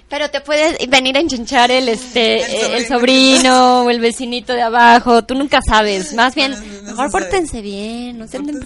Pero 0.08 0.30
te 0.30 0.40
puedes 0.40 0.78
venir 0.88 1.16
a 1.16 1.20
enchinchar 1.20 1.70
el 1.70 1.88
este 1.88 2.66
El 2.66 2.74
el 2.74 2.86
sobrino. 2.86 3.82
o 3.84 3.90
el 3.90 4.00
vecinito 4.00 4.52
de 4.52 4.62
abajo, 4.62 5.24
tú 5.24 5.34
nunca 5.34 5.60
sabes. 5.66 6.12
Más 6.14 6.34
bien, 6.34 6.52
no 6.52 6.90
mejor 6.90 7.10
pórtense 7.10 7.60
bien, 7.60 8.18
no 8.18 8.26
se 8.26 8.36
anden. 8.38 8.60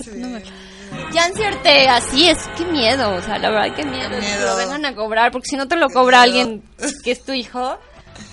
Jancy 1.13 1.43
Ortega, 1.43 1.97
así 1.97 2.29
es, 2.29 2.39
qué 2.57 2.65
miedo, 2.65 3.15
o 3.15 3.23
sea, 3.23 3.39
la 3.39 3.51
verdad 3.51 3.75
qué 3.77 3.85
miedo, 3.85 4.11
que 4.11 4.21
miedo. 4.21 4.47
lo 4.47 4.57
vengan 4.57 4.85
a 4.87 4.95
cobrar, 4.95 5.31
porque 5.33 5.49
si 5.49 5.57
no 5.57 5.67
te 5.69 5.77
lo 5.77 5.89
cobra 5.89 6.23
alguien 6.23 6.63
que 7.05 7.13
es 7.13 7.25
tu 7.25 7.33
hijo, 7.33 7.79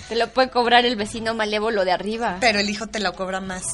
te 0.08 0.16
lo 0.16 0.28
puede 0.28 0.50
cobrar 0.50 0.84
el 0.84 0.96
vecino 0.96 1.34
malévolo 1.34 1.84
de 1.84 1.92
arriba. 1.92 2.36
Pero 2.40 2.58
el 2.60 2.68
hijo 2.68 2.86
te 2.86 3.00
lo 3.00 3.12
cobra 3.14 3.40
más. 3.40 3.64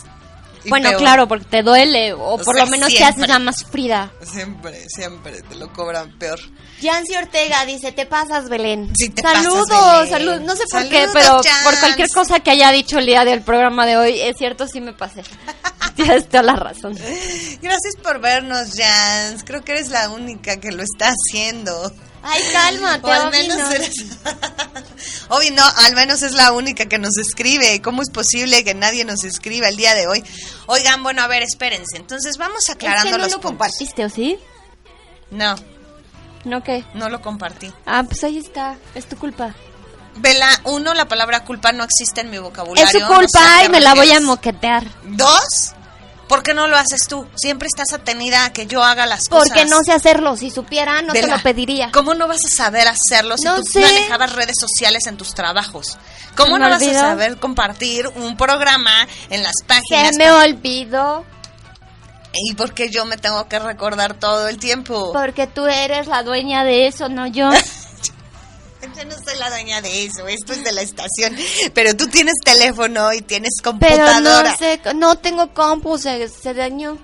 Y 0.65 0.71
Bueno, 0.71 0.89
peor. 0.91 1.01
claro, 1.01 1.29
porque 1.29 1.45
te 1.45 1.63
duele, 1.63 2.13
o, 2.15 2.37
por 2.39 2.55
sea, 2.55 2.65
lo 2.65 2.71
menos 2.71 2.89
te 2.89 3.05
haces 3.05 3.29
la 3.29 3.39
más 3.39 3.65
frida. 3.71 4.11
Siempre, 4.23 4.89
siempre 4.89 5.43
te 5.43 5.55
lo 5.57 5.73
cobran 5.73 6.19
peor. 6.19 6.41
Yancy 6.81 7.15
Ortega 7.17 7.65
dice, 7.67 7.93
te 7.93 8.07
pasas, 8.07 8.49
Belén. 8.49 8.91
Sí, 8.97 9.11
te 9.11 9.23
saludos, 9.23 9.67
pasas, 9.69 10.11
Belén. 10.11 10.11
saludos. 10.13 10.41
No 10.43 10.57
sé 10.57 10.65
por 10.71 10.89
qué, 10.89 11.07
pero 11.13 11.43
Jans. 11.43 11.65
por 11.65 11.79
cualquier 11.81 12.09
cosa 12.11 12.41
que 12.41 12.51
haya 12.51 12.71
dicho 12.71 12.99
el 12.99 13.07
día 13.07 13.25
del 13.25 13.43
programa 13.43 13.87
de 13.87 13.97
hoy, 13.97 14.21
es 14.21 14.37
cierto, 14.37 14.67
sí 14.67 14.81
me 14.81 14.93
pasé. 14.93 15.23
Tienes 15.97 16.29
toda 16.29 16.43
la 16.43 16.57
razón. 16.57 16.93
Gracias 17.63 17.97
por 18.03 18.21
vernos, 18.21 18.71
Jans. 18.77 19.45
Creo 19.45 19.63
que 19.63 19.73
eres 19.73 19.91
la 19.91 20.11
única 20.11 20.57
que 20.59 20.73
lo 20.73 20.83
está 20.83 21.11
haciendo. 21.11 21.93
Ay, 22.27 22.43
cálmate, 22.53 23.07
O 23.07 23.13
al 23.13 23.31
menos 23.31 23.59
no. 23.59 23.71
eres... 23.71 23.95
Obi, 25.29 25.51
no, 25.51 25.63
al 25.65 25.95
menos 25.95 26.23
es 26.23 26.33
la 26.33 26.53
única 26.53 26.87
que 26.87 26.99
nos 26.99 27.17
escribe. 27.19 27.81
¿Cómo 27.83 28.03
es 28.03 28.11
posible 28.11 28.65
que 28.65 28.75
nadie 28.75 29.05
nos 29.05 29.25
escriba 29.25 29.69
el 29.69 29.77
día 29.77 29.95
de 29.95 30.07
hoy? 30.07 30.25
Oigan, 30.67 31.03
bueno, 31.03 31.23
a 31.23 31.27
ver, 31.27 31.43
espérense. 31.43 31.97
Entonces 31.97 32.37
vamos 32.39 32.69
aclarando 32.71 33.09
es 33.09 33.13
que 33.13 33.19
no 33.19 33.25
los 33.25 33.33
lo 33.33 33.41
puntos. 33.41 33.51
compartiste, 33.51 34.05
¿o 34.05 34.09
sí? 34.11 34.39
No, 35.31 35.55
¿No 36.45 36.63
qué? 36.63 36.85
no 36.95 37.09
lo 37.09 37.21
compartí. 37.23 37.73
Ah, 37.87 38.05
pues 38.05 38.23
ahí 38.25 38.39
está. 38.39 38.77
Es 38.95 39.07
tu 39.09 39.17
culpa. 39.17 39.55
Vela, 40.17 40.49
uno, 40.65 40.95
la 40.95 41.09
palabra 41.09 41.45
culpa 41.45 41.73
no 41.73 41.85
existe 41.85 42.21
en 42.21 42.31
mi 42.31 42.39
vocabulario. 42.39 42.87
Es 42.87 42.93
su 42.93 43.01
no 43.01 43.09
sé 43.09 43.15
culpa 43.15 43.57
a 43.57 43.61
qué 43.61 43.67
y 43.67 43.69
me 43.71 43.81
la 43.81 43.95
voy 43.95 44.11
a 44.13 44.21
moquetear. 44.21 44.87
Dos, 45.05 45.73
¿por 46.29 46.43
qué 46.43 46.55
no 46.55 46.67
lo 46.67 46.77
haces 46.77 47.07
tú? 47.09 47.27
Siempre 47.35 47.69
estás 47.69 47.93
atenida 47.93 48.45
a 48.45 48.53
que 48.53 48.67
yo 48.67 48.83
haga 48.83 49.07
las 49.07 49.29
cosas. 49.29 49.49
Porque 49.49 49.65
no 49.67 49.83
sé 49.83 49.93
hacerlo. 49.93 50.37
Si 50.37 50.51
supiera, 50.51 51.03
no 51.03 51.13
te 51.13 51.27
lo 51.27 51.39
pediría. 51.43 51.91
¿Cómo 51.93 52.15
no 52.15 52.27
vas 52.29 52.45
a 52.45 52.55
saber 52.55 52.89
hacerlo 52.89 53.37
si 53.37 53.45
No 53.45 53.57
tú 53.57 53.65
sé. 53.65 53.81
manejabas 53.81 54.33
redes 54.33 54.57
sociales 54.59 55.07
en 55.07 55.17
tus 55.17 55.35
trabajos? 55.35 55.99
¿Cómo 56.37 56.59
no 56.59 56.69
vas 56.69 56.83
a 56.83 56.93
saber 56.93 57.39
compartir 57.39 58.09
un 58.09 58.37
programa 58.37 59.07
en 59.31 59.43
las 59.43 59.55
páginas? 59.67 60.11
Se 60.13 60.19
me 60.19 60.31
olvidó. 60.31 61.25
¿Y 62.33 62.55
por 62.55 62.75
qué 62.75 62.91
yo 62.91 63.05
me 63.05 63.17
tengo 63.17 63.49
que 63.49 63.59
recordar 63.61 64.15
todo 64.15 64.49
el 64.49 64.59
tiempo? 64.59 65.13
Porque 65.13 65.47
tú 65.47 65.67
eres 65.67 66.09
la 66.09 66.25
dueña 66.25 66.65
de 66.65 66.89
eso, 66.89 67.09
no 67.09 67.27
yo. 67.29 67.49
Yo 68.97 69.05
no 69.05 69.15
soy 69.25 69.39
la 69.39 69.51
dueña 69.51 69.81
de 69.81 70.05
eso, 70.05 70.27
esto 70.29 70.53
es 70.53 70.65
de 70.65 70.73
la 70.73 70.83
estación. 70.83 71.37
Pero 71.73 71.97
tú 71.97 72.07
tienes 72.09 72.35
teléfono 72.45 73.13
y 73.13 73.21
tienes 73.23 73.55
Pero 73.63 73.73
computadora. 73.73 74.51
no 74.51 74.57
sé, 74.57 74.81
no 74.95 75.19
tengo 75.19 75.53
compu, 75.55 75.99
se, 75.99 76.29
se 76.29 76.55
dañó. 76.55 76.99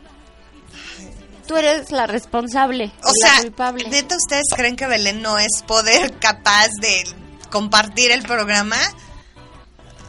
Tú 1.47 1.57
eres 1.57 1.91
la 1.91 2.07
responsable, 2.07 2.93
O 3.03 3.09
la 3.24 3.28
sea, 3.31 3.43
culpable. 3.43 3.89
¿neta 3.89 4.16
ustedes 4.16 4.45
creen 4.55 4.76
que 4.76 4.87
Belén 4.87 5.20
no 5.20 5.37
es 5.39 5.62
poder 5.66 6.16
capaz 6.18 6.68
de 6.81 7.05
compartir 7.51 8.12
el 8.12 8.22
programa? 8.22 8.76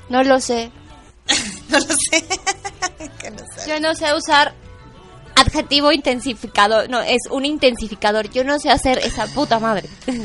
No 0.09 0.24
lo 0.24 0.39
sé. 0.39 0.72
No 1.69 1.80
lo 1.80 1.86
sé. 1.88 2.26
Que 3.19 3.32
no 3.32 3.39
sé. 3.55 3.69
Yo 3.69 3.80
no 3.80 3.95
sé 3.95 4.13
usar 4.13 4.53
adjetivo 5.36 5.91
intensificador. 5.91 6.89
No, 6.89 6.99
es 7.01 7.22
un 7.32 7.45
intensificador. 7.45 8.30
Yo 8.30 8.43
no 8.43 8.59
sé 8.59 8.69
hacer 8.69 8.99
esa 8.99 9.26
puta 9.28 9.57
madre. 9.59 9.89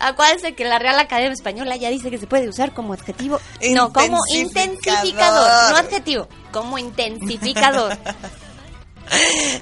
Acuérdense 0.00 0.54
que 0.54 0.64
la 0.64 0.78
Real 0.78 0.98
Academia 0.98 1.32
Española 1.32 1.76
ya 1.76 1.90
dice 1.90 2.10
que 2.10 2.18
se 2.18 2.26
puede 2.26 2.48
usar 2.48 2.72
como 2.72 2.94
adjetivo. 2.94 3.38
No, 3.72 3.92
como 3.92 4.18
Intensificador. 4.32 5.06
intensificador. 5.06 5.70
No 5.70 5.76
adjetivo, 5.76 6.28
como 6.52 6.78
intensificador. 6.78 7.96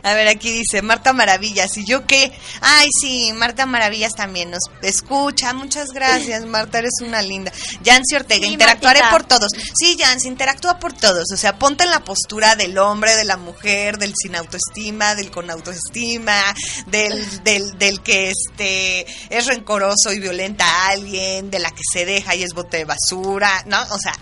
A 0.03 0.14
ver, 0.14 0.28
aquí 0.28 0.51
dice 0.51 0.82
Marta 0.82 1.12
Maravillas. 1.12 1.76
¿Y 1.76 1.84
yo 1.86 2.07
qué? 2.07 2.32
Ay, 2.61 2.88
sí, 3.01 3.32
Marta 3.34 3.66
Maravillas 3.66 4.14
también 4.14 4.51
nos 4.51 4.62
escucha. 4.82 5.53
Muchas 5.55 5.88
gracias, 5.90 6.44
Marta, 6.46 6.78
eres 6.78 6.94
una 7.03 7.22
linda. 7.22 7.53
Yancy 7.82 8.16
Ortega, 8.16 8.46
Sí, 8.46 8.53
interactuaré 8.53 9.01
Martita. 9.01 9.16
por 9.18 9.26
todos. 9.26 9.51
Sí, 9.74 9.96
Yancy, 9.96 10.28
interactúa 10.28 10.78
por 10.78 10.92
todos. 10.92 11.24
O 11.32 11.36
sea, 11.36 11.59
ponte 11.59 11.84
en 11.84 11.90
la 11.90 12.05
postura 12.05 12.57
del 12.57 12.76
hombre, 12.78 13.16
de 13.16 13.24
la 13.24 13.36
mujer, 13.36 13.99
del 13.99 14.14
sin 14.20 14.36
autoestima, 14.36 15.14
del 15.14 15.30
con 15.30 15.51
autoestima, 15.51 16.42
del, 16.86 17.42
del, 17.44 17.78
del 17.78 18.03
que 18.03 18.30
este 18.30 19.07
es 19.30 19.46
rencoroso 19.46 20.12
y 20.12 20.20
violenta 20.20 20.64
a 20.64 20.88
alguien, 20.90 21.51
de 21.51 21.59
la 21.59 21.70
que 21.70 21.82
se 21.92 22.05
deja 22.05 22.34
y 22.34 22.42
es 22.42 22.53
bote 22.55 22.78
de 22.78 22.84
basura, 22.84 23.62
¿no? 23.66 23.80
O 23.90 23.99
sea, 23.99 24.12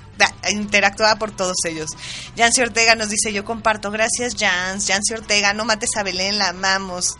interactúa 0.50 1.16
por 1.16 1.30
todos 1.34 1.56
ellos. 1.68 1.90
Yancy 2.36 2.62
Ortega 2.62 2.94
nos 2.94 3.08
dice, 3.10 3.32
yo 3.32 3.44
comparto, 3.44 3.90
gracias 3.90 4.34
Jans, 4.38 4.86
Yancy 4.86 5.14
Ortega, 5.16 5.52
no 5.52 5.64
mates 5.64 5.90
a 5.96 6.02
Belén, 6.02 6.38
la 6.38 6.48
amamos. 6.48 7.16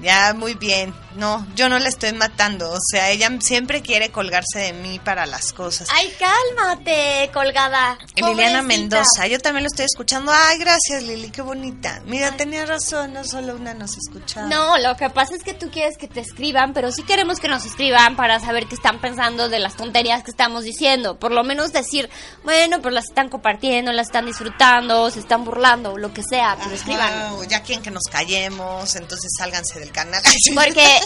Ya, 0.00 0.32
muy 0.34 0.54
bien. 0.54 0.94
No, 1.16 1.44
yo 1.56 1.68
no 1.68 1.78
la 1.80 1.88
estoy 1.88 2.12
matando. 2.12 2.70
O 2.70 2.78
sea, 2.80 3.10
ella 3.10 3.28
siempre 3.40 3.82
quiere 3.82 4.10
colgarse 4.10 4.60
de 4.60 4.72
mí 4.72 5.00
para 5.00 5.26
las 5.26 5.52
cosas. 5.52 5.88
Ay, 5.92 6.12
cálmate, 6.18 7.30
colgada. 7.32 7.98
Liliana 8.14 8.60
Pobrecita. 8.60 8.62
Mendoza, 8.62 9.26
yo 9.26 9.40
también 9.40 9.64
lo 9.64 9.68
estoy 9.68 9.86
escuchando. 9.86 10.30
Ay, 10.32 10.58
gracias 10.58 11.02
Lili, 11.02 11.30
qué 11.30 11.42
bonita. 11.42 12.00
Mira, 12.06 12.36
tenía 12.36 12.64
razón, 12.64 13.14
no 13.14 13.24
solo 13.24 13.56
una 13.56 13.74
nos 13.74 13.96
escuchaba. 13.96 14.46
No, 14.46 14.78
lo 14.78 14.96
que 14.96 15.10
pasa 15.10 15.34
es 15.34 15.42
que 15.42 15.54
tú 15.54 15.70
quieres 15.70 15.96
que 15.98 16.06
te 16.06 16.20
escriban, 16.20 16.72
pero 16.72 16.92
sí 16.92 17.02
queremos 17.02 17.40
que 17.40 17.48
nos 17.48 17.64
escriban 17.64 18.14
para 18.14 18.38
saber 18.38 18.66
qué 18.66 18.76
están 18.76 19.00
pensando 19.00 19.48
de 19.48 19.58
las 19.58 19.76
tonterías 19.76 20.22
que 20.22 20.30
estamos 20.30 20.62
diciendo. 20.62 21.18
Por 21.18 21.32
lo 21.32 21.42
menos 21.42 21.72
decir, 21.72 22.08
bueno, 22.44 22.80
pues 22.80 22.94
las 22.94 23.06
están 23.06 23.28
compartiendo, 23.28 23.90
las 23.92 24.06
están 24.06 24.26
disfrutando, 24.26 25.10
se 25.10 25.18
están 25.18 25.44
burlando, 25.44 25.98
lo 25.98 26.12
que 26.12 26.22
sea, 26.22 26.56
pero 26.62 26.76
escriban. 26.76 27.12
Ajá, 27.12 27.34
o 27.34 27.42
ya 27.42 27.62
quieren 27.62 27.82
que 27.82 27.90
nos 27.90 28.04
callemos, 28.04 28.94
entonces 28.94 29.32
sálganse 29.36 29.87
canal. 29.90 30.22
Porque, 30.54 31.00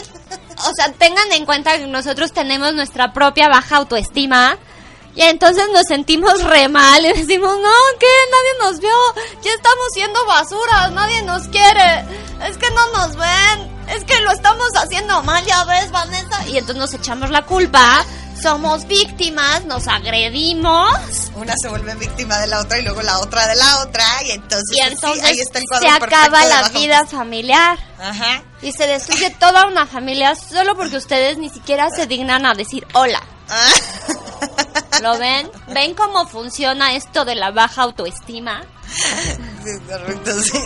o 0.57 0.71
sea, 0.75 0.91
tengan 0.93 1.31
en 1.31 1.45
cuenta 1.45 1.77
que 1.77 1.87
nosotros 1.87 2.33
tenemos 2.33 2.73
nuestra 2.73 3.13
propia 3.13 3.47
baja 3.47 3.77
autoestima. 3.77 4.57
Y 5.15 5.21
entonces 5.21 5.65
nos 5.71 5.83
sentimos 5.87 6.43
re 6.43 6.67
mal 6.69 7.05
y 7.05 7.13
decimos, 7.13 7.55
no, 7.55 7.99
¿qué? 7.99 8.07
Nadie 8.31 8.71
nos 8.71 8.79
vio. 8.79 8.89
Ya 9.43 9.51
estamos 9.51 9.85
siendo 9.93 10.25
basuras, 10.25 10.91
nadie 10.91 11.21
nos 11.21 11.47
quiere. 11.49 12.03
Es 12.47 12.57
que 12.57 12.69
no 12.71 12.91
nos 12.93 13.15
ven. 13.15 13.73
Es 13.89 14.03
que 14.05 14.19
lo 14.21 14.31
estamos 14.31 14.69
haciendo 14.75 15.21
mal, 15.23 15.45
ya 15.45 15.65
ves, 15.65 15.91
Vanessa. 15.91 16.47
Y 16.47 16.57
entonces 16.57 16.77
nos 16.77 16.93
echamos 16.93 17.29
la 17.29 17.43
culpa. 17.45 18.03
Somos 18.43 18.85
víctimas, 18.87 19.63
nos 19.63 19.87
agredimos. 19.87 20.91
Una 21.33 21.53
se 21.61 21.69
vuelve 21.69 21.95
víctima 21.95 22.37
de 22.39 22.47
la 22.47 22.59
otra 22.59 22.77
y 22.77 22.81
luego 22.81 23.01
la 23.01 23.19
otra 23.19 23.47
de 23.47 23.55
la 23.55 23.83
otra 23.83 24.03
y 24.25 24.31
entonces, 24.31 24.75
Y 24.75 24.95
pues, 24.95 25.13
sí, 25.13 25.21
ahí 25.23 25.39
está 25.39 25.59
el 25.59 25.65
cuadro 25.65 25.87
se 25.87 25.95
acaba 25.95 26.45
la 26.45 26.67
vida 26.67 27.05
familiar. 27.05 27.79
Ajá. 27.97 28.43
Y 28.61 28.73
se 28.73 28.85
destruye 28.85 29.29
toda 29.39 29.65
una 29.65 29.87
familia 29.87 30.35
solo 30.35 30.75
porque 30.75 30.97
ustedes 30.97 31.37
ni 31.37 31.47
siquiera 31.47 31.87
se 31.89 32.05
dignan 32.05 32.45
a 32.45 32.53
decir 32.53 32.85
hola. 32.93 33.23
Ah. 33.47 33.69
¿Lo 35.01 35.17
ven? 35.19 35.49
¿Ven 35.69 35.95
cómo 35.95 36.27
funciona 36.27 36.95
esto 36.95 37.23
de 37.23 37.35
la 37.35 37.51
baja 37.51 37.83
autoestima? 37.83 38.61
Sí, 39.63 39.79
correcto, 39.87 40.39
sí. 40.41 40.57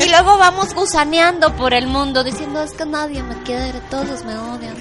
Y 0.00 0.08
luego 0.08 0.36
vamos 0.36 0.74
gusaneando 0.74 1.54
por 1.54 1.74
el 1.74 1.86
mundo 1.86 2.24
diciendo 2.24 2.60
es 2.60 2.72
que 2.72 2.84
nadie 2.84 3.22
me 3.22 3.40
quiere, 3.44 3.80
todos 3.88 4.24
me 4.24 4.36
odian. 4.36 4.76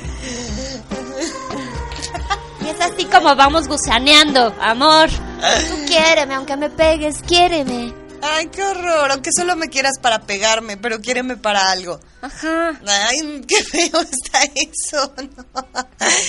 Y 2.70 2.72
es 2.72 2.82
así 2.82 3.06
como 3.06 3.36
vamos 3.36 3.68
gusaneando, 3.68 4.54
amor. 4.62 5.10
Tú 5.10 5.86
quiéreme, 5.88 6.36
aunque 6.36 6.56
me 6.56 6.70
pegues, 6.70 7.20
quiéreme. 7.24 7.92
Ay, 8.22 8.48
qué 8.48 8.62
horror, 8.62 9.12
aunque 9.12 9.32
solo 9.36 9.56
me 9.56 9.70
quieras 9.70 9.94
para 10.00 10.20
pegarme, 10.22 10.78
pero 10.78 11.00
quiéreme 11.00 11.36
para 11.36 11.72
algo. 11.72 12.00
Ajá. 12.22 12.80
Ay, 12.86 13.42
qué 13.48 13.64
feo 13.64 14.02
está 14.12 14.44
eso, 14.56 15.14
¿no? 15.36 15.46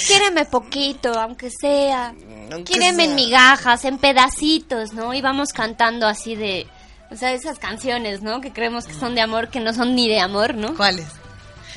Quiéreme 0.07 0.47
poquito, 0.47 1.13
aunque 1.13 1.51
sea. 1.51 2.15
Aunque 2.51 2.73
Quiéreme 2.73 3.05
en 3.05 3.17
migajas, 3.17 3.85
en 3.85 3.99
pedacitos, 3.99 4.95
¿no? 4.95 5.13
Y 5.13 5.21
vamos 5.21 5.53
cantando 5.53 6.07
así 6.07 6.37
de... 6.37 6.67
O 7.11 7.17
sea, 7.17 7.33
esas 7.33 7.59
canciones, 7.59 8.23
¿no? 8.23 8.41
Que 8.41 8.53
creemos 8.53 8.87
que 8.87 8.95
son 8.95 9.15
de 9.15 9.21
amor, 9.21 9.51
que 9.51 9.61
no 9.61 9.75
son 9.75 9.95
ni 9.95 10.09
de 10.09 10.21
amor, 10.21 10.55
¿no? 10.55 10.75
¿Cuáles? 10.75 11.20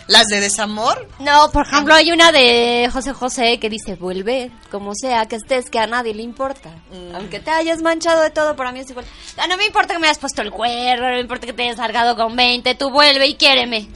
¿Las 0.07 0.27
de 0.27 0.41
desamor? 0.41 1.07
No, 1.19 1.49
por 1.51 1.65
ejemplo, 1.65 1.93
hay 1.93 2.11
una 2.11 2.31
de 2.31 2.89
José 2.91 3.13
José 3.13 3.59
que 3.59 3.69
dice, 3.69 3.95
vuelve, 3.95 4.51
como 4.69 4.93
sea 4.95 5.25
que 5.27 5.37
estés, 5.37 5.69
que 5.69 5.79
a 5.79 5.87
nadie 5.87 6.13
le 6.13 6.23
importa. 6.23 6.69
Mm. 6.91 7.15
Aunque 7.15 7.39
te 7.39 7.51
hayas 7.51 7.81
manchado 7.81 8.21
de 8.21 8.29
todo, 8.29 8.55
para 8.55 8.71
mí 8.71 8.79
es 8.79 8.89
igual. 8.89 9.05
Ah, 9.37 9.47
no 9.47 9.57
me 9.57 9.65
importa 9.65 9.93
que 9.93 9.99
me 9.99 10.07
hayas 10.07 10.19
puesto 10.19 10.41
el 10.41 10.51
cuerno, 10.51 11.07
no 11.07 11.15
me 11.15 11.21
importa 11.21 11.47
que 11.47 11.53
te 11.53 11.63
hayas 11.63 11.77
largado 11.77 12.15
con 12.15 12.35
20, 12.35 12.75
tú 12.75 12.89
vuelve 12.89 13.27
y 13.27 13.35
quiéreme. 13.35 13.87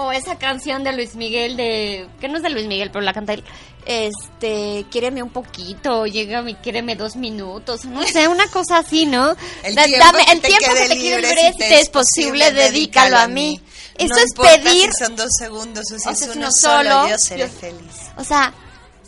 O 0.00 0.12
esa 0.12 0.38
canción 0.38 0.84
de 0.84 0.92
Luis 0.92 1.16
Miguel 1.16 1.56
de... 1.56 2.08
Que 2.20 2.28
no 2.28 2.36
es 2.36 2.42
de 2.44 2.50
Luis 2.50 2.66
Miguel, 2.68 2.90
pero 2.92 3.04
la 3.04 3.12
canta 3.12 3.32
él. 3.32 3.42
Este, 3.84 4.86
quiéreme 4.92 5.22
un 5.24 5.30
poquito, 5.30 6.06
llégame 6.06 6.56
quiéreme 6.60 6.94
dos 6.94 7.16
minutos. 7.16 7.84
No 7.84 8.04
sé, 8.06 8.28
una 8.28 8.46
cosa 8.48 8.78
así, 8.78 9.06
¿no? 9.06 9.34
El 9.64 9.74
Da- 9.74 9.84
tiempo 9.86 10.04
dame- 10.06 10.24
que 10.24 10.32
el 10.32 10.40
te 10.40 10.48
tiempo 10.48 10.66
que 10.68 10.82
te 10.82 10.88
quede 10.88 10.94
si 10.96 11.02
libre, 11.02 11.52
si 11.52 11.58
te 11.58 11.80
es 11.80 11.88
posible, 11.88 12.52
dedícalo 12.52 13.18
a 13.18 13.26
mí. 13.26 13.60
Eso 13.96 14.14
No 14.14 14.20
es 14.20 14.32
pedir 14.34 14.92
Si 14.92 15.04
son 15.04 15.16
dos 15.16 15.30
segundos 15.36 15.84
o 15.92 15.98
si 15.98 16.08
O 16.08 16.12
es 16.12 16.22
uno 16.36 16.52
solo, 16.52 16.90
solo, 16.90 17.08
yo 17.08 17.18
seré 17.18 17.40
yo- 17.40 17.48
feliz. 17.48 17.96
O 18.16 18.22
sea, 18.22 18.52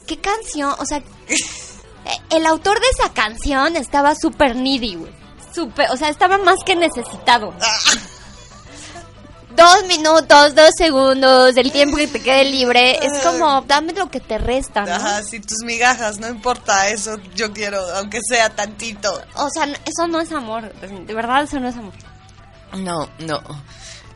¿qué 0.09 0.17
canción? 0.19 0.75
O 0.79 0.87
sea, 0.87 1.01
el 2.31 2.47
autor 2.47 2.81
de 2.81 2.87
esa 2.99 3.13
canción 3.13 3.77
estaba 3.77 4.15
súper 4.17 4.57
needy, 4.57 4.97
güey. 4.97 5.13
Súper, 5.55 5.89
o 5.91 5.97
sea, 5.97 6.09
estaba 6.09 6.39
más 6.39 6.57
que 6.67 6.75
necesitado. 6.75 7.55
Dos 9.57 9.85
minutos, 9.89 10.55
dos 10.55 10.71
segundos, 10.77 11.57
el 11.57 11.73
tiempo 11.73 11.97
que 11.97 12.07
te 12.07 12.23
quede 12.23 12.45
libre, 12.45 13.05
es 13.05 13.21
como, 13.25 13.63
dame 13.63 13.93
lo 13.93 14.09
que 14.09 14.21
te 14.21 14.39
resta, 14.39 14.85
¿no? 14.85 14.93
Ajá, 14.93 15.23
si 15.23 15.41
tus 15.41 15.59
migajas, 15.65 16.19
no 16.19 16.29
importa, 16.29 16.89
eso 16.89 17.17
yo 17.35 17.53
quiero, 17.53 17.81
aunque 17.97 18.21
sea 18.23 18.51
tantito. 18.51 19.13
O 19.35 19.49
sea, 19.51 19.65
eso 19.85 20.07
no 20.09 20.21
es 20.21 20.31
amor, 20.33 20.73
de 20.73 21.15
verdad 21.15 21.43
eso 21.43 21.59
no 21.59 21.69
es 21.69 21.77
amor. 21.77 21.95
No, 22.79 23.09
no. 23.19 23.41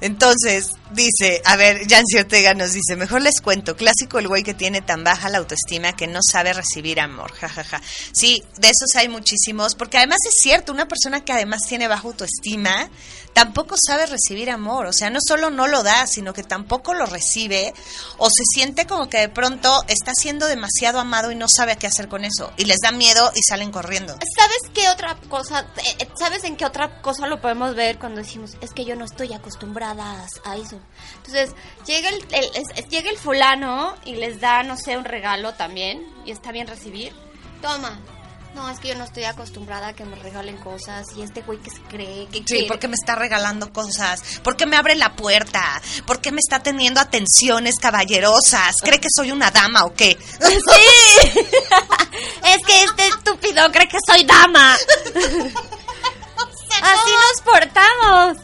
Entonces, 0.04 0.72
dice, 0.92 1.40
a 1.46 1.56
ver, 1.56 1.88
Jancy 1.88 2.18
Ortega 2.18 2.52
nos 2.52 2.74
dice, 2.74 2.94
mejor 2.94 3.22
les 3.22 3.40
cuento, 3.40 3.74
clásico 3.74 4.18
el 4.18 4.28
güey 4.28 4.42
que 4.42 4.52
tiene 4.52 4.82
tan 4.82 5.02
baja 5.02 5.30
la 5.30 5.38
autoestima 5.38 5.96
que 5.96 6.06
no 6.06 6.20
sabe 6.22 6.52
recibir 6.52 7.00
amor, 7.00 7.32
jajaja. 7.32 7.80
Sí, 8.12 8.44
de 8.58 8.68
esos 8.68 8.94
hay 8.96 9.08
muchísimos, 9.08 9.74
porque 9.74 9.96
además 9.96 10.18
es 10.28 10.34
cierto, 10.42 10.72
una 10.72 10.88
persona 10.88 11.24
que 11.24 11.32
además 11.32 11.62
tiene 11.66 11.88
baja 11.88 12.06
autoestima 12.06 12.90
tampoco 13.32 13.74
sabe 13.84 14.06
recibir 14.06 14.48
amor, 14.48 14.86
o 14.86 14.92
sea, 14.92 15.10
no 15.10 15.18
solo 15.26 15.50
no 15.50 15.66
lo 15.66 15.82
da, 15.82 16.06
sino 16.06 16.32
que 16.32 16.44
tampoco 16.44 16.94
lo 16.94 17.04
recibe 17.04 17.74
o 18.16 18.28
se 18.28 18.44
siente 18.54 18.86
como 18.86 19.08
que 19.08 19.18
de 19.18 19.28
pronto 19.28 19.84
está 19.88 20.12
siendo 20.14 20.46
demasiado 20.46 21.00
amado 21.00 21.32
y 21.32 21.34
no 21.34 21.46
sabe 21.48 21.76
qué 21.76 21.88
hacer 21.88 22.08
con 22.08 22.24
eso 22.24 22.52
y 22.56 22.66
les 22.66 22.78
da 22.78 22.92
miedo 22.92 23.32
y 23.34 23.42
salen 23.42 23.72
corriendo. 23.72 24.16
¿Sabes 24.36 24.58
qué 24.72 24.88
otra 24.88 25.16
cosa? 25.28 25.66
eh, 25.78 25.96
eh, 25.98 26.08
¿Sabes 26.16 26.44
en 26.44 26.56
qué 26.56 26.64
otra 26.64 27.02
cosa 27.02 27.26
lo 27.26 27.40
podemos 27.40 27.74
ver 27.74 27.98
cuando 27.98 28.20
decimos, 28.20 28.52
es 28.60 28.70
que 28.70 28.84
yo 28.84 28.94
no 28.94 29.04
estoy 29.04 29.32
acostumbrada 29.32 29.93
a- 30.02 30.26
a 30.44 30.56
eso? 30.56 30.78
Entonces, 31.16 31.50
llega 31.86 32.08
el, 32.08 32.24
el- 32.32 32.50
es- 32.54 32.88
llega 32.88 33.10
el 33.10 33.18
fulano 33.18 33.94
y 34.04 34.16
les 34.16 34.40
da, 34.40 34.62
no 34.62 34.76
sé, 34.76 34.96
un 34.96 35.04
regalo 35.04 35.54
también, 35.54 36.06
y 36.24 36.30
está 36.30 36.52
bien 36.52 36.66
recibir. 36.66 37.12
Toma. 37.62 37.98
No, 38.54 38.70
es 38.70 38.78
que 38.78 38.86
yo 38.86 38.94
no 38.94 39.02
estoy 39.02 39.24
acostumbrada 39.24 39.88
a 39.88 39.92
que 39.94 40.04
me 40.04 40.14
regalen 40.14 40.56
cosas, 40.58 41.04
y 41.16 41.22
este 41.22 41.42
güey 41.42 41.58
que 41.58 41.70
se 41.70 41.80
cree 41.82 42.26
que 42.28 42.38
Sí, 42.38 42.44
quiere. 42.44 42.66
porque 42.68 42.86
me 42.86 42.94
está 42.94 43.16
regalando 43.16 43.72
cosas, 43.72 44.22
porque 44.44 44.64
me 44.64 44.76
abre 44.76 44.94
la 44.94 45.16
puerta, 45.16 45.82
porque 46.06 46.30
me 46.30 46.38
está 46.38 46.62
teniendo 46.62 47.00
atenciones 47.00 47.74
caballerosas, 47.80 48.76
cree 48.80 49.00
que 49.00 49.08
soy 49.12 49.32
una 49.32 49.50
dama 49.50 49.84
o 49.84 49.92
qué. 49.94 50.16
Sí. 50.40 50.56
es 52.44 52.58
que 52.64 52.84
este 52.84 53.08
estúpido 53.08 53.72
cree 53.72 53.88
que 53.88 53.98
soy 54.06 54.22
dama. 54.24 54.76
Así 56.82 57.10
nos 57.10 57.40
portamos. 57.44 58.36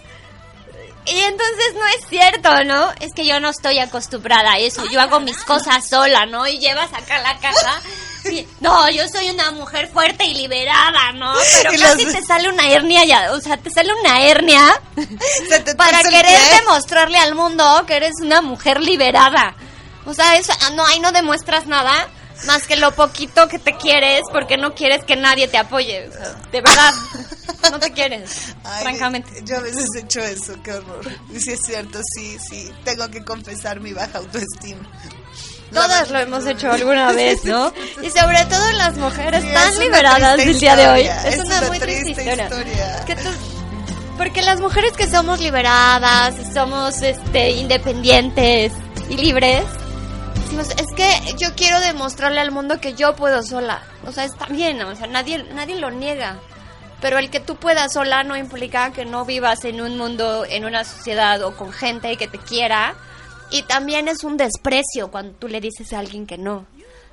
Y 1.12 1.20
entonces 1.20 1.74
no 1.74 1.86
es 1.86 2.08
cierto, 2.08 2.64
¿no? 2.64 2.90
Es 3.00 3.12
que 3.14 3.26
yo 3.26 3.40
no 3.40 3.48
estoy 3.50 3.78
acostumbrada 3.78 4.52
a 4.52 4.58
eso. 4.58 4.84
Yo 4.90 5.00
hago 5.00 5.20
mis 5.20 5.38
cosas 5.44 5.88
sola, 5.88 6.26
¿no? 6.26 6.46
Y 6.46 6.58
llevas 6.58 6.92
acá 6.92 7.18
la 7.20 7.38
caja. 7.38 7.80
y, 8.30 8.46
no, 8.60 8.88
yo 8.90 9.08
soy 9.08 9.28
una 9.30 9.50
mujer 9.50 9.88
fuerte 9.90 10.24
y 10.24 10.34
liberada, 10.34 11.12
¿no? 11.12 11.32
Pero 11.62 11.70
casi 11.72 12.04
las- 12.04 12.14
te 12.14 12.22
sale 12.22 12.48
una 12.48 12.68
hernia 12.70 13.04
ya. 13.04 13.32
O 13.32 13.40
sea, 13.40 13.56
te 13.56 13.70
sale 13.70 13.92
una 14.00 14.20
hernia 14.22 14.62
Se 15.48 15.60
te 15.60 15.74
para 15.74 16.02
querer 16.02 16.38
demostrarle 16.60 17.18
al 17.18 17.34
mundo 17.34 17.84
que 17.86 17.96
eres 17.96 18.14
una 18.20 18.40
mujer 18.42 18.80
liberada. 18.80 19.54
O 20.06 20.14
sea, 20.14 20.36
eso, 20.36 20.52
ah, 20.62 20.70
no, 20.70 20.86
ahí 20.86 21.00
no 21.00 21.12
demuestras 21.12 21.66
nada 21.66 22.08
más 22.46 22.66
que 22.66 22.76
lo 22.76 22.92
poquito 22.92 23.48
que 23.48 23.58
te 23.58 23.76
quieres 23.76 24.22
porque 24.32 24.56
no 24.56 24.74
quieres 24.74 25.04
que 25.04 25.16
nadie 25.16 25.48
te 25.48 25.58
apoye. 25.58 26.08
O 26.08 26.12
sea, 26.12 26.34
de 26.52 26.60
verdad, 26.60 26.92
no 27.70 27.78
te 27.78 27.92
quieres, 27.92 28.54
Ay, 28.64 28.82
francamente. 28.82 29.42
Yo 29.44 29.56
a 29.56 29.60
veces 29.60 29.86
he 29.96 30.00
hecho 30.00 30.20
eso, 30.20 30.54
qué 30.62 30.72
horror. 30.72 31.06
Y 31.32 31.40
sí 31.40 31.52
es 31.52 31.60
cierto, 31.64 31.98
sí, 32.14 32.36
sí, 32.38 32.70
tengo 32.84 33.08
que 33.10 33.24
confesar 33.24 33.80
mi 33.80 33.92
baja 33.92 34.18
autoestima. 34.18 34.88
Todas 35.72 36.10
lo 36.10 36.18
hemos 36.18 36.44
hecho 36.46 36.70
alguna 36.70 37.12
vez, 37.12 37.44
¿no? 37.44 37.72
Y 38.02 38.10
sobre 38.10 38.44
todo 38.46 38.72
las 38.72 38.96
mujeres 38.96 39.42
Sí, 39.42 39.50
tan 39.52 39.78
liberadas 39.78 40.36
del 40.38 40.58
día 40.58 40.74
de 40.74 40.88
hoy. 40.88 41.00
Es, 41.02 41.34
es 41.34 41.44
una, 41.44 41.58
una 41.58 41.68
muy 41.68 41.78
triste, 41.78 42.02
triste 42.14 42.22
historia. 42.22 42.44
historia. 42.44 43.04
Que 43.06 43.14
tú- 43.16 43.30
porque 44.18 44.42
las 44.42 44.60
mujeres 44.60 44.92
que 44.92 45.08
somos 45.08 45.40
liberadas 45.40 46.34
somos 46.52 47.00
este 47.02 47.52
independientes 47.52 48.72
y 49.08 49.16
libres, 49.16 49.62
es 50.58 50.86
que 50.96 51.34
yo 51.38 51.54
quiero 51.54 51.80
demostrarle 51.80 52.40
al 52.40 52.50
mundo 52.50 52.80
que 52.80 52.94
yo 52.94 53.14
puedo 53.14 53.42
sola. 53.42 53.82
O 54.04 54.12
sea, 54.12 54.24
está 54.24 54.46
bien, 54.46 54.80
o 54.82 54.94
sea, 54.96 55.06
nadie, 55.06 55.44
nadie 55.54 55.76
lo 55.76 55.90
niega. 55.90 56.38
Pero 57.00 57.18
el 57.18 57.30
que 57.30 57.40
tú 57.40 57.56
puedas 57.56 57.92
sola 57.92 58.24
no 58.24 58.36
implica 58.36 58.92
que 58.92 59.04
no 59.04 59.24
vivas 59.24 59.64
en 59.64 59.80
un 59.80 59.96
mundo, 59.96 60.44
en 60.44 60.64
una 60.64 60.84
sociedad 60.84 61.42
o 61.42 61.56
con 61.56 61.72
gente 61.72 62.16
que 62.16 62.28
te 62.28 62.38
quiera. 62.38 62.94
Y 63.50 63.62
también 63.62 64.08
es 64.08 64.22
un 64.22 64.36
desprecio 64.36 65.10
cuando 65.10 65.32
tú 65.32 65.48
le 65.48 65.60
dices 65.60 65.92
a 65.92 66.00
alguien 66.00 66.26
que 66.26 66.36
no. 66.36 66.66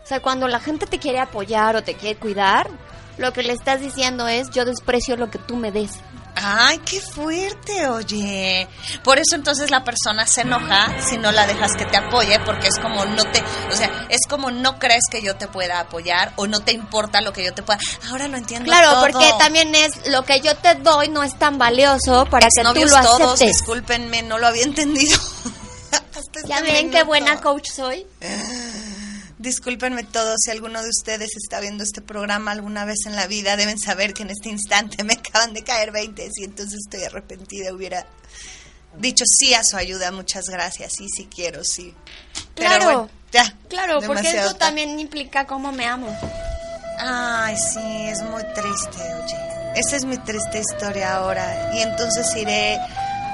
O 0.03 0.07
sea, 0.07 0.19
cuando 0.19 0.47
la 0.47 0.59
gente 0.59 0.85
te 0.85 0.99
quiere 0.99 1.19
apoyar 1.19 1.75
o 1.75 1.83
te 1.83 1.93
quiere 1.93 2.19
cuidar, 2.19 2.69
lo 3.17 3.33
que 3.33 3.43
le 3.43 3.53
estás 3.53 3.81
diciendo 3.81 4.27
es 4.27 4.49
yo 4.51 4.65
desprecio 4.65 5.15
lo 5.15 5.29
que 5.29 5.39
tú 5.39 5.55
me 5.55 5.71
des. 5.71 5.99
Ay, 6.39 6.77
qué 6.79 7.01
fuerte, 7.01 7.87
oye. 7.87 8.67
Por 9.03 9.17
eso 9.17 9.35
entonces 9.35 9.71
la 9.71 9.83
persona 9.83 10.27
se 10.27 10.41
enoja 10.41 10.87
si 11.09 11.17
no 11.17 11.31
la 11.31 11.47
dejas 11.47 11.71
que 11.77 11.85
te 11.85 11.97
apoye, 11.97 12.39
porque 12.41 12.67
es 12.67 12.77
como 12.79 13.05
no 13.05 13.23
te, 13.23 13.43
o 13.71 13.75
sea, 13.75 14.05
es 14.09 14.27
como 14.29 14.51
no 14.51 14.77
crees 14.77 15.03
que 15.09 15.21
yo 15.21 15.35
te 15.35 15.47
pueda 15.47 15.79
apoyar 15.79 16.33
o 16.35 16.45
no 16.45 16.59
te 16.59 16.73
importa 16.73 17.21
lo 17.21 17.33
que 17.33 17.43
yo 17.43 17.53
te 17.53 17.63
pueda. 17.63 17.79
Ahora 18.09 18.27
lo 18.27 18.37
entiendo. 18.37 18.65
Claro, 18.65 18.91
todo. 18.91 19.01
porque 19.01 19.31
también 19.39 19.73
es 19.73 20.07
lo 20.07 20.23
que 20.25 20.39
yo 20.41 20.55
te 20.57 20.75
doy 20.75 21.09
no 21.09 21.23
es 21.23 21.37
tan 21.39 21.57
valioso 21.57 22.25
para 22.29 22.47
que 22.47 22.61
tú 22.63 22.85
lo 22.85 23.01
todos, 23.01 23.33
aceptes. 23.33 23.47
discúlpenme, 23.57 24.21
no 24.21 24.37
lo 24.37 24.47
había 24.47 24.63
entendido. 24.63 25.17
Hasta 25.91 26.47
Ya 26.47 26.59
este 26.59 26.71
ven 26.71 26.91
qué 26.91 27.03
buena 27.03 27.41
coach 27.41 27.69
soy. 27.73 28.05
Discúlpenme 29.39 30.03
todos, 30.03 30.37
si 30.43 30.49
alguno 30.51 30.81
de 30.81 30.89
ustedes 30.89 31.29
está 31.37 31.59
viendo 31.59 31.83
este 31.83 32.01
programa 32.01 32.51
alguna 32.51 32.85
vez 32.85 33.05
en 33.05 33.15
la 33.15 33.27
vida, 33.27 33.55
deben 33.55 33.77
saber 33.77 34.13
que 34.13 34.23
en 34.23 34.31
este 34.31 34.49
instante 34.49 35.03
me 35.03 35.13
acaban 35.13 35.53
de 35.53 35.63
caer 35.63 35.91
20 35.91 36.29
y 36.35 36.43
entonces 36.43 36.79
estoy 36.83 37.03
arrepentida. 37.03 37.71
Hubiera 37.71 38.07
dicho 38.97 39.25
sí 39.27 39.53
a 39.53 39.63
su 39.63 39.77
ayuda, 39.77 40.11
muchas 40.11 40.45
gracias, 40.45 40.93
sí, 40.97 41.07
sí 41.15 41.27
quiero, 41.33 41.63
sí. 41.63 41.93
Pero 42.55 42.67
Claro. 42.69 42.83
bueno, 42.85 43.09
ya. 43.31 43.55
Claro, 43.69 43.99
porque 44.07 44.31
eso 44.31 44.55
también 44.55 44.99
implica 44.99 45.45
cómo 45.45 45.71
me 45.71 45.85
amo. 45.85 46.07
Ay, 46.99 47.55
sí, 47.57 48.07
es 48.09 48.23
muy 48.23 48.41
triste, 48.55 49.13
oye. 49.23 49.37
Esa 49.75 49.97
es 49.97 50.05
mi 50.05 50.17
triste 50.17 50.59
historia 50.59 51.13
ahora. 51.17 51.69
Y 51.75 51.81
entonces 51.81 52.25
iré 52.35 52.79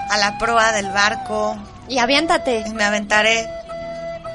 a 0.10 0.18
la 0.18 0.38
proa 0.38 0.74
del 0.74 0.89
barco 0.89 1.56
Y 1.88 1.97
aviéntate. 1.99 2.66
y 2.68 2.72
me 2.74 2.84
aventaré 2.84 3.47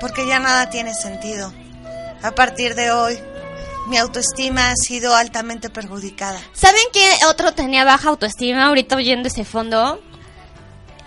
porque 0.00 0.26
ya 0.26 0.38
nada 0.38 0.70
tiene 0.70 0.94
sentido. 0.94 1.52
A 2.22 2.32
partir 2.32 2.74
de 2.74 2.90
hoy, 2.90 3.18
mi 3.86 3.96
autoestima 3.98 4.70
ha 4.70 4.74
sido 4.76 5.14
altamente 5.14 5.70
perjudicada. 5.70 6.40
¿Saben 6.52 6.82
qué 6.92 7.08
otro 7.28 7.52
tenía 7.52 7.84
baja 7.84 8.08
autoestima 8.10 8.66
ahorita 8.66 8.96
oyendo 8.96 9.28
ese 9.28 9.44
fondo? 9.44 10.00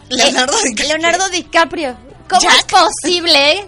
Leonardo 0.09 0.53
Eh, 0.57 0.61
DiCaprio. 0.69 0.87
Leonardo 0.97 1.29
DiCaprio. 1.29 1.97
¿Cómo 2.29 2.41
Jack. 2.41 2.53
es 2.59 2.63
posible 2.65 3.67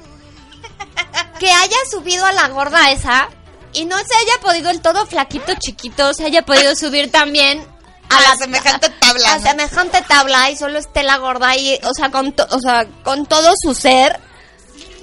que 1.39 1.51
haya 1.51 1.78
subido 1.91 2.26
a 2.26 2.32
la 2.32 2.47
gorda 2.49 2.91
esa 2.91 3.30
y 3.74 3.86
no 3.86 3.97
se 3.97 4.15
haya 4.15 4.39
podido 4.41 4.69
el 4.69 4.82
todo 4.82 5.05
flaquito 5.05 5.53
chiquito, 5.59 6.13
se 6.13 6.26
haya 6.26 6.43
podido 6.45 6.76
subir 6.76 7.11
también 7.11 7.65
a, 8.09 8.17
A 8.17 8.21
la 8.21 8.36
semejante 8.36 8.89
tabla, 8.89 9.34
A 9.34 9.38
¿no? 9.39 9.43
semejante 9.43 10.01
tabla 10.07 10.49
y 10.51 10.55
solo 10.57 10.80
esté 10.80 11.03
la 11.03 11.17
gorda 11.17 11.49
ahí, 11.49 11.80
o 11.84 11.91
sea, 11.93 12.09
con 12.11 12.32
to- 12.34 12.47
o 12.51 12.59
sea, 12.59 12.86
con 13.03 13.26
todo 13.26 13.53
su 13.61 13.74
ser. 13.74 14.19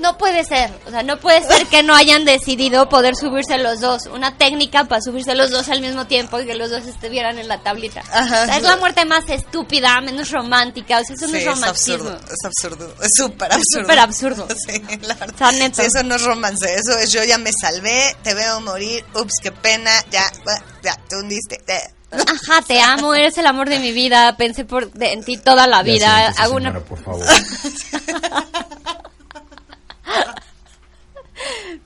No 0.01 0.16
puede 0.16 0.44
ser, 0.44 0.70
o 0.86 0.90
sea, 0.90 1.03
no 1.03 1.18
puede 1.20 1.42
ser 1.46 1.66
que 1.66 1.82
no 1.82 1.94
hayan 1.94 2.24
decidido 2.24 2.88
poder 2.88 3.14
subirse 3.16 3.59
los 3.59 3.80
dos, 3.80 4.07
una 4.07 4.36
técnica 4.38 4.84
para 4.84 5.03
subirse 5.03 5.34
los 5.34 5.51
dos 5.51 5.68
al 5.68 5.80
mismo 5.82 6.07
tiempo 6.07 6.40
y 6.40 6.46
que 6.46 6.55
los 6.55 6.70
dos 6.70 6.86
estuvieran 6.86 7.38
en 7.38 7.48
la 7.48 7.62
tablita. 7.62 8.01
Ajá. 8.11 8.42
O 8.42 8.46
sea, 8.46 8.57
es 8.57 8.62
la 8.62 8.76
muerte 8.78 9.05
más 9.05 9.28
estúpida, 9.28 10.01
menos 10.01 10.30
romántica, 10.30 11.01
o 11.01 11.05
sea, 11.05 11.14
eso 11.16 11.26
no 11.26 11.32
Sí, 11.32 11.36
es 11.38 11.42
es 11.42 11.48
romanticismo. 11.48 12.09
absurdo, 12.09 12.32
es 12.32 12.44
absurdo, 12.44 12.94
es 13.03 13.11
súper 13.14 13.53
absurdo. 13.53 13.82
súper 13.82 13.98
absurdo. 13.98 14.48
Sí, 14.66 14.82
la 15.03 15.14
verdad. 15.14 15.51
Sí, 15.74 15.82
eso 15.82 16.03
no 16.03 16.14
es 16.14 16.22
romance, 16.22 16.74
eso 16.74 16.98
es 16.98 17.12
yo 17.12 17.22
ya 17.24 17.36
me 17.38 17.51
salvé, 17.53 18.16
te 18.22 18.32
veo 18.34 18.61
morir, 18.62 19.05
ups, 19.14 19.34
qué 19.42 19.53
pena, 19.53 19.90
ya, 20.11 20.24
ya, 20.82 20.94
te 21.09 21.16
hundiste. 21.16 21.61
Ajá, 22.12 22.62
te 22.66 22.80
amo, 22.80 23.14
eres 23.14 23.36
el 23.38 23.46
amor 23.46 23.68
de 23.68 23.78
mi 23.78 23.92
vida, 23.92 24.34
pensé 24.36 24.64
por 24.64 24.90
de- 24.92 25.12
en 25.12 25.22
ti 25.24 25.36
toda 25.36 25.66
la 25.66 25.78
Ya 25.78 25.82
vida, 25.82 26.16
siéntese, 26.22 26.42
hago 26.42 26.55
una 26.57 26.70
señora, 26.70 26.84
por 26.86 27.03
favor. 27.05 27.26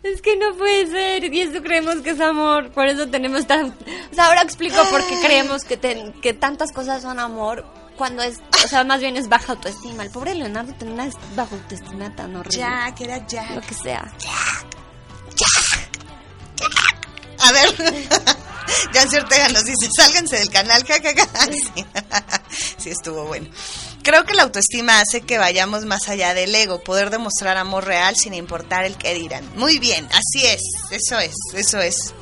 Es 0.05 0.21
que 0.21 0.37
no 0.37 0.55
puede 0.57 0.87
ser, 0.87 1.33
y 1.33 1.41
eso 1.41 1.63
creemos 1.63 1.97
que 2.03 2.11
es 2.11 2.21
amor, 2.21 2.71
por 2.73 2.87
eso 2.87 3.09
tenemos 3.09 3.47
tan... 3.47 3.69
O 3.71 4.15
sea, 4.15 4.27
ahora 4.27 4.43
explico 4.43 4.77
por 4.91 5.05
qué 5.07 5.19
creemos 5.25 5.65
que, 5.65 5.77
ten- 5.79 6.13
que 6.21 6.35
tantas 6.35 6.73
cosas 6.73 7.01
son 7.03 7.19
amor, 7.19 7.65
cuando 7.97 8.23
es, 8.23 8.39
o 8.65 8.69
sea, 8.69 8.85
más 8.85 9.01
bien 9.01 9.17
es 9.17 9.29
baja 9.31 9.53
autoestima. 9.53 10.03
El 10.03 10.11
pobre 10.11 10.35
Leonardo 10.35 10.75
tenía 10.75 10.95
una 10.95 11.09
baja 11.35 11.55
autoestima 11.55 12.15
tan 12.15 12.37
horrible. 12.37 12.59
Jack, 12.59 13.01
era 13.01 13.27
Jack. 13.27 13.51
Lo 13.55 13.61
que 13.63 13.75
sea. 13.75 14.13
A 17.41 17.53
ver, 17.53 17.75
Jancy 18.93 19.17
Ortega 19.17 19.49
nos 19.49 19.65
dice, 19.65 19.89
sálganse 19.97 20.37
del 20.39 20.51
canal, 20.51 20.85
jajaja. 20.85 21.27
Sí. 21.51 21.85
sí, 22.79 22.91
estuvo 22.91 23.25
bueno. 23.25 23.49
Creo 24.05 24.27
que 24.27 24.35
la 24.35 24.43
autoestima 24.43 25.01
hace 25.01 25.23
que 25.23 25.39
vayamos 25.39 25.87
más 25.87 26.11
allá 26.11 26.35
del 26.35 26.55
ego, 26.55 26.85
poder 26.85 27.09
demostrar 27.09 27.57
amor 27.57 27.87
real 27.87 28.15
sin 28.17 28.35
importar 28.35 28.85
el 28.85 28.97
que 28.99 29.15
dirán. 29.15 29.51
Muy 29.57 29.79
bien, 29.79 30.07
así 30.13 30.47
es, 30.47 30.61
eso 30.91 31.19
es, 31.19 31.35
eso 31.55 31.81
es. 31.81 32.13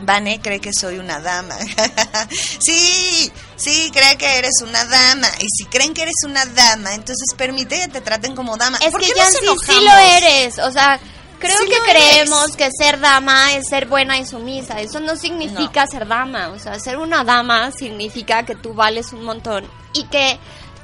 Vane 0.00 0.40
cree 0.42 0.60
que 0.60 0.70
soy 0.72 0.98
una 0.98 1.18
dama. 1.20 1.56
sí, 2.60 3.32
sí, 3.56 3.90
cree 3.90 4.16
que 4.18 4.38
eres 4.38 4.60
una 4.62 4.84
dama. 4.84 5.28
Y 5.40 5.46
si 5.56 5.64
creen 5.64 5.94
que 5.94 6.02
eres 6.02 6.14
una 6.24 6.44
dama, 6.44 6.94
entonces 6.94 7.34
permite 7.38 7.80
que 7.80 7.88
te 7.88 8.00
traten 8.02 8.36
como 8.36 8.58
dama. 8.58 8.76
Es 8.78 8.92
¿Por 8.92 9.00
que 9.00 9.08
qué 9.08 9.14
ya 9.16 9.24
nos 9.24 9.60
sí, 9.64 9.80
lo 9.82 9.96
eres, 9.96 10.58
o 10.58 10.70
sea, 10.70 11.00
creo 11.38 11.56
Sí 11.56 11.68
que 11.70 11.90
creemos 11.90 12.54
que 12.54 12.68
ser 12.70 13.00
dama 13.00 13.54
es 13.54 13.66
ser 13.66 13.86
buena 13.86 14.18
y 14.18 14.26
sumisa. 14.26 14.78
Eso 14.82 15.00
no 15.00 15.16
significa 15.16 15.86
ser 15.86 16.06
dama, 16.06 16.50
o 16.50 16.58
sea, 16.58 16.78
ser 16.78 16.98
una 16.98 17.24
dama 17.24 17.72
significa 17.72 18.44
que 18.44 18.54
tú 18.54 18.74
vales 18.74 19.14
un 19.14 19.24
montón 19.24 19.68
y 19.94 20.04
que 20.04 20.38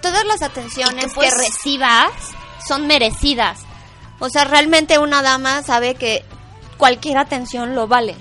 todas 0.04 0.26
las 0.26 0.42
atenciones 0.42 1.06
que, 1.06 1.14
pues- 1.14 1.34
recibas 1.34 2.10
son 2.68 2.86
merecidas. 2.86 3.60
O 4.18 4.28
sea, 4.28 4.44
realmente 4.44 4.98
una 4.98 5.22
dama 5.22 5.62
sabe 5.62 5.94
que 5.94 6.22
cualquier 6.76 7.16
atención 7.16 7.74
lo 7.74 7.88
vale. 7.88 8.14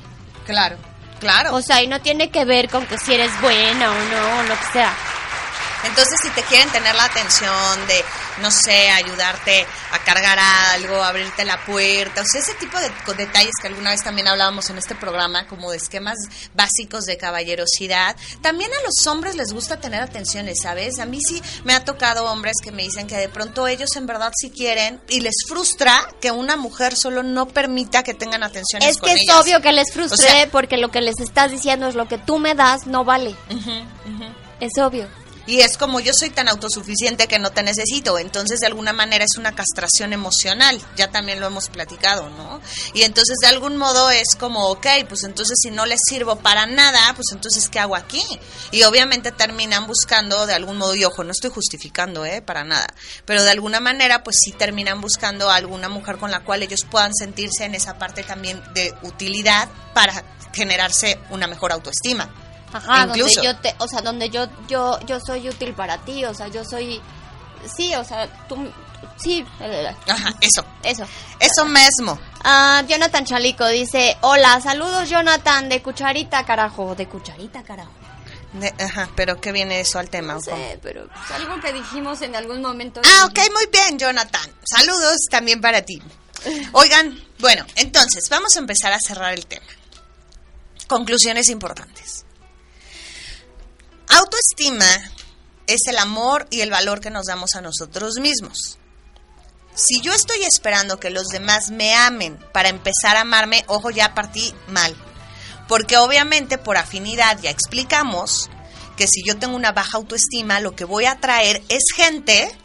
Claro, 0.46 0.78
claro. 1.20 1.54
O 1.54 1.62
sea, 1.62 1.84
y 1.84 1.88
no 1.88 2.00
tiene 2.00 2.30
que 2.30 2.46
ver 2.46 2.70
con 2.70 2.86
que 2.86 2.98
si 2.98 3.14
eres 3.14 3.32
buena 3.42 3.92
o 3.92 3.94
no, 3.94 4.40
o 4.40 4.44
lo 4.44 4.58
que 4.58 4.66
sea. 4.72 4.94
Entonces, 5.84 6.22
si 6.22 6.30
te 6.30 6.42
quieren 6.44 6.70
tener 6.70 6.96
la 6.96 7.04
atención 7.04 7.88
de, 7.88 8.06
no 8.42 8.52
sé, 8.52 8.90
ayudarte 8.90 9.66
a 9.92 10.00
cargar 10.00 10.40
algo, 10.74 11.02
abrirte 11.04 11.46
la 11.46 11.64
puerta, 11.66 12.22
o 12.22 12.26
sea, 12.26 12.42
ese 12.42 12.54
tipo 12.56 12.78
de 12.80 12.92
detalles 13.16 13.54
que 13.62 13.68
alguna 13.68 13.92
vez 13.92 14.04
también 14.04 14.28
hablábamos 14.28 14.70
en 14.70 14.78
este 14.78 14.96
programa, 14.96 15.48
como 15.48 15.72
de 15.72 15.78
esquemas 15.78 16.18
básicos 16.54 17.06
de 17.06 17.18
caballerosidad, 17.18 18.16
también 18.42 18.72
a 18.72 18.82
los 18.84 19.06
hombres 19.08 19.36
les 19.36 19.54
gusta 19.54 19.78
tener 19.80 20.02
atenciones, 20.02 20.58
¿sabes? 20.62 21.00
A 21.00 21.06
mí 21.06 21.20
sí 21.22 21.42
me 21.64 21.74
ha 21.74 21.86
tocado 21.86 22.26
hombres 22.32 22.56
que 22.64 22.72
me 22.72 22.84
dicen 22.84 23.08
que 23.08 23.18
de 23.18 23.30
pronto 23.30 23.68
ellos 23.68 23.96
en 23.96 24.06
verdad 24.08 24.32
sí 24.36 24.50
quieren 24.50 25.00
y 25.10 25.22
les 25.22 25.36
frustra 25.48 26.08
que 26.22 26.32
una 26.32 26.56
mujer 26.56 26.96
solo 26.96 27.24
no 27.24 27.48
permita 27.48 28.04
que 28.04 28.14
tengan 28.14 28.44
atenciones 28.44 28.90
Es 28.90 28.98
con 28.98 29.10
que 29.10 29.16
es 29.16 29.30
obvio 29.34 29.62
que 29.62 29.72
les 29.72 29.92
frustre 29.94 30.26
O 30.26 30.30
sea- 30.30 30.50
porque 30.52 30.78
lo 30.78 30.90
que 30.92 31.02
les 31.02 31.20
estás 31.20 31.52
diciendo 31.52 31.88
es 31.88 31.96
lo 31.96 32.08
que 32.08 32.18
tú 32.18 32.40
me 32.40 32.56
das 32.56 32.88
no 32.88 33.04
vale. 33.06 33.36
Es 34.60 34.78
obvio. 34.78 35.08
Y 35.46 35.60
es 35.60 35.78
como 35.78 36.00
yo 36.00 36.14
soy 36.14 36.30
tan 36.30 36.48
autosuficiente 36.48 37.28
que 37.28 37.40
no 37.40 37.52
te 37.52 37.64
necesito, 37.64 38.18
entonces 38.18 38.62
de 38.62 38.68
alguna 38.68 38.94
manera 38.94 39.26
es 39.26 39.38
una 39.38 39.54
castración 39.54 40.14
emocional, 40.14 40.80
ya 40.96 41.12
también 41.12 41.42
lo 41.42 41.48
hemos 41.48 41.70
platicado, 41.70 42.30
¿no? 42.30 42.62
Y 42.94 43.02
entonces 43.02 43.38
de 43.42 43.48
algún 43.48 43.76
modo 43.76 44.10
es 44.10 44.36
como, 44.40 44.70
ok, 44.70 44.88
pues 45.10 45.24
entonces 45.24 45.58
si 45.62 45.70
no 45.70 45.86
les 45.86 46.00
sirvo 46.08 46.38
para 46.38 46.66
nada, 46.66 47.14
pues 47.16 47.28
entonces 47.34 47.68
¿qué 47.68 47.80
hago 47.80 47.96
aquí? 47.96 48.24
Y 48.72 48.84
obviamente 48.84 49.32
terminan 49.32 49.86
buscando 49.86 50.46
de 50.46 50.54
algún 50.54 50.78
modo, 50.78 50.96
y 50.96 51.04
ojo, 51.04 51.24
no 51.26 51.32
estoy 51.32 51.50
justificando, 51.50 52.26
¿eh? 52.26 52.42
Para 52.42 52.64
nada, 52.64 52.88
pero 53.26 53.44
de 53.44 53.52
alguna 53.52 53.82
manera 53.82 54.24
pues 54.24 54.38
sí 54.40 54.54
terminan 54.54 55.02
buscando 55.02 55.50
a 55.50 55.56
alguna 55.56 55.90
mujer 55.90 56.18
con 56.18 56.32
la 56.32 56.46
cual 56.46 56.64
ellos 56.64 56.86
puedan 56.90 57.14
sentirse 57.14 57.66
en 57.66 57.76
esa 57.76 57.98
parte 57.98 58.24
también 58.24 58.64
de 58.74 58.94
utilidad 59.02 59.68
para 59.94 60.24
generarse 60.54 61.20
una 61.32 61.48
mejor 61.48 61.72
autoestima. 61.72 62.34
Ajá, 62.74 63.06
Incluso. 63.08 63.36
donde 63.42 63.44
yo 63.44 63.56
te, 63.58 63.76
o 63.80 63.88
sea, 63.88 64.02
donde 64.02 64.30
yo 64.30 64.48
yo 64.68 65.00
yo 65.06 65.20
soy 65.20 65.48
útil 65.50 65.74
para 65.74 65.98
ti, 66.00 66.26
o 66.26 66.34
sea, 66.34 66.48
yo 66.48 66.64
soy 66.66 67.02
sí, 67.76 67.94
o 67.96 68.04
sea, 68.04 68.28
tú 68.48 68.72
sí, 69.18 69.46
eh, 69.60 69.96
Ajá, 70.08 70.34
eso, 70.42 70.66
eso. 70.84 71.06
eso 71.40 71.66
mismo. 71.66 72.20
Ah, 72.44 72.84
Jonathan 72.88 73.26
Chalico 73.26 73.68
dice, 73.68 74.18
"Hola, 74.22 74.60
saludos 74.62 75.10
Jonathan 75.10 75.70
de 75.70 75.82
Cucharita, 75.82 76.46
carajo, 76.46 76.96
de 76.96 77.08
Cucharita, 77.08 77.64
carajo." 77.64 77.92
De- 78.54 78.74
ajá, 78.84 79.10
pero 79.16 79.42
¿qué 79.42 79.52
viene 79.52 79.80
eso 79.80 79.98
al 79.98 80.10
tema? 80.10 80.34
No 80.34 80.42
sé, 80.42 80.80
pero 80.84 81.06
es 81.06 81.32
algo 81.32 81.60
que 81.60 81.74
dijimos 81.74 82.22
en 82.22 82.36
algún 82.36 82.62
momento. 82.62 83.02
Ah, 83.04 83.26
ok, 83.26 83.40
muy 83.52 83.66
bien, 83.72 83.98
Jonathan. 83.98 84.48
Saludos 84.64 85.18
también 85.32 85.60
para 85.60 85.82
ti. 85.82 86.02
Oigan, 86.74 87.20
bueno, 87.40 87.66
entonces 87.76 88.26
vamos 88.30 88.56
a 88.56 88.60
empezar 88.60 88.94
a 88.94 89.00
cerrar 89.00 89.34
el 89.34 89.46
tema. 89.48 89.66
Conclusiones 90.88 91.50
importantes. 91.50 92.23
Autoestima 94.14 94.86
es 95.66 95.82
el 95.88 95.98
amor 95.98 96.46
y 96.52 96.62
el 96.62 96.70
valor 96.70 97.00
que 97.00 97.10
nos 97.10 97.26
damos 97.26 97.56
a 97.56 97.62
nosotros 97.62 98.20
mismos. 98.20 98.78
Si 99.74 100.02
yo 100.02 100.14
estoy 100.14 100.44
esperando 100.44 101.00
que 101.00 101.10
los 101.10 101.30
demás 101.30 101.72
me 101.72 101.96
amen 101.96 102.38
para 102.52 102.70
empezar 102.70 103.18
a 103.18 103.22
amarme, 103.22 103.64
ojo, 103.66 103.90
ya 103.90 104.14
partí 104.14 104.54
mal. 104.68 104.96
Porque 105.68 105.98
obviamente 105.98 106.60
por 106.60 106.78
afinidad 106.78 107.40
ya 107.42 107.50
explicamos 107.50 108.52
que 108.96 109.08
si 109.08 109.24
yo 109.26 109.40
tengo 109.40 109.56
una 109.56 109.72
baja 109.72 109.98
autoestima, 109.98 110.60
lo 110.60 110.76
que 110.76 110.86
voy 110.86 111.06
a 111.06 111.14
atraer 111.14 111.64
es 111.70 111.84
gente 111.96 112.56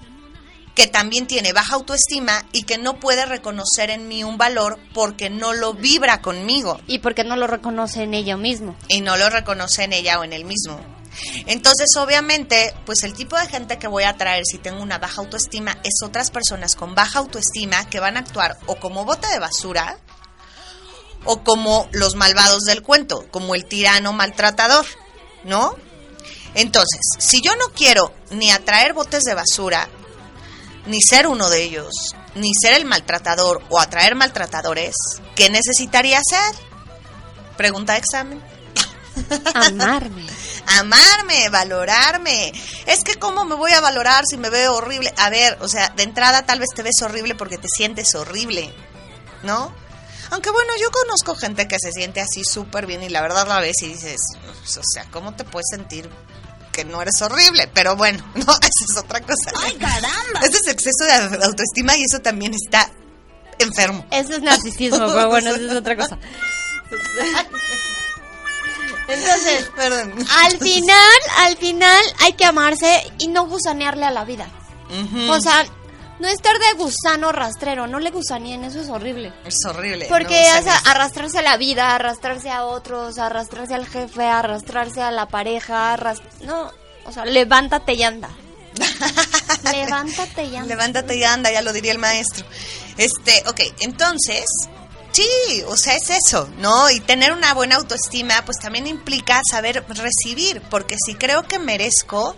que 0.75 0.87
también 0.87 1.27
tiene 1.27 1.55
baja 1.55 1.77
autoestima 1.77 2.45
y 2.53 2.65
que 2.65 2.77
no 2.77 3.01
puede 3.01 3.25
reconocer 3.25 3.89
en 3.89 4.07
mí 4.07 4.23
un 4.23 4.37
valor 4.37 4.79
porque 4.93 5.31
no 5.31 5.55
lo 5.55 5.73
vibra 5.73 6.21
conmigo 6.21 6.79
Y 6.87 6.99
porque 6.99 7.25
no 7.25 7.37
lo 7.37 7.47
reconoce 7.47 8.03
en 8.03 8.13
ella 8.13 8.37
mismo. 8.37 8.77
y 8.89 9.01
no 9.01 9.17
lo 9.17 9.31
reconoce 9.31 9.85
en 9.85 9.95
ella 9.95 10.21
o 10.21 10.25
en 10.25 10.35
él 10.35 10.45
mismo. 10.45 10.98
Entonces, 11.47 11.89
obviamente, 11.97 12.75
pues 12.87 13.03
el 13.03 13.15
tipo 13.15 13.37
de 13.37 13.47
gente 13.47 13.79
que 13.79 13.89
voy 13.89 14.05
a 14.05 14.11
atraer 14.11 14.45
si 14.45 14.59
tengo 14.59 14.83
una 14.83 14.99
baja 14.99 15.21
autoestima 15.21 15.79
es 15.83 16.03
otras 16.05 16.31
personas 16.31 16.77
con 16.77 16.95
baja 16.95 17.19
autoestima 17.19 17.89
que 17.89 18.01
van 18.01 18.17
a 18.17 18.21
actuar 18.21 18.57
o 18.67 18.77
como 18.77 19.05
bote 19.05 19.27
de 19.29 19.39
basura 19.39 19.99
o 21.25 21.43
como 21.43 21.89
los 21.93 22.15
malvados 22.15 22.63
del 22.63 22.83
cuento, 22.83 23.27
como 23.31 23.55
el 23.55 23.67
tirano 23.67 24.13
maltratador, 24.13 24.87
¿no? 25.45 25.77
Entonces, 26.55 27.01
si 27.19 27.41
yo 27.43 27.55
no 27.57 27.67
quiero 27.75 28.13
ni 28.31 28.51
atraer 28.51 28.95
botes 28.95 29.25
de 29.25 29.35
basura, 29.35 29.89
ni 30.87 31.03
ser 31.03 31.27
uno 31.27 31.51
de 31.51 31.63
ellos, 31.63 31.93
ni 32.35 32.53
ser 32.55 32.75
el 32.75 32.85
maltratador 32.85 33.63
o 33.69 33.79
atraer 33.79 34.15
maltratadores, 34.15 34.95
¿qué 35.35 35.51
necesitaría 35.51 36.19
hacer? 36.19 36.55
Pregunta 37.57 37.93
de 37.93 37.99
examen. 37.99 38.43
Amarme. 39.55 40.27
Amarme, 40.77 41.49
valorarme. 41.51 42.53
Es 42.87 43.03
que 43.05 43.17
cómo 43.17 43.45
me 43.45 43.55
voy 43.55 43.73
a 43.73 43.81
valorar 43.81 44.25
si 44.29 44.37
me 44.37 44.51
veo 44.51 44.75
horrible. 44.75 45.13
A 45.17 45.31
ver, 45.31 45.59
o 45.61 45.69
sea, 45.69 45.89
de 45.91 46.03
entrada 46.03 46.45
tal 46.45 46.61
vez 46.61 46.69
te 46.75 46.83
ves 46.83 47.01
horrible 47.03 47.35
porque 47.35 47.59
te 47.59 47.69
sientes 47.69 48.15
horrible, 48.15 48.73
¿no? 49.43 49.75
Aunque 50.31 50.51
bueno, 50.51 50.73
yo 50.81 50.91
conozco 50.91 51.35
gente 51.35 51.67
que 51.69 51.79
se 51.81 51.93
siente 51.93 52.21
así 52.21 52.45
súper 52.45 52.87
bien 52.87 53.03
y 53.03 53.09
la 53.09 53.23
verdad 53.23 53.49
la 53.49 53.61
ves 53.61 53.81
y 53.83 53.89
dices, 53.89 54.21
pues, 54.45 54.77
o 54.77 54.83
sea, 54.85 55.05
¿cómo 55.11 55.35
te 55.35 55.45
puedes 55.45 55.69
sentir 55.71 56.11
que 56.71 56.85
no 56.85 57.01
eres 57.01 57.23
horrible? 57.23 57.71
Pero 57.73 57.97
bueno, 57.97 58.23
no, 58.35 58.43
esa 58.43 58.85
es 58.91 58.97
otra 58.99 59.21
cosa. 59.23 59.53
¡Ay, 59.63 59.75
caramba! 59.77 60.41
Ese 60.43 60.59
es 60.59 60.67
exceso 60.69 61.05
de 61.05 61.45
autoestima 61.45 61.97
y 61.97 62.03
eso 62.03 62.19
también 62.19 62.53
está 62.55 62.91
enfermo. 63.59 64.07
Eso 64.11 64.35
es 64.35 64.43
narcisismo, 64.43 65.07
pero 65.07 65.29
bueno, 65.29 65.51
eso 65.51 65.67
es 65.71 65.77
otra 65.77 65.97
cosa. 65.97 66.19
Entonces, 69.09 69.71
Perdón. 69.75 70.15
al 70.45 70.59
final, 70.59 71.13
al 71.39 71.57
final 71.57 72.03
hay 72.21 72.35
que 72.35 72.45
amarse 72.45 73.11
y 73.19 73.29
no 73.29 73.47
gusanearle 73.47 74.05
a 74.07 74.11
la 74.11 74.25
vida. 74.25 74.47
O 75.31 75.41
sea, 75.41 75.67
no 76.19 76.29
estar 76.29 76.57
de 76.59 76.73
gusano 76.83 77.31
rastrero, 77.33 77.87
no 77.87 78.01
le 78.01 78.11
gusaneen, 78.11 78.65
eso 78.65 78.81
es 78.81 78.89
horrible. 78.89 79.33
es 79.45 79.57
horrible. 79.67 80.07
Porque 80.09 80.49
no, 80.53 80.59
o 80.61 80.63
sea, 80.63 80.77
arrastrarse 80.87 81.39
a 81.39 81.43
la 81.43 81.57
vida, 81.57 81.95
arrastrarse 81.95 82.51
a 82.51 82.65
otros, 82.65 83.19
arrastrarse 83.19 83.75
al 83.75 83.87
jefe, 83.87 84.25
arrastrarse 84.25 85.01
a 85.03 85.11
la 85.11 85.27
pareja, 85.29 85.95
arras- 85.97 86.23
no, 86.43 86.71
o 87.05 87.13
sea, 87.13 87.25
levántate 87.25 87.95
y 87.95 88.03
anda. 88.03 88.29
levántate 89.73 90.45
y 90.45 90.57
anda. 90.57 90.69
Levántate 90.75 91.17
y 91.17 91.25
anda, 91.25 91.51
ya 91.53 91.63
lo 91.63 91.73
diría 91.73 91.93
el 91.93 91.99
maestro. 91.99 92.45
Este, 92.97 93.43
ok, 93.47 93.61
entonces, 93.81 94.45
sí, 95.23 95.63
o 95.67 95.77
sea, 95.77 95.95
es 95.97 96.11
eso, 96.11 96.49
¿no? 96.59 96.91
Y 96.91 97.01
tener 97.01 97.33
una 97.33 97.55
buena 97.55 97.77
autoestima, 97.77 98.43
pues 98.45 98.59
también 98.59 98.87
implica 98.87 99.41
saber 99.51 99.85
recibir, 99.89 100.61
porque 100.71 100.97
si 101.05 101.15
creo 101.15 101.43
que 101.47 101.59
merezco, 101.59 102.35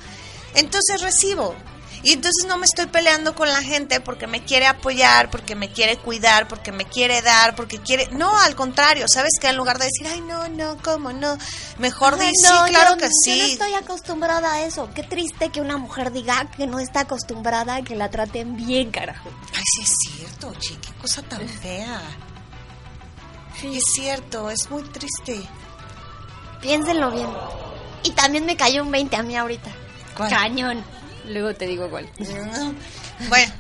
entonces 0.54 1.00
recibo. 1.00 1.54
Y 2.02 2.12
entonces 2.12 2.46
no 2.48 2.56
me 2.56 2.64
estoy 2.64 2.86
peleando 2.86 3.34
con 3.34 3.46
la 3.48 3.60
gente 3.62 4.00
porque 4.00 4.26
me 4.26 4.42
quiere 4.42 4.66
apoyar, 4.66 5.30
porque 5.30 5.54
me 5.54 5.70
quiere 5.70 5.98
cuidar, 5.98 6.48
porque 6.48 6.72
me 6.72 6.86
quiere 6.86 7.20
dar, 7.20 7.54
porque 7.54 7.78
quiere... 7.78 8.08
No, 8.12 8.38
al 8.38 8.54
contrario, 8.54 9.04
¿sabes 9.06 9.32
que 9.38 9.48
En 9.48 9.56
lugar 9.58 9.78
de 9.78 9.84
decir, 9.84 10.06
ay, 10.06 10.22
no, 10.22 10.48
no, 10.48 10.78
¿cómo 10.82 11.12
no? 11.12 11.36
Mejor 11.78 12.16
Ay, 12.18 12.32
no, 12.42 12.66
sí, 12.66 12.72
claro 12.72 12.92
yo- 12.92 12.96
que 12.96 13.04
Yo 13.04 13.08
no 13.36 13.44
sí. 13.44 13.52
estoy 13.52 13.74
acostumbrada 13.74 14.50
a 14.54 14.62
eso. 14.64 14.88
Qué 14.94 15.02
triste 15.02 15.50
que 15.50 15.60
una 15.60 15.76
mujer 15.76 16.10
diga 16.10 16.50
que 16.56 16.66
no 16.66 16.78
está 16.80 17.00
acostumbrada 17.00 17.74
a 17.76 17.82
que 17.82 17.94
la 17.96 18.08
traten 18.08 18.56
bien, 18.56 18.90
carajo. 18.90 19.28
Ay, 19.54 19.62
sí 19.66 19.82
es 19.82 19.94
cierto, 20.16 20.54
chi, 20.58 20.76
qué 20.76 20.92
cosa 21.02 21.20
tan 21.20 21.46
fea. 21.46 22.00
Es 23.62 23.84
cierto, 23.94 24.50
es 24.50 24.70
muy 24.70 24.82
triste. 24.84 25.40
Piénsenlo 26.60 27.10
bien. 27.10 27.28
Y 28.02 28.10
también 28.12 28.46
me 28.46 28.56
cayó 28.56 28.82
un 28.82 28.90
20 28.90 29.16
a 29.16 29.22
mí 29.22 29.36
ahorita. 29.36 29.70
¿Cuál? 30.16 30.30
Cañón. 30.30 30.84
Luego 31.26 31.54
te 31.54 31.66
digo 31.66 31.88
cuál. 31.90 32.10
Bueno, 33.28 33.52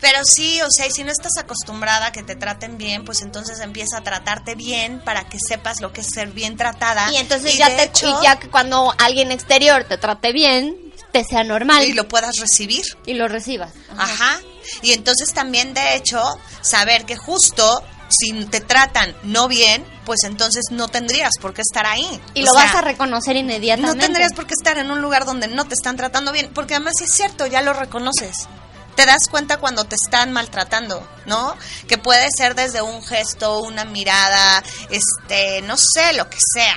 pero 0.00 0.18
sí, 0.24 0.60
o 0.60 0.66
sea, 0.70 0.86
y 0.86 0.90
si 0.90 1.04
no 1.04 1.10
estás 1.10 1.32
acostumbrada 1.38 2.06
a 2.06 2.12
que 2.12 2.22
te 2.22 2.36
traten 2.36 2.76
bien, 2.76 3.04
pues 3.04 3.22
entonces 3.22 3.60
empieza 3.60 3.98
a 3.98 4.02
tratarte 4.02 4.54
bien 4.54 5.00
para 5.04 5.24
que 5.28 5.38
sepas 5.38 5.80
lo 5.80 5.92
que 5.92 6.02
es 6.02 6.08
ser 6.12 6.30
bien 6.32 6.56
tratada. 6.56 7.10
Y 7.12 7.16
entonces 7.16 7.54
Y 7.54 7.58
ya 7.58 7.74
te 7.74 7.84
hecho, 7.84 8.06
y 8.08 8.24
ya 8.24 8.38
que 8.38 8.50
cuando 8.50 8.92
alguien 8.98 9.32
exterior 9.32 9.84
te 9.84 9.96
trate 9.96 10.32
bien, 10.32 10.76
te 11.12 11.24
sea 11.24 11.44
normal 11.44 11.84
y 11.84 11.92
lo 11.92 12.08
puedas 12.08 12.36
recibir. 12.38 12.84
y 13.06 13.14
lo 13.14 13.28
recibas. 13.28 13.72
Ajá. 13.96 14.40
Y 14.82 14.92
entonces 14.92 15.32
también, 15.32 15.72
de 15.72 15.96
hecho, 15.96 16.20
saber 16.60 17.04
que 17.06 17.16
justo 17.16 17.82
si 18.08 18.32
te 18.46 18.60
tratan 18.60 19.14
no 19.22 19.48
bien, 19.48 19.84
pues 20.04 20.20
entonces 20.24 20.64
no 20.70 20.88
tendrías 20.88 21.32
por 21.40 21.54
qué 21.54 21.62
estar 21.62 21.86
ahí. 21.86 22.20
Y 22.34 22.42
O 22.42 22.46
lo 22.46 22.52
sea, 22.52 22.64
vas 22.64 22.74
a 22.76 22.80
reconocer 22.82 23.36
inmediatamente. 23.36 23.96
No 23.96 24.02
tendrías 24.02 24.32
por 24.34 24.46
qué 24.46 24.54
estar 24.54 24.78
en 24.78 24.90
un 24.90 25.00
lugar 25.00 25.24
donde 25.24 25.48
no 25.48 25.66
te 25.66 25.74
están 25.74 25.96
tratando 25.96 26.32
bien, 26.32 26.50
porque 26.54 26.74
además 26.74 26.94
sí 26.98 27.04
es 27.04 27.14
cierto, 27.14 27.46
ya 27.46 27.62
lo 27.62 27.72
reconoces. 27.72 28.48
Te 28.94 29.06
das 29.06 29.28
cuenta 29.28 29.56
cuando 29.56 29.84
te 29.84 29.96
están 29.96 30.32
maltratando, 30.32 31.06
¿no? 31.26 31.56
Que 31.88 31.98
puede 31.98 32.28
ser 32.36 32.54
desde 32.54 32.80
un 32.80 33.02
gesto, 33.02 33.60
una 33.60 33.84
mirada, 33.84 34.62
este, 34.90 35.62
no 35.62 35.76
sé, 35.76 36.12
lo 36.12 36.30
que 36.30 36.38
sea. 36.54 36.76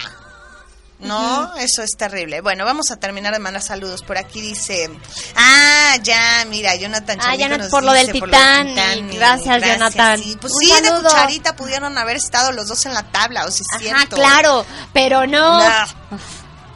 No, 1.00 1.56
eso 1.58 1.84
es 1.84 1.92
terrible. 1.96 2.42
Bueno, 2.42 2.66
vamos 2.66 2.90
a 2.90 2.96
terminar 2.98 3.32
de 3.34 3.40
mandar 3.40 3.62
saludos. 3.62 4.02
Por 4.02 4.18
aquí 4.18 4.42
dice, 4.42 4.90
ah, 5.36 5.96
ya, 6.02 6.44
mira, 6.50 6.76
Jonathan 6.76 7.20
Ah, 7.20 7.24
Chamico 7.26 7.42
Jonathan, 7.44 7.60
nos 7.62 7.70
por 7.72 7.84
lo 7.84 7.94
del 7.94 8.12
Titanic. 8.12 9.14
Gracias, 9.16 9.64
Jonathan. 9.64 10.18
sí. 10.24 10.38
Pues 10.42 10.54
Un 10.54 10.60
sí, 10.60 10.68
de 10.82 10.88
saludo. 10.90 11.04
cucharita 11.10 11.56
pudieron 11.56 11.98
haber 11.98 12.16
estado 12.18 12.52
los 12.52 12.68
dos 12.68 12.86
en 12.88 12.94
la 12.96 13.04
tabla, 13.04 13.46
o 13.46 13.52
si 13.52 13.62
es 13.62 13.80
cierto. 13.82 14.16
claro, 14.16 14.66
pero 14.94 15.28
no. 15.28 15.60
Nah. 15.60 15.86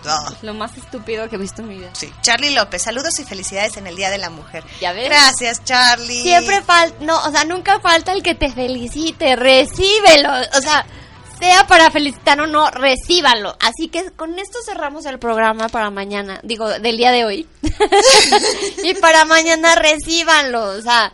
No. 0.04 0.18
Lo 0.42 0.56
más 0.56 0.76
estúpido 0.78 1.30
que 1.30 1.36
he 1.36 1.40
visto 1.40 1.62
en 1.62 1.68
mi 1.68 1.78
vida. 1.78 1.90
Sí, 1.94 2.12
Charlie 2.24 2.56
López, 2.56 2.82
saludos 2.82 3.20
y 3.20 3.24
felicidades 3.24 3.78
en 3.78 3.86
el 3.86 3.96
Día 3.96 4.10
de 4.10 4.18
la 4.18 4.32
Mujer. 4.32 4.64
¿Ya 4.80 4.94
ves? 4.94 5.06
Gracias, 5.10 5.64
Charlie. 5.64 6.24
Siempre 6.24 6.64
falta, 6.64 6.96
no, 7.02 7.24
o 7.24 7.32
sea, 7.32 7.44
nunca 7.46 7.80
falta 7.80 8.12
el 8.12 8.24
que 8.24 8.34
te 8.34 8.52
felicite, 8.52 9.36
recíbelo, 9.36 10.32
o 10.58 10.62
sea, 10.62 10.88
sea 11.42 11.66
para 11.68 11.90
felicitar 11.92 12.40
o 12.40 12.48
no, 12.48 12.70
recíbalo. 12.70 13.58
Así 13.60 13.88
que 13.90 14.12
con 14.12 14.38
esto 14.40 14.60
cerramos 14.64 15.06
el 15.06 15.20
programa 15.20 15.68
para 15.70 15.90
mañana, 15.90 16.40
digo, 16.44 16.70
del 16.70 16.98
día 16.98 17.12
de 17.12 17.26
hoy. 17.26 17.48
y 18.84 18.94
para 18.96 19.26
mañana 19.26 19.76
recíbanlo, 19.76 20.64
o 20.72 20.82
sea, 20.82 21.12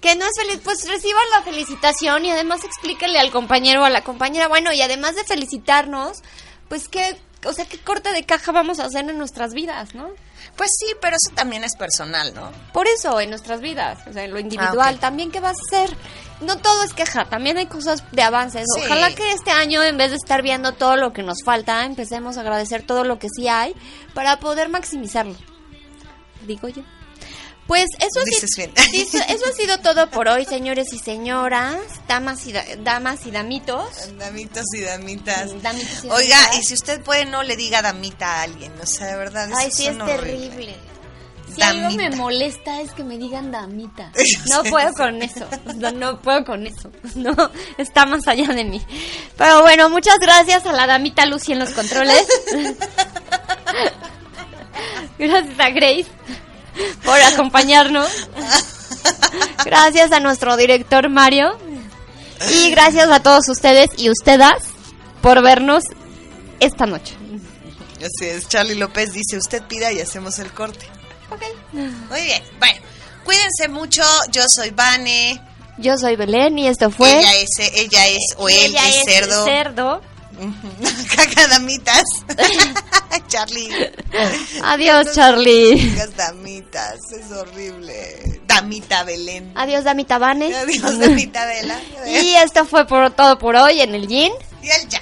que 0.00 0.14
no 0.16 0.24
es 0.24 0.32
feliz, 0.38 0.60
pues 0.64 0.88
reciban 0.88 1.24
la 1.34 1.42
felicitación 1.42 2.24
y 2.24 2.30
además 2.30 2.64
explíquenle 2.64 3.18
al 3.18 3.30
compañero 3.30 3.82
o 3.82 3.84
a 3.84 3.90
la 3.90 4.02
compañera, 4.02 4.48
bueno, 4.48 4.72
y 4.72 4.80
además 4.82 5.14
de 5.16 5.24
felicitarnos, 5.24 6.22
pues 6.68 6.88
qué, 6.88 7.16
o 7.44 7.52
sea, 7.52 7.64
qué 7.66 7.78
corte 7.78 8.12
de 8.12 8.24
caja 8.24 8.52
vamos 8.52 8.78
a 8.80 8.84
hacer 8.86 9.08
en 9.08 9.18
nuestras 9.18 9.52
vidas, 9.52 9.94
¿no? 9.94 10.08
Pues 10.56 10.70
sí, 10.78 10.86
pero 11.02 11.16
eso 11.16 11.34
también 11.34 11.64
es 11.64 11.76
personal, 11.76 12.32
¿no? 12.34 12.50
Por 12.72 12.86
eso, 12.88 13.20
en 13.20 13.30
nuestras 13.30 13.60
vidas, 13.60 13.98
o 14.08 14.12
sea, 14.12 14.24
en 14.24 14.32
lo 14.32 14.38
individual, 14.38 14.88
Ah, 14.88 14.94
ok. 14.94 15.00
también 15.00 15.30
qué 15.30 15.40
vas 15.40 15.56
a 15.56 15.76
hacer. 15.76 15.96
No 16.40 16.58
todo 16.58 16.82
es 16.82 16.92
queja, 16.92 17.24
también 17.24 17.56
hay 17.56 17.66
cosas 17.66 18.04
de 18.12 18.22
avances. 18.22 18.64
Sí. 18.74 18.82
Ojalá 18.84 19.14
que 19.14 19.32
este 19.32 19.50
año, 19.50 19.82
en 19.82 19.96
vez 19.96 20.10
de 20.10 20.16
estar 20.16 20.42
viendo 20.42 20.72
todo 20.72 20.96
lo 20.96 21.12
que 21.12 21.22
nos 21.22 21.38
falta, 21.44 21.84
empecemos 21.84 22.36
a 22.36 22.42
agradecer 22.42 22.82
todo 22.86 23.04
lo 23.04 23.18
que 23.18 23.28
sí 23.34 23.48
hay 23.48 23.74
para 24.14 24.38
poder 24.38 24.68
maximizarlo. 24.68 25.34
Digo 26.46 26.68
yo. 26.68 26.82
Pues 27.66 27.86
eso, 27.98 28.20
ha 28.20 28.24
sido- 28.24 28.72
eso 29.28 29.44
ha 29.48 29.52
sido 29.52 29.78
todo 29.80 30.08
por 30.08 30.28
hoy, 30.28 30.44
señores 30.44 30.92
y 30.92 31.00
señoras, 31.00 31.76
damas 32.06 32.46
y, 32.46 32.52
da- 32.52 32.64
damas 32.78 33.26
y 33.26 33.32
damitos. 33.32 33.88
Damitos 34.16 34.64
y 34.74 34.82
damitas. 34.82 35.60
Damitos 35.62 36.04
y 36.04 36.10
Oiga, 36.10 36.36
damitas. 36.40 36.58
y 36.60 36.62
si 36.64 36.74
usted 36.74 37.00
puede, 37.02 37.24
no 37.24 37.42
le 37.42 37.56
diga 37.56 37.82
damita 37.82 38.36
a 38.36 38.42
alguien. 38.42 38.72
O 38.80 38.86
sea, 38.86 39.08
de 39.08 39.16
verdad, 39.16 39.48
Ay, 39.56 39.70
sí, 39.72 39.86
es 39.88 39.96
horrible. 39.96 40.16
terrible. 40.48 40.76
Si 41.56 41.62
algo 41.62 41.90
me 41.96 42.10
molesta 42.10 42.82
es 42.82 42.92
que 42.92 43.02
me 43.02 43.16
digan 43.18 43.50
damita. 43.50 44.12
No 44.50 44.62
puedo 44.64 44.92
con 44.92 45.22
eso. 45.22 45.46
No, 45.76 45.90
no 45.90 46.20
puedo 46.20 46.44
con 46.44 46.66
eso. 46.66 46.90
No, 47.14 47.34
está 47.78 48.06
más 48.06 48.28
allá 48.28 48.48
de 48.48 48.64
mí. 48.64 48.80
Pero 49.36 49.62
bueno, 49.62 49.88
muchas 49.88 50.18
gracias 50.18 50.66
a 50.66 50.72
la 50.72 50.86
damita 50.86 51.26
Lucy 51.26 51.52
en 51.52 51.58
los 51.60 51.70
controles. 51.70 52.26
Gracias 55.18 55.58
a 55.58 55.70
Grace 55.70 56.06
por 57.04 57.18
acompañarnos. 57.18 58.08
Gracias 59.64 60.12
a 60.12 60.20
nuestro 60.20 60.56
director 60.56 61.08
Mario. 61.08 61.58
Y 62.50 62.70
gracias 62.70 63.08
a 63.10 63.20
todos 63.20 63.48
ustedes 63.48 63.88
y 63.96 64.10
ustedes 64.10 64.62
por 65.22 65.42
vernos 65.42 65.84
esta 66.60 66.84
noche. 66.84 67.14
Así 67.96 68.28
es, 68.28 68.46
Charlie 68.48 68.74
López 68.74 69.12
dice, 69.12 69.38
usted 69.38 69.62
pida 69.62 69.90
y 69.90 70.00
hacemos 70.00 70.38
el 70.38 70.52
corte. 70.52 70.86
Muy 71.72 72.20
bien, 72.22 72.42
bueno, 72.58 72.80
cuídense 73.24 73.68
mucho, 73.68 74.02
yo 74.30 74.42
soy 74.48 74.70
Vane, 74.70 75.40
Yo 75.78 75.96
soy 75.98 76.16
Belén 76.16 76.58
y 76.58 76.68
esto 76.68 76.90
fue... 76.90 77.18
ella 77.18 77.34
es, 77.34 77.48
ella 77.74 78.06
es, 78.06 78.18
o 78.38 78.48
él 78.48 78.56
Ella 78.56 78.88
es, 78.88 79.04
cerdo. 79.04 79.44
cerdo. 79.44 80.02
Ujú. 80.38 80.96
Caca 81.16 81.48
damitas. 81.48 82.04
Charlie. 83.28 83.70
Adiós, 84.62 85.12
Charlie. 85.14 85.94
Damitas, 86.16 86.98
es 87.18 87.30
horrible. 87.32 88.40
Damita 88.46 89.02
Belén. 89.04 89.52
Adiós, 89.56 89.84
Damita 89.84 90.18
Vane. 90.18 90.54
Adiós, 90.54 90.98
damita 90.98 91.44
Vela. 91.46 91.80
Y 92.06 92.34
esto 92.34 92.64
fue 92.66 92.86
por 92.86 93.10
todo 93.12 93.38
por 93.38 93.56
hoy 93.56 93.80
en 93.80 93.94
el 93.94 94.06
Yin. 94.06 94.32
Y 94.62 94.68
el 94.68 94.88
ya. 94.88 95.00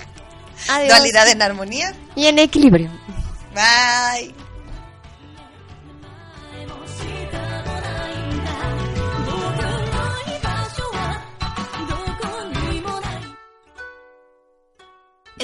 Adiós. 0.69 0.89
Dualidad 0.89 1.29
en 1.29 1.43
armonía. 1.43 1.93
Y 2.15 2.27
en 2.27 2.39
equilibrio. 2.39 2.91
Bye. 3.55 4.33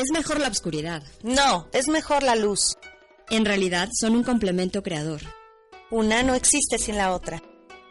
Es 0.00 0.10
mejor 0.12 0.40
la 0.40 0.48
oscuridad. 0.48 1.02
No, 1.22 1.68
es 1.74 1.88
mejor 1.88 2.22
la 2.22 2.34
luz. 2.34 2.78
En 3.28 3.44
realidad 3.44 3.90
son 3.92 4.16
un 4.16 4.22
complemento 4.22 4.82
creador. 4.82 5.20
Una 5.90 6.22
no 6.22 6.34
existe 6.34 6.78
sin 6.78 6.96
la 6.96 7.12
otra. 7.12 7.42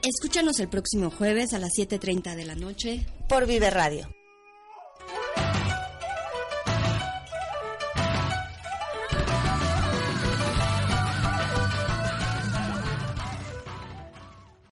Escúchanos 0.01 0.59
el 0.59 0.69
próximo 0.69 1.11
jueves 1.11 1.53
a 1.53 1.59
las 1.59 1.73
7.30 1.77 2.35
de 2.35 2.45
la 2.45 2.55
noche. 2.55 3.05
Por 3.27 3.45
Vive 3.45 3.69
Radio. 3.69 4.09